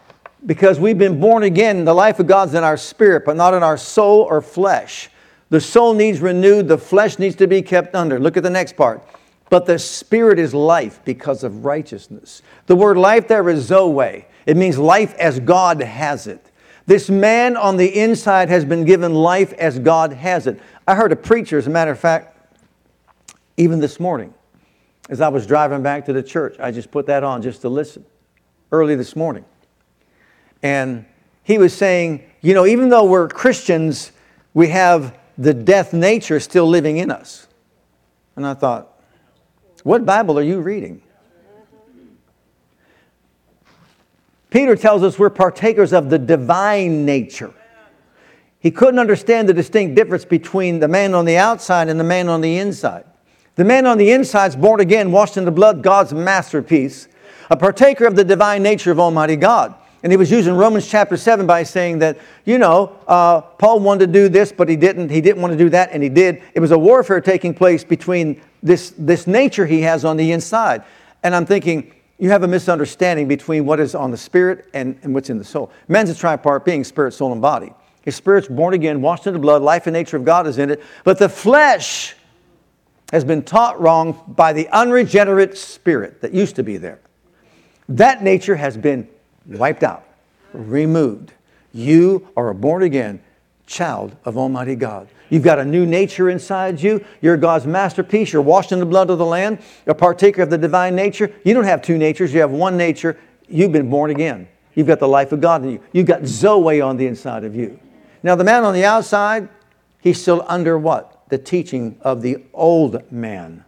Because 0.46 0.80
we've 0.80 0.98
been 0.98 1.20
born 1.20 1.42
again. 1.42 1.84
The 1.84 1.94
life 1.94 2.18
of 2.20 2.26
God's 2.26 2.54
in 2.54 2.64
our 2.64 2.76
spirit, 2.76 3.24
but 3.24 3.36
not 3.36 3.54
in 3.54 3.62
our 3.62 3.76
soul 3.76 4.22
or 4.22 4.40
flesh. 4.40 5.10
The 5.50 5.60
soul 5.60 5.94
needs 5.94 6.20
renewed, 6.20 6.68
the 6.68 6.78
flesh 6.78 7.18
needs 7.18 7.36
to 7.36 7.46
be 7.46 7.60
kept 7.62 7.94
under. 7.94 8.18
Look 8.18 8.36
at 8.36 8.42
the 8.42 8.50
next 8.50 8.76
part. 8.76 9.02
But 9.50 9.66
the 9.66 9.78
spirit 9.80 10.38
is 10.38 10.54
life 10.54 11.00
because 11.04 11.42
of 11.42 11.64
righteousness. 11.64 12.40
The 12.66 12.76
word 12.76 12.96
life 12.96 13.26
there 13.26 13.48
is 13.48 13.64
zoe. 13.64 14.26
It 14.46 14.56
means 14.56 14.78
life 14.78 15.14
as 15.14 15.40
God 15.40 15.82
has 15.82 16.28
it. 16.28 16.50
This 16.86 17.10
man 17.10 17.56
on 17.56 17.76
the 17.76 18.00
inside 18.00 18.48
has 18.48 18.64
been 18.64 18.84
given 18.84 19.12
life 19.12 19.52
as 19.54 19.78
God 19.78 20.12
has 20.12 20.46
it. 20.46 20.60
I 20.86 20.94
heard 20.94 21.12
a 21.12 21.16
preacher, 21.16 21.58
as 21.58 21.66
a 21.66 21.70
matter 21.70 21.90
of 21.90 21.98
fact, 21.98 22.36
even 23.56 23.80
this 23.80 24.00
morning, 24.00 24.32
as 25.08 25.20
I 25.20 25.28
was 25.28 25.46
driving 25.46 25.82
back 25.82 26.06
to 26.06 26.12
the 26.12 26.22
church, 26.22 26.56
I 26.60 26.70
just 26.70 26.90
put 26.90 27.06
that 27.06 27.24
on 27.24 27.42
just 27.42 27.60
to 27.62 27.68
listen 27.68 28.04
early 28.72 28.94
this 28.94 29.14
morning. 29.16 29.44
And 30.62 31.04
he 31.42 31.58
was 31.58 31.74
saying, 31.74 32.24
you 32.40 32.54
know, 32.54 32.66
even 32.66 32.88
though 32.88 33.04
we're 33.04 33.28
Christians, 33.28 34.12
we 34.54 34.68
have 34.68 35.16
the 35.38 35.54
death 35.54 35.92
nature 35.92 36.40
still 36.40 36.66
living 36.68 36.98
in 36.98 37.10
us. 37.10 37.46
And 38.36 38.46
I 38.46 38.54
thought, 38.54 38.88
what 39.82 40.04
Bible 40.04 40.38
are 40.38 40.42
you 40.42 40.60
reading? 40.60 41.02
Peter 44.50 44.76
tells 44.76 45.02
us 45.02 45.18
we're 45.18 45.30
partakers 45.30 45.92
of 45.92 46.10
the 46.10 46.18
divine 46.18 47.04
nature. 47.04 47.54
He 48.58 48.70
couldn't 48.70 48.98
understand 48.98 49.48
the 49.48 49.54
distinct 49.54 49.94
difference 49.94 50.24
between 50.24 50.80
the 50.80 50.88
man 50.88 51.14
on 51.14 51.24
the 51.24 51.38
outside 51.38 51.88
and 51.88 51.98
the 51.98 52.04
man 52.04 52.28
on 52.28 52.40
the 52.40 52.58
inside. 52.58 53.04
The 53.54 53.64
man 53.64 53.86
on 53.86 53.96
the 53.96 54.10
inside 54.10 54.48
is 54.48 54.56
born 54.56 54.80
again, 54.80 55.12
washed 55.12 55.36
in 55.36 55.44
the 55.44 55.50
blood, 55.50 55.82
God's 55.82 56.12
masterpiece, 56.12 57.08
a 57.48 57.56
partaker 57.56 58.06
of 58.06 58.16
the 58.16 58.24
divine 58.24 58.62
nature 58.62 58.90
of 58.90 59.00
Almighty 59.00 59.36
God. 59.36 59.74
And 60.02 60.10
he 60.10 60.16
was 60.16 60.30
using 60.30 60.54
Romans 60.54 60.88
chapter 60.88 61.16
7 61.16 61.46
by 61.46 61.62
saying 61.62 61.98
that, 61.98 62.18
you 62.46 62.58
know, 62.58 62.98
uh, 63.06 63.42
Paul 63.42 63.80
wanted 63.80 64.06
to 64.06 64.12
do 64.12 64.28
this, 64.28 64.50
but 64.50 64.68
he 64.68 64.76
didn't. 64.76 65.10
He 65.10 65.20
didn't 65.20 65.42
want 65.42 65.52
to 65.52 65.58
do 65.58 65.68
that, 65.70 65.90
and 65.92 66.02
he 66.02 66.08
did. 66.08 66.42
It 66.54 66.60
was 66.60 66.70
a 66.70 66.78
warfare 66.78 67.20
taking 67.20 67.52
place 67.52 67.84
between 67.84 68.40
this, 68.62 68.94
this 68.96 69.26
nature 69.26 69.66
he 69.66 69.82
has 69.82 70.04
on 70.04 70.16
the 70.16 70.32
inside. 70.32 70.84
And 71.22 71.34
I'm 71.34 71.44
thinking, 71.44 71.92
you 72.18 72.30
have 72.30 72.42
a 72.42 72.48
misunderstanding 72.48 73.28
between 73.28 73.66
what 73.66 73.80
is 73.80 73.94
on 73.94 74.10
the 74.10 74.16
spirit 74.16 74.68
and, 74.72 74.98
and 75.02 75.14
what's 75.14 75.30
in 75.30 75.38
the 75.38 75.44
soul. 75.44 75.70
Man's 75.88 76.10
a 76.10 76.14
tripart 76.14 76.64
being 76.64 76.84
spirit, 76.84 77.12
soul, 77.12 77.32
and 77.32 77.42
body. 77.42 77.72
His 78.02 78.16
spirit's 78.16 78.48
born 78.48 78.72
again, 78.72 79.02
washed 79.02 79.26
in 79.26 79.34
the 79.34 79.38
blood, 79.38 79.60
life 79.60 79.86
and 79.86 79.92
nature 79.92 80.16
of 80.16 80.24
God 80.24 80.46
is 80.46 80.58
in 80.58 80.70
it. 80.70 80.82
But 81.04 81.18
the 81.18 81.28
flesh 81.28 82.14
has 83.12 83.24
been 83.24 83.42
taught 83.42 83.80
wrong 83.80 84.22
by 84.28 84.52
the 84.52 84.68
unregenerate 84.68 85.58
spirit 85.58 86.20
that 86.22 86.32
used 86.32 86.56
to 86.56 86.62
be 86.62 86.76
there. 86.76 87.00
That 87.88 88.22
nature 88.22 88.56
has 88.56 88.76
been 88.76 89.08
wiped 89.50 89.82
out, 89.82 90.06
removed. 90.52 91.32
You 91.72 92.28
are 92.36 92.48
a 92.48 92.54
born 92.54 92.82
again 92.82 93.22
child 93.66 94.16
of 94.24 94.36
Almighty 94.36 94.74
God. 94.74 95.08
You've 95.28 95.44
got 95.44 95.60
a 95.60 95.64
new 95.64 95.86
nature 95.86 96.28
inside 96.28 96.82
you. 96.82 97.04
You're 97.20 97.36
God's 97.36 97.66
masterpiece. 97.66 98.32
You're 98.32 98.42
washed 98.42 98.72
in 98.72 98.80
the 98.80 98.86
blood 98.86 99.10
of 99.10 99.18
the 99.18 99.24
Lamb, 99.24 99.58
a 99.86 99.94
partaker 99.94 100.42
of 100.42 100.50
the 100.50 100.58
divine 100.58 100.96
nature. 100.96 101.32
You 101.44 101.54
don't 101.54 101.64
have 101.64 101.80
two 101.80 101.96
natures, 101.96 102.34
you 102.34 102.40
have 102.40 102.50
one 102.50 102.76
nature. 102.76 103.16
You've 103.48 103.72
been 103.72 103.88
born 103.88 104.10
again. 104.10 104.48
You've 104.74 104.86
got 104.86 104.98
the 104.98 105.08
life 105.08 105.32
of 105.32 105.40
God 105.40 105.62
in 105.62 105.70
you. 105.70 105.80
You've 105.92 106.06
got 106.06 106.24
Zoe 106.26 106.80
on 106.80 106.96
the 106.96 107.06
inside 107.06 107.44
of 107.44 107.54
you. 107.54 107.78
Now, 108.22 108.34
the 108.34 108.44
man 108.44 108.64
on 108.64 108.74
the 108.74 108.84
outside, 108.84 109.48
he's 110.00 110.20
still 110.20 110.44
under 110.46 110.78
what? 110.78 111.22
The 111.28 111.38
teaching 111.38 111.96
of 112.02 112.22
the 112.22 112.44
old 112.52 113.10
man. 113.10 113.64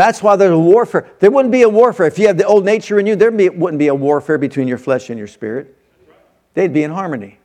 That's 0.00 0.22
why 0.22 0.34
there's 0.36 0.52
a 0.52 0.58
warfare. 0.58 1.10
There 1.18 1.30
wouldn't 1.30 1.52
be 1.52 1.60
a 1.60 1.68
warfare. 1.68 2.06
If 2.06 2.18
you 2.18 2.26
have 2.28 2.38
the 2.38 2.46
old 2.46 2.64
nature 2.64 2.98
in 2.98 3.04
you, 3.04 3.16
there 3.16 3.30
wouldn't 3.30 3.78
be 3.78 3.88
a 3.88 3.94
warfare 3.94 4.38
between 4.38 4.66
your 4.66 4.78
flesh 4.78 5.10
and 5.10 5.18
your 5.18 5.28
spirit. 5.28 5.76
They'd 6.54 6.72
be 6.72 6.84
in 6.84 6.90
harmony. 6.90 7.38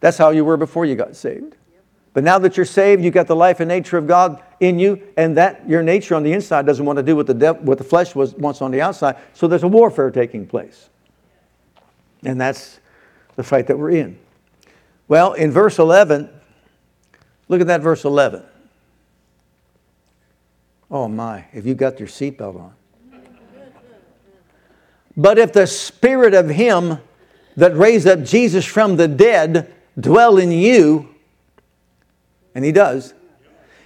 That's 0.00 0.16
how 0.16 0.30
you 0.30 0.42
were 0.42 0.56
before 0.56 0.86
you 0.86 0.94
got 0.94 1.14
saved. 1.16 1.54
But 2.14 2.24
now 2.24 2.38
that 2.38 2.56
you're 2.56 2.64
saved, 2.64 3.04
you've 3.04 3.12
got 3.12 3.26
the 3.26 3.36
life 3.36 3.60
and 3.60 3.68
nature 3.68 3.98
of 3.98 4.06
God 4.06 4.42
in 4.60 4.78
you, 4.78 5.06
and 5.18 5.36
that 5.36 5.68
your 5.68 5.82
nature 5.82 6.14
on 6.14 6.22
the 6.22 6.32
inside 6.32 6.64
doesn't 6.64 6.86
want 6.86 6.96
to 6.96 7.02
do 7.02 7.14
what 7.14 7.26
the, 7.26 7.34
de- 7.34 7.52
what 7.52 7.76
the 7.76 7.84
flesh 7.84 8.14
was 8.14 8.32
wants 8.36 8.62
on 8.62 8.70
the 8.70 8.80
outside. 8.80 9.16
So 9.34 9.46
there's 9.46 9.64
a 9.64 9.68
warfare 9.68 10.10
taking 10.10 10.46
place. 10.46 10.88
And 12.24 12.40
that's 12.40 12.80
the 13.36 13.42
fight 13.42 13.66
that 13.66 13.78
we're 13.78 13.90
in. 13.90 14.18
Well, 15.08 15.34
in 15.34 15.50
verse 15.50 15.78
11, 15.78 16.30
look 17.48 17.60
at 17.60 17.66
that 17.66 17.82
verse 17.82 18.06
11. 18.06 18.44
Oh 20.90 21.08
my, 21.08 21.44
if 21.52 21.66
you 21.66 21.74
got 21.74 21.98
your 21.98 22.08
seatbelt 22.08 22.58
on. 22.58 22.74
But 25.16 25.38
if 25.38 25.52
the 25.52 25.66
spirit 25.66 26.32
of 26.32 26.48
him 26.48 26.98
that 27.56 27.76
raised 27.76 28.06
up 28.06 28.22
Jesus 28.22 28.64
from 28.64 28.96
the 28.96 29.08
dead 29.08 29.74
dwell 29.98 30.38
in 30.38 30.52
you, 30.52 31.08
and 32.54 32.64
he 32.64 32.72
does, 32.72 33.14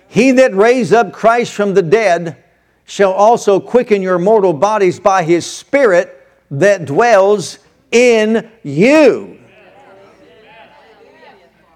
he 0.08 0.30
that 0.32 0.54
raised 0.54 0.92
up 0.92 1.12
Christ 1.12 1.54
from 1.54 1.72
the 1.72 1.82
dead 1.82 2.36
shall 2.84 3.12
also 3.12 3.58
quicken 3.58 4.02
your 4.02 4.18
mortal 4.18 4.52
bodies 4.52 5.00
by 5.00 5.22
his 5.22 5.46
Spirit 5.46 6.28
that 6.50 6.84
dwells 6.84 7.58
in 7.90 8.50
you. 8.62 9.38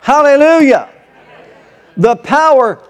Hallelujah. 0.00 0.90
The 1.96 2.16
power 2.16 2.82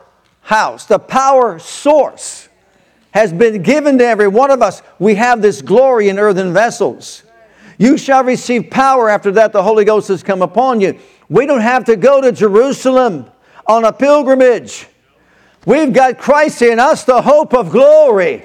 house, 0.47 0.87
the 0.87 0.99
power 0.99 1.59
source 1.59 2.49
has 3.11 3.33
been 3.33 3.63
given 3.63 3.99
to 3.99 4.07
every 4.07 4.29
one 4.29 4.53
of 4.53 4.63
us. 4.63 4.81
We 5.01 5.17
have 5.17 5.43
this 5.43 5.61
glory 5.61 6.09
in 6.09 6.21
earthen 6.21 6.53
vessels. 6.53 7.25
You 7.79 7.99
shall 7.99 8.23
receive 8.23 8.71
power 8.71 9.11
after 9.11 9.33
that 9.33 9.53
the 9.53 9.63
Holy 9.65 9.85
Ghost 9.85 10.07
has 10.07 10.23
come 10.23 10.43
upon 10.43 10.81
you. 10.81 11.01
We 11.29 11.47
don't 11.47 11.63
have 11.63 11.85
to 11.87 11.97
go 11.97 12.21
to 12.21 12.31
Jerusalem 12.31 13.29
on 13.67 13.85
a 13.85 13.93
pilgrimage. 13.93 14.87
We've 15.67 15.93
got 15.93 16.17
Christ 16.17 16.63
in 16.63 16.79
us, 16.79 17.03
the 17.03 17.23
hope 17.23 17.53
of 17.53 17.71
glory. 17.71 18.45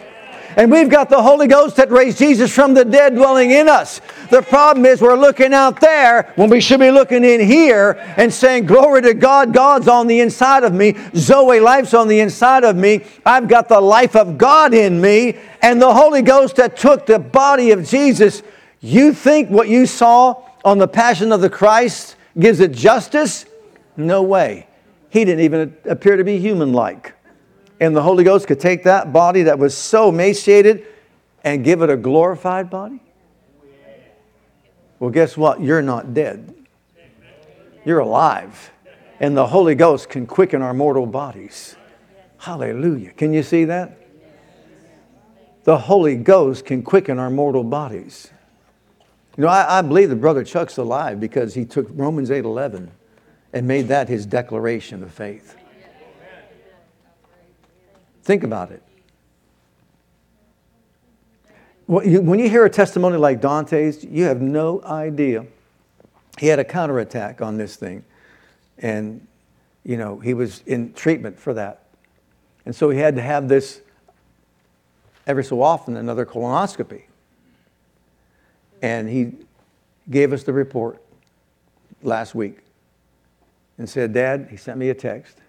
And 0.58 0.72
we've 0.72 0.90
got 0.90 1.08
the 1.08 1.22
Holy 1.22 1.46
Ghost 1.48 1.76
that 1.76 1.92
raised 1.92 2.18
Jesus 2.18 2.52
from 2.52 2.74
the 2.74 2.84
dead 2.84 3.14
dwelling 3.14 3.52
in 3.52 3.70
us. 3.70 4.02
The 4.32 4.42
problem 4.42 4.86
is 4.86 5.02
we're 5.02 5.20
looking 5.20 5.54
out 5.54 5.80
there 5.80 6.32
when 6.36 6.50
we 6.50 6.62
should 6.62 6.80
be 6.80 6.90
looking 6.90 7.24
in 7.24 7.40
here 7.40 7.92
and 8.18 8.34
saying, 8.34 8.66
Glory 8.66 9.02
to 9.04 9.14
God, 9.14 9.54
God's 9.54 9.88
on 9.88 10.08
the 10.08 10.22
inside 10.22 10.64
of 10.64 10.74
me. 10.74 10.96
Zoe, 11.16 11.60
life's 11.60 11.94
on 11.94 12.08
the 12.08 12.20
inside 12.20 12.64
of 12.64 12.76
me. 12.76 13.04
I've 13.26 13.48
got 13.48 13.70
the 13.70 13.80
life 13.80 14.16
of 14.16 14.38
God 14.38 14.74
in 14.74 15.00
me. 15.00 15.38
And 15.62 15.82
the 15.82 15.94
Holy 15.94 16.22
Ghost 16.22 16.56
that 16.56 16.78
took 16.78 17.06
the 17.06 17.20
body 17.20 17.72
of 17.72 17.86
Jesus. 17.86 18.42
You 18.80 19.14
think 19.14 19.50
what 19.50 19.68
you 19.68 19.86
saw 19.86 20.42
on 20.66 20.80
the 20.80 20.88
Passion 20.88 21.32
of 21.32 21.42
the 21.42 21.50
Christ 21.50 22.16
gives 22.40 22.60
it 22.60 22.72
justice? 22.72 23.46
No 23.98 24.24
way. 24.24 24.68
He 25.10 25.26
didn't 25.26 25.44
even 25.44 25.76
appear 25.86 26.16
to 26.16 26.24
be 26.24 26.40
human 26.40 26.74
like 26.74 27.14
and 27.82 27.96
the 27.96 28.04
Holy 28.04 28.24
Ghost 28.24 28.48
could 28.48 28.60
take 28.60 28.84
that 28.84 29.12
body 29.12 29.42
that 29.44 29.58
was 29.58 29.76
so 29.76 30.10
emaciated 30.10 30.86
and 31.44 31.64
give 31.64 31.82
it 31.82 31.90
a 31.90 31.98
glorified 31.98 32.70
body? 32.70 33.02
Well, 35.02 35.10
guess 35.10 35.36
what? 35.36 35.60
You're 35.62 35.82
not 35.82 36.14
dead. 36.14 36.54
You're 37.84 38.00
alive. 38.00 38.72
And 39.20 39.36
the 39.36 39.48
Holy 39.48 39.74
Ghost 39.74 40.10
can 40.10 40.28
quicken 40.28 40.62
our 40.62 40.76
mortal 40.76 41.08
bodies. 41.08 41.76
Hallelujah. 42.38 43.10
Can 43.14 43.34
you 43.34 43.42
see 43.42 43.66
that? 43.66 43.98
The 45.64 45.76
Holy 45.76 46.16
Ghost 46.16 46.66
can 46.66 46.84
quicken 46.84 47.18
our 47.18 47.32
mortal 47.32 47.64
bodies. 47.64 48.30
You 49.38 49.46
know, 49.46 49.48
I, 49.48 49.80
I 49.80 49.82
believe 49.82 50.10
that 50.10 50.18
Brother 50.18 50.44
Chuck's 50.44 50.78
alive 50.78 51.20
because 51.20 51.56
he 51.56 51.66
took 51.66 51.88
Romans 51.90 52.30
8 52.30 52.46
11 52.46 52.92
and 53.54 53.68
made 53.68 53.88
that 53.88 54.08
his 54.08 54.28
declaration 54.28 55.02
of 55.02 55.12
faith. 55.12 55.56
Think 58.22 58.44
about 58.44 58.70
it. 58.70 58.84
When 61.92 62.40
you 62.40 62.50
hear 62.50 62.64
a 62.64 62.70
testimony 62.70 63.18
like 63.18 63.42
Dante's, 63.42 64.02
you 64.02 64.24
have 64.24 64.40
no 64.40 64.82
idea. 64.84 65.46
He 66.40 66.48
had 66.48 66.58
a 66.58 66.64
counterattack 66.64 67.42
on 67.42 67.58
this 67.58 67.76
thing, 67.76 68.06
and 68.78 69.28
you 69.84 69.98
know 69.98 70.18
he 70.18 70.34
was 70.34 70.64
in 70.66 70.94
treatment 70.94 71.38
for 71.38 71.54
that, 71.54 71.84
and 72.66 72.74
so 72.74 72.90
he 72.92 72.98
had 72.98 73.18
to 73.18 73.22
have 73.22 73.50
this 73.50 73.82
every 75.28 75.44
so 75.44 75.62
often 75.62 75.98
another 75.98 76.26
colonoscopy. 76.26 77.02
And 78.82 79.10
he 79.10 79.34
gave 80.10 80.32
us 80.32 80.44
the 80.44 80.54
report 80.54 81.04
last 82.04 82.34
week 82.34 82.60
and 83.78 83.90
said, 83.90 84.14
Dad, 84.14 84.48
he 84.50 84.56
sent 84.56 84.78
me 84.78 84.92
a 84.92 84.96
text. 84.96 85.40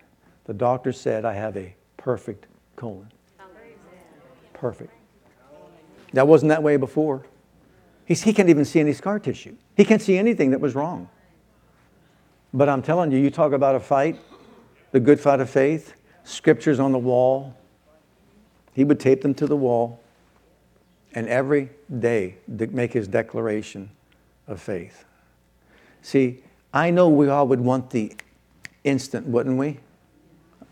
The 0.47 0.55
doctor 0.55 0.90
said 0.90 1.24
I 1.24 1.34
have 1.34 1.57
a 1.57 1.72
perfect 1.99 2.47
colon. 2.74 3.12
Perfect. 4.55 4.93
That 6.12 6.26
wasn't 6.28 6.50
that 6.50 6.62
way 6.62 6.76
before. 6.76 7.24
He's, 8.04 8.22
he 8.22 8.32
can't 8.32 8.48
even 8.48 8.64
see 8.64 8.80
any 8.80 8.92
scar 8.92 9.18
tissue. 9.18 9.56
He 9.76 9.84
can't 9.84 10.02
see 10.02 10.18
anything 10.18 10.50
that 10.50 10.60
was 10.60 10.74
wrong. 10.74 11.08
But 12.52 12.68
I'm 12.68 12.82
telling 12.82 13.10
you, 13.10 13.18
you 13.18 13.30
talk 13.30 13.52
about 13.52 13.74
a 13.74 13.80
fight, 13.80 14.18
the 14.90 15.00
good 15.00 15.18
fight 15.18 15.40
of 15.40 15.48
faith, 15.48 15.94
scriptures 16.24 16.78
on 16.78 16.92
the 16.92 16.98
wall. 16.98 17.56
He 18.74 18.84
would 18.84 19.00
tape 19.00 19.22
them 19.22 19.34
to 19.34 19.46
the 19.46 19.56
wall 19.56 20.00
and 21.14 21.28
every 21.28 21.70
day 21.98 22.36
make 22.48 22.92
his 22.92 23.08
declaration 23.08 23.90
of 24.46 24.60
faith. 24.60 25.04
See, 26.00 26.42
I 26.72 26.90
know 26.90 27.08
we 27.08 27.28
all 27.28 27.46
would 27.48 27.60
want 27.60 27.90
the 27.90 28.14
instant, 28.84 29.26
wouldn't 29.26 29.58
we? 29.58 29.78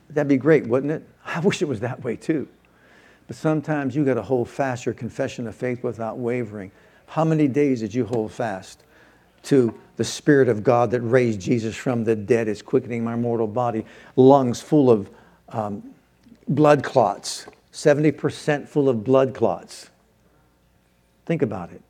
That'd 0.09 0.29
be 0.29 0.39
great, 0.39 0.67
wouldn't 0.67 0.93
it? 0.93 1.07
I 1.25 1.41
wish 1.45 1.63
it 1.63 1.69
was 1.69 1.81
that 1.81 2.03
way 2.03 2.17
too. 2.17 2.49
But 3.31 3.37
sometimes 3.37 3.95
you 3.95 4.05
got 4.05 4.15
to 4.15 4.23
hold 4.23 4.49
fast 4.49 4.85
your 4.85 4.93
confession 4.93 5.47
of 5.47 5.55
faith 5.55 5.85
without 5.85 6.19
wavering. 6.19 6.73
How 7.07 7.25
many 7.25 7.47
days 7.47 7.79
did 7.79 7.95
you 7.95 8.05
hold 8.05 8.33
fast 8.33 8.83
to 9.45 9.73
the 9.95 10.03
Spirit 10.03 10.49
of 10.49 10.65
God 10.65 10.91
that 10.91 11.01
raised 11.03 11.41
Jesus 11.41 11.77
from 11.77 12.03
the 12.03 12.17
dead 12.17 12.49
is 12.49 12.61
quickening 12.61 13.05
my 13.05 13.15
mortal 13.15 13.47
body? 13.47 13.87
Lungs 14.17 14.61
full 14.61 14.91
of 14.91 15.09
um, 15.51 15.95
blood 16.49 16.83
clots, 16.83 17.47
70% 17.73 18.67
full 18.67 18.89
of 18.89 19.05
blood 19.05 19.33
clots. 19.33 19.91
Think 21.25 21.43
about 21.43 21.71
it. 21.71 21.83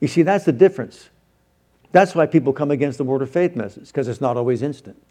You 0.00 0.06
see, 0.06 0.22
that's 0.22 0.44
the 0.44 0.52
difference. 0.52 1.08
That's 1.90 2.14
why 2.14 2.26
people 2.26 2.52
come 2.52 2.70
against 2.70 2.96
the 2.96 3.02
word 3.02 3.22
of 3.22 3.30
faith 3.30 3.56
message, 3.56 3.88
because 3.88 4.06
it's 4.06 4.20
not 4.20 4.36
always 4.36 4.62
instant. 4.62 5.02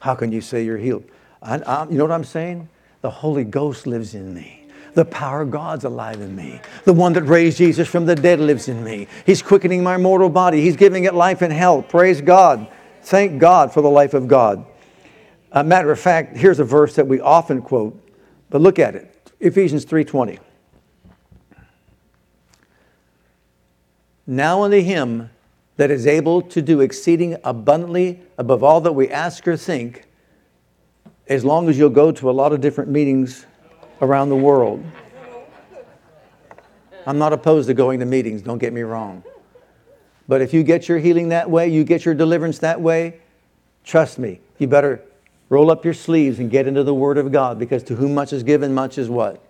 How 0.00 0.16
can 0.16 0.32
you 0.32 0.40
say 0.40 0.64
you're 0.64 0.76
healed? 0.76 1.04
I, 1.40 1.58
I, 1.58 1.88
you 1.88 1.98
know 1.98 2.04
what 2.04 2.10
I'm 2.10 2.24
saying? 2.24 2.68
The 3.02 3.10
Holy 3.10 3.44
Ghost 3.44 3.86
lives 3.86 4.14
in 4.14 4.34
me. 4.34 4.66
The 4.94 5.04
power 5.04 5.42
of 5.42 5.50
God's 5.50 5.84
alive 5.84 6.20
in 6.20 6.34
me. 6.34 6.60
The 6.84 6.92
one 6.92 7.12
that 7.12 7.22
raised 7.22 7.58
Jesus 7.58 7.88
from 7.88 8.06
the 8.06 8.16
dead 8.16 8.40
lives 8.40 8.68
in 8.68 8.82
me. 8.82 9.06
He's 9.24 9.40
quickening 9.40 9.82
my 9.82 9.96
mortal 9.96 10.28
body. 10.28 10.60
He's 10.60 10.76
giving 10.76 11.04
it 11.04 11.14
life 11.14 11.42
and 11.42 11.52
health. 11.52 11.88
Praise 11.88 12.20
God. 12.20 12.66
Thank 13.02 13.40
God 13.40 13.72
for 13.72 13.82
the 13.82 13.90
life 13.90 14.14
of 14.14 14.28
God. 14.28 14.66
A 15.52 15.64
matter 15.64 15.90
of 15.90 15.98
fact, 15.98 16.36
here's 16.36 16.60
a 16.60 16.64
verse 16.64 16.94
that 16.96 17.06
we 17.06 17.20
often 17.20 17.62
quote, 17.62 18.00
but 18.50 18.60
look 18.60 18.78
at 18.78 18.94
it. 18.94 19.32
Ephesians 19.40 19.84
3:20. 19.84 20.38
Now 24.26 24.62
unto 24.62 24.80
him 24.80 25.30
that 25.76 25.90
is 25.90 26.06
able 26.06 26.42
to 26.42 26.60
do 26.60 26.80
exceeding 26.80 27.36
abundantly 27.42 28.20
above 28.36 28.62
all 28.62 28.80
that 28.82 28.92
we 28.92 29.08
ask 29.08 29.48
or 29.48 29.56
think, 29.56 30.04
as 31.30 31.44
long 31.44 31.68
as 31.68 31.78
you'll 31.78 31.88
go 31.88 32.10
to 32.10 32.28
a 32.28 32.32
lot 32.32 32.52
of 32.52 32.60
different 32.60 32.90
meetings 32.90 33.46
around 34.02 34.28
the 34.28 34.36
world. 34.36 34.84
I'm 37.06 37.18
not 37.18 37.32
opposed 37.32 37.68
to 37.68 37.74
going 37.74 38.00
to 38.00 38.04
meetings, 38.04 38.42
don't 38.42 38.58
get 38.58 38.72
me 38.72 38.82
wrong. 38.82 39.22
But 40.26 40.42
if 40.42 40.52
you 40.52 40.64
get 40.64 40.88
your 40.88 40.98
healing 40.98 41.28
that 41.30 41.48
way, 41.48 41.68
you 41.68 41.84
get 41.84 42.04
your 42.04 42.14
deliverance 42.14 42.58
that 42.58 42.80
way, 42.80 43.20
trust 43.84 44.18
me, 44.18 44.40
you 44.58 44.66
better 44.66 45.02
roll 45.48 45.70
up 45.70 45.84
your 45.84 45.94
sleeves 45.94 46.40
and 46.40 46.50
get 46.50 46.66
into 46.66 46.82
the 46.82 46.94
Word 46.94 47.16
of 47.16 47.32
God 47.32 47.58
because 47.58 47.84
to 47.84 47.94
whom 47.94 48.12
much 48.14 48.32
is 48.32 48.42
given, 48.42 48.74
much 48.74 48.98
is 48.98 49.08
what? 49.08 49.42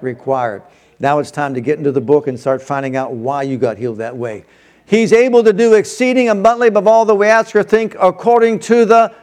Required. 0.00 0.62
Now 0.98 1.18
it's 1.18 1.30
time 1.30 1.54
to 1.54 1.60
get 1.60 1.78
into 1.78 1.92
the 1.92 2.00
book 2.00 2.28
and 2.28 2.40
start 2.40 2.62
finding 2.62 2.96
out 2.96 3.12
why 3.12 3.42
you 3.42 3.58
got 3.58 3.78
healed 3.78 3.98
that 3.98 4.16
way. 4.16 4.44
He's 4.86 5.12
able 5.12 5.44
to 5.44 5.52
do 5.52 5.74
exceeding 5.74 6.28
abundantly 6.28 6.68
above 6.68 6.86
all 6.86 7.04
that 7.04 7.14
we 7.14 7.26
ask 7.26 7.54
or 7.54 7.62
think 7.62 7.94
according 8.00 8.58
to 8.60 8.84
the 8.84 9.14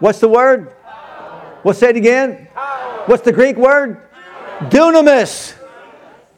What's 0.00 0.20
the 0.20 0.28
word? 0.28 0.72
What's 1.62 1.82
it 1.82 1.96
again? 1.96 2.48
What's 3.06 3.22
the 3.22 3.32
Greek 3.32 3.56
word? 3.56 4.00
Dunamis. 4.60 5.54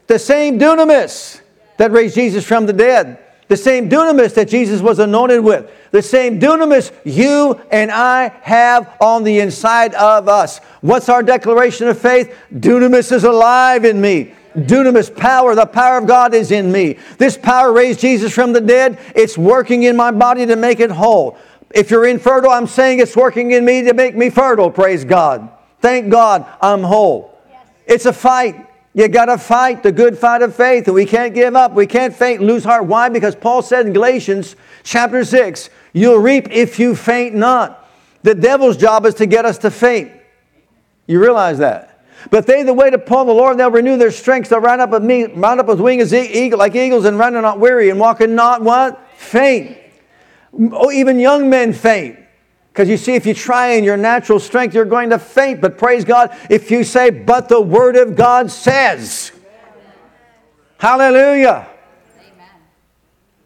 The 0.06 0.18
same 0.18 0.58
dunamis 0.58 1.40
that 1.76 1.92
raised 1.92 2.14
Jesus 2.14 2.44
from 2.44 2.66
the 2.66 2.72
dead. 2.72 3.18
The 3.48 3.56
same 3.56 3.90
dunamis 3.90 4.34
that 4.34 4.48
Jesus 4.48 4.80
was 4.80 4.98
anointed 4.98 5.42
with. 5.42 5.70
The 5.90 6.02
same 6.02 6.38
dunamis 6.38 6.92
you 7.04 7.60
and 7.70 7.90
I 7.90 8.28
have 8.42 8.96
on 9.00 9.24
the 9.24 9.40
inside 9.40 9.94
of 9.94 10.28
us. 10.28 10.58
What's 10.80 11.08
our 11.08 11.22
declaration 11.22 11.88
of 11.88 11.98
faith? 11.98 12.34
Dunamis 12.54 13.10
is 13.10 13.24
alive 13.24 13.84
in 13.84 14.00
me. 14.00 14.34
Dunamis 14.56 15.16
power, 15.16 15.54
the 15.54 15.66
power 15.66 15.98
of 15.98 16.06
God 16.06 16.34
is 16.34 16.50
in 16.50 16.70
me. 16.70 16.98
This 17.18 17.36
power 17.36 17.72
raised 17.72 18.00
Jesus 18.00 18.32
from 18.32 18.52
the 18.52 18.60
dead. 18.60 18.98
It's 19.14 19.38
working 19.38 19.84
in 19.84 19.96
my 19.96 20.10
body 20.10 20.46
to 20.46 20.56
make 20.56 20.80
it 20.80 20.90
whole. 20.90 21.38
If 21.70 21.90
you're 21.90 22.06
infertile, 22.06 22.50
I'm 22.50 22.66
saying 22.66 22.98
it's 22.98 23.16
working 23.16 23.52
in 23.52 23.64
me 23.64 23.82
to 23.82 23.94
make 23.94 24.16
me 24.16 24.30
fertile. 24.30 24.70
Praise 24.70 25.04
God. 25.04 25.48
Thank 25.80 26.10
God 26.10 26.46
I'm 26.60 26.82
whole. 26.82 27.38
Yes. 27.48 27.68
It's 27.86 28.06
a 28.06 28.12
fight. 28.12 28.66
You 28.92 29.06
got 29.06 29.26
to 29.26 29.38
fight 29.38 29.84
the 29.84 29.92
good 29.92 30.18
fight 30.18 30.42
of 30.42 30.54
faith, 30.54 30.86
and 30.88 30.94
we 30.94 31.06
can't 31.06 31.32
give 31.32 31.54
up. 31.54 31.72
We 31.72 31.86
can't 31.86 32.14
faint, 32.14 32.42
lose 32.42 32.64
heart. 32.64 32.86
Why? 32.86 33.08
Because 33.08 33.36
Paul 33.36 33.62
said 33.62 33.86
in 33.86 33.92
Galatians 33.92 34.56
chapter 34.82 35.24
6, 35.24 35.70
you'll 35.92 36.18
reap 36.18 36.50
if 36.50 36.78
you 36.80 36.96
faint 36.96 37.34
not. 37.34 37.88
The 38.24 38.34
devil's 38.34 38.76
job 38.76 39.06
is 39.06 39.14
to 39.14 39.26
get 39.26 39.44
us 39.44 39.58
to 39.58 39.70
faint. 39.70 40.10
You 41.06 41.20
realize 41.20 41.58
that? 41.58 42.04
But 42.30 42.46
they 42.46 42.62
the 42.64 42.74
way 42.74 42.90
that 42.90 42.98
wait 42.98 43.06
upon 43.06 43.26
the 43.26 43.32
Lord, 43.32 43.56
they'll 43.56 43.70
renew 43.70 43.96
their 43.96 44.10
strength. 44.10 44.50
They'll 44.50 44.60
run 44.60 44.80
up 44.80 44.90
with 44.90 45.02
me, 45.02 45.28
mount 45.28 45.60
up 45.60 45.66
with 45.66 45.80
wings 45.80 46.12
as 46.12 46.14
eagle, 46.14 46.58
like 46.58 46.74
eagles, 46.74 47.04
and 47.04 47.18
run 47.18 47.34
and 47.34 47.42
not 47.42 47.58
weary, 47.58 47.88
and 47.90 47.98
walking 47.98 48.34
not 48.34 48.62
what? 48.62 49.08
Faint. 49.16 49.78
Oh, 50.52 50.90
even 50.90 51.18
young 51.18 51.48
men 51.48 51.72
faint. 51.72 52.18
Because 52.72 52.88
you 52.88 52.96
see, 52.96 53.14
if 53.14 53.26
you 53.26 53.34
try 53.34 53.72
in 53.72 53.84
your 53.84 53.96
natural 53.96 54.38
strength, 54.38 54.74
you're 54.74 54.84
going 54.84 55.10
to 55.10 55.18
faint. 55.18 55.60
But 55.60 55.76
praise 55.76 56.04
God, 56.04 56.36
if 56.48 56.70
you 56.70 56.84
say, 56.84 57.10
but 57.10 57.48
the 57.48 57.60
Word 57.60 57.96
of 57.96 58.14
God 58.16 58.50
says. 58.50 59.32
Hallelujah. 60.78 61.68
Amen. 62.18 62.48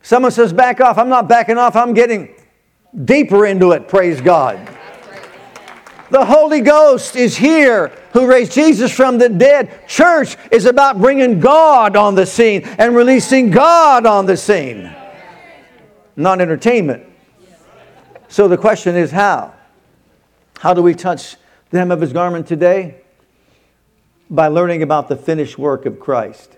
Someone 0.03 0.31
says, 0.31 0.53
back 0.53 0.81
off. 0.81 0.99
I'm 0.99 1.09
not 1.09 1.29
backing 1.29 1.59
off, 1.59 1.75
I'm 1.75 1.95
getting 1.95 2.35
deeper 3.05 3.47
into 3.47 3.73
it. 3.73 3.89
Praise 3.89 4.21
God. 4.21 4.69
The 6.11 6.25
Holy 6.25 6.61
Ghost 6.61 7.17
is 7.17 7.37
here 7.37 7.89
who 8.13 8.27
raised 8.27 8.53
Jesus 8.53 8.93
from 8.93 9.19
the 9.19 9.29
dead. 9.29 9.89
Church 9.89 10.37
is 10.53 10.67
about 10.67 11.01
bringing 11.01 11.41
God 11.41 11.97
on 11.97 12.15
the 12.15 12.27
scene 12.27 12.63
and 12.79 12.95
releasing 12.95 13.51
God 13.51 14.07
on 14.07 14.27
the 14.27 14.37
scene, 14.37 14.95
not 16.17 16.41
entertainment. 16.41 17.05
So 18.29 18.49
the 18.49 18.57
question 18.57 18.97
is 18.97 19.11
how? 19.11 19.55
How 20.59 20.75
do 20.75 20.83
we 20.83 20.95
touch 20.95 21.37
the 21.71 21.79
hem 21.79 21.91
of 21.91 22.01
his 22.01 22.13
garment 22.13 22.47
today? 22.47 23.01
By 24.31 24.49
learning 24.49 24.83
about 24.83 25.09
the 25.09 25.17
finished 25.17 25.59
work 25.59 25.87
of 25.87 26.01
Christ 26.01 26.57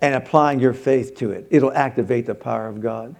and 0.00 0.14
applying 0.14 0.60
your 0.60 0.72
faith 0.72 1.16
to 1.16 1.30
it. 1.30 1.46
It'll 1.50 1.72
activate 1.72 2.26
the 2.26 2.34
power 2.34 2.66
of 2.66 2.80
God. 2.82 3.16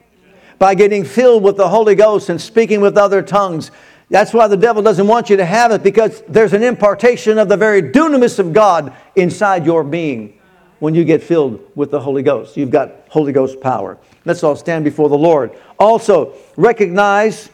By 0.59 0.75
getting 0.75 1.05
filled 1.05 1.43
with 1.43 1.57
the 1.57 1.69
Holy 1.69 1.95
Ghost 1.95 2.29
and 2.29 2.41
speaking 2.41 2.81
with 2.81 2.97
other 2.97 3.23
tongues. 3.23 3.71
That's 4.11 4.35
why 4.35 4.47
the 4.49 4.57
devil 4.57 4.83
doesn't 4.83 5.07
want 5.07 5.31
you 5.31 5.37
to 5.39 5.45
have 5.45 5.73
it 5.73 5.83
because 5.83 6.23
there's 6.29 6.53
an 6.53 6.63
impartation 6.63 7.39
of 7.39 7.49
the 7.49 7.57
very 7.57 7.83
dunamis 7.83 8.39
of 8.39 8.53
God 8.53 8.95
inside 9.17 9.65
your 9.65 9.83
being 9.83 10.39
when 10.81 10.95
you 10.95 11.05
get 11.05 11.23
filled 11.23 11.61
with 11.75 11.91
the 11.91 12.01
Holy 12.01 12.23
Ghost. 12.23 12.57
You've 12.57 12.71
got 12.71 12.93
Holy 13.09 13.33
Ghost 13.33 13.61
power. 13.61 13.99
Let's 14.25 14.45
all 14.45 14.57
stand 14.57 14.85
before 14.85 15.09
the 15.09 15.19
Lord. 15.19 15.53
Also, 15.79 16.35
recognize 16.57 17.51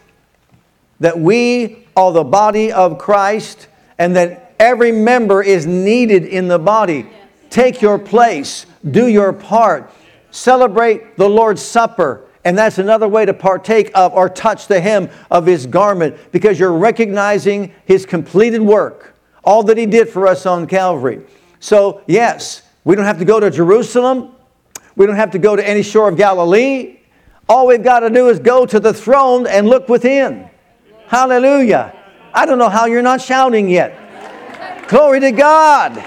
that 1.00 1.18
we 1.18 1.86
are 1.96 2.12
the 2.12 2.24
body 2.24 2.72
of 2.72 2.98
Christ 2.98 3.68
and 3.98 4.14
that 4.16 4.54
every 4.58 4.92
member 4.92 5.42
is 5.42 5.66
needed 5.66 6.24
in 6.24 6.48
the 6.48 6.58
body. 6.58 7.08
Take 7.50 7.80
your 7.80 7.98
place, 7.98 8.66
do 8.90 9.06
your 9.06 9.32
part, 9.32 9.90
celebrate 10.30 11.16
the 11.16 11.28
Lord's 11.28 11.62
Supper. 11.62 12.24
And 12.44 12.56
that's 12.56 12.78
another 12.78 13.08
way 13.08 13.26
to 13.26 13.34
partake 13.34 13.90
of 13.94 14.12
or 14.12 14.28
touch 14.28 14.68
the 14.68 14.80
hem 14.80 15.10
of 15.30 15.46
his 15.46 15.66
garment 15.66 16.16
because 16.32 16.58
you're 16.58 16.72
recognizing 16.72 17.74
his 17.84 18.06
completed 18.06 18.62
work, 18.62 19.14
all 19.44 19.62
that 19.64 19.76
he 19.76 19.86
did 19.86 20.08
for 20.08 20.26
us 20.26 20.46
on 20.46 20.66
Calvary. 20.66 21.22
So, 21.60 22.02
yes, 22.06 22.62
we 22.84 22.94
don't 22.94 23.04
have 23.04 23.18
to 23.18 23.24
go 23.24 23.40
to 23.40 23.50
Jerusalem. 23.50 24.34
We 24.98 25.06
don't 25.06 25.16
have 25.16 25.30
to 25.30 25.38
go 25.38 25.54
to 25.54 25.66
any 25.66 25.84
shore 25.84 26.08
of 26.08 26.16
Galilee. 26.16 26.98
All 27.48 27.68
we've 27.68 27.84
got 27.84 28.00
to 28.00 28.10
do 28.10 28.28
is 28.28 28.40
go 28.40 28.66
to 28.66 28.80
the 28.80 28.92
throne 28.92 29.46
and 29.46 29.68
look 29.68 29.88
within. 29.88 30.50
Hallelujah. 31.06 31.96
I 32.34 32.44
don't 32.44 32.58
know 32.58 32.68
how 32.68 32.86
you're 32.86 33.00
not 33.00 33.22
shouting 33.22 33.70
yet. 33.70 34.88
Glory 34.88 35.20
to 35.20 35.30
God. 35.30 36.04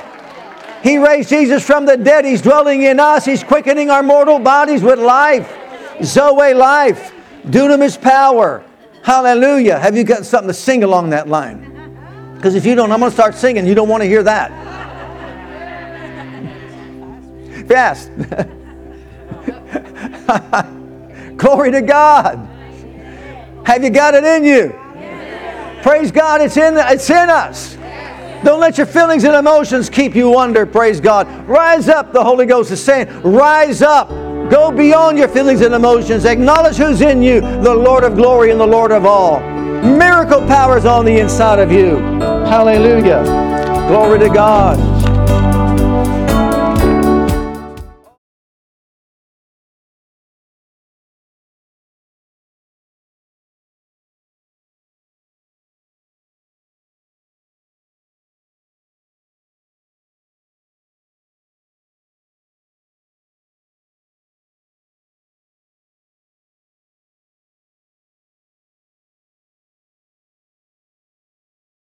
He 0.84 0.98
raised 0.98 1.30
Jesus 1.30 1.66
from 1.66 1.86
the 1.86 1.96
dead. 1.96 2.26
He's 2.26 2.42
dwelling 2.42 2.82
in 2.82 3.00
us. 3.00 3.24
He's 3.24 3.46
quickening 3.46 3.90
our 3.90 4.04
mortal 4.04 4.40
bodies 4.40 4.84
with 4.84 5.00
life. 5.00 5.58
Zoe 6.04 6.54
life. 6.54 7.14
Dunamis 7.46 8.00
power. 8.00 8.62
Hallelujah. 9.04 9.80
Have 9.80 9.96
you 9.96 10.04
got 10.04 10.26
something 10.26 10.50
to 10.50 10.54
sing 10.54 10.84
along 10.84 11.12
that 11.12 11.30
line? 11.30 12.36
Because 12.36 12.56
if 12.56 12.66
you 12.66 12.76
don't, 12.76 12.92
I'm 12.92 13.00
going 13.00 13.10
to 13.10 13.16
start 13.16 13.36
singing. 13.36 13.66
You 13.66 13.74
don't 13.74 13.88
want 13.88 14.04
to 14.04 14.10
hear 14.10 14.24
that. 14.24 14.52
Fast. 17.70 18.12
Glory 21.38 21.72
to 21.72 21.82
God. 21.82 22.48
Have 23.66 23.84
you 23.84 23.90
got 23.90 24.14
it 24.14 24.24
in 24.24 24.44
you? 24.44 24.78
Praise 25.82 26.12
God, 26.12 26.42
it's 26.42 26.58
in, 26.58 26.76
it's 26.78 27.10
in 27.10 27.30
us. 27.30 27.78
Don't 28.44 28.60
let 28.60 28.78
your 28.78 28.88
feelings 28.88 29.24
and 29.24 29.36
emotions 29.36 29.90
keep 29.90 30.16
you 30.16 30.38
under. 30.38 30.66
Praise 30.66 31.00
God. 31.00 31.28
Rise 31.48 31.88
up, 31.88 32.12
the 32.12 32.24
Holy 32.24 32.46
Ghost 32.46 32.72
is 32.72 32.84
saying. 32.84 33.08
Rise 33.22 33.82
up. 33.82 34.10
Go 34.50 34.72
beyond 34.72 35.18
your 35.18 35.28
feelings 35.28 35.62
and 35.62 35.74
emotions. 35.74 36.26
Acknowledge 36.26 36.76
who's 36.76 37.02
in 37.02 37.22
you, 37.22 37.42
the 37.42 37.74
Lord 37.74 38.04
of 38.04 38.16
glory 38.16 38.52
and 38.52 38.60
the 38.60 38.68
Lord 38.68 38.92
of 38.92 39.06
all. 39.06 39.40
Miracle 39.40 40.42
power 40.48 40.78
is 40.78 40.86
on 40.86 41.06
the 41.06 41.20
inside 41.20 41.60
of 41.60 41.72
you. 41.72 41.98
Hallelujah. 42.46 43.24
Glory 43.88 44.20
to 44.20 44.30
God. 44.30 44.91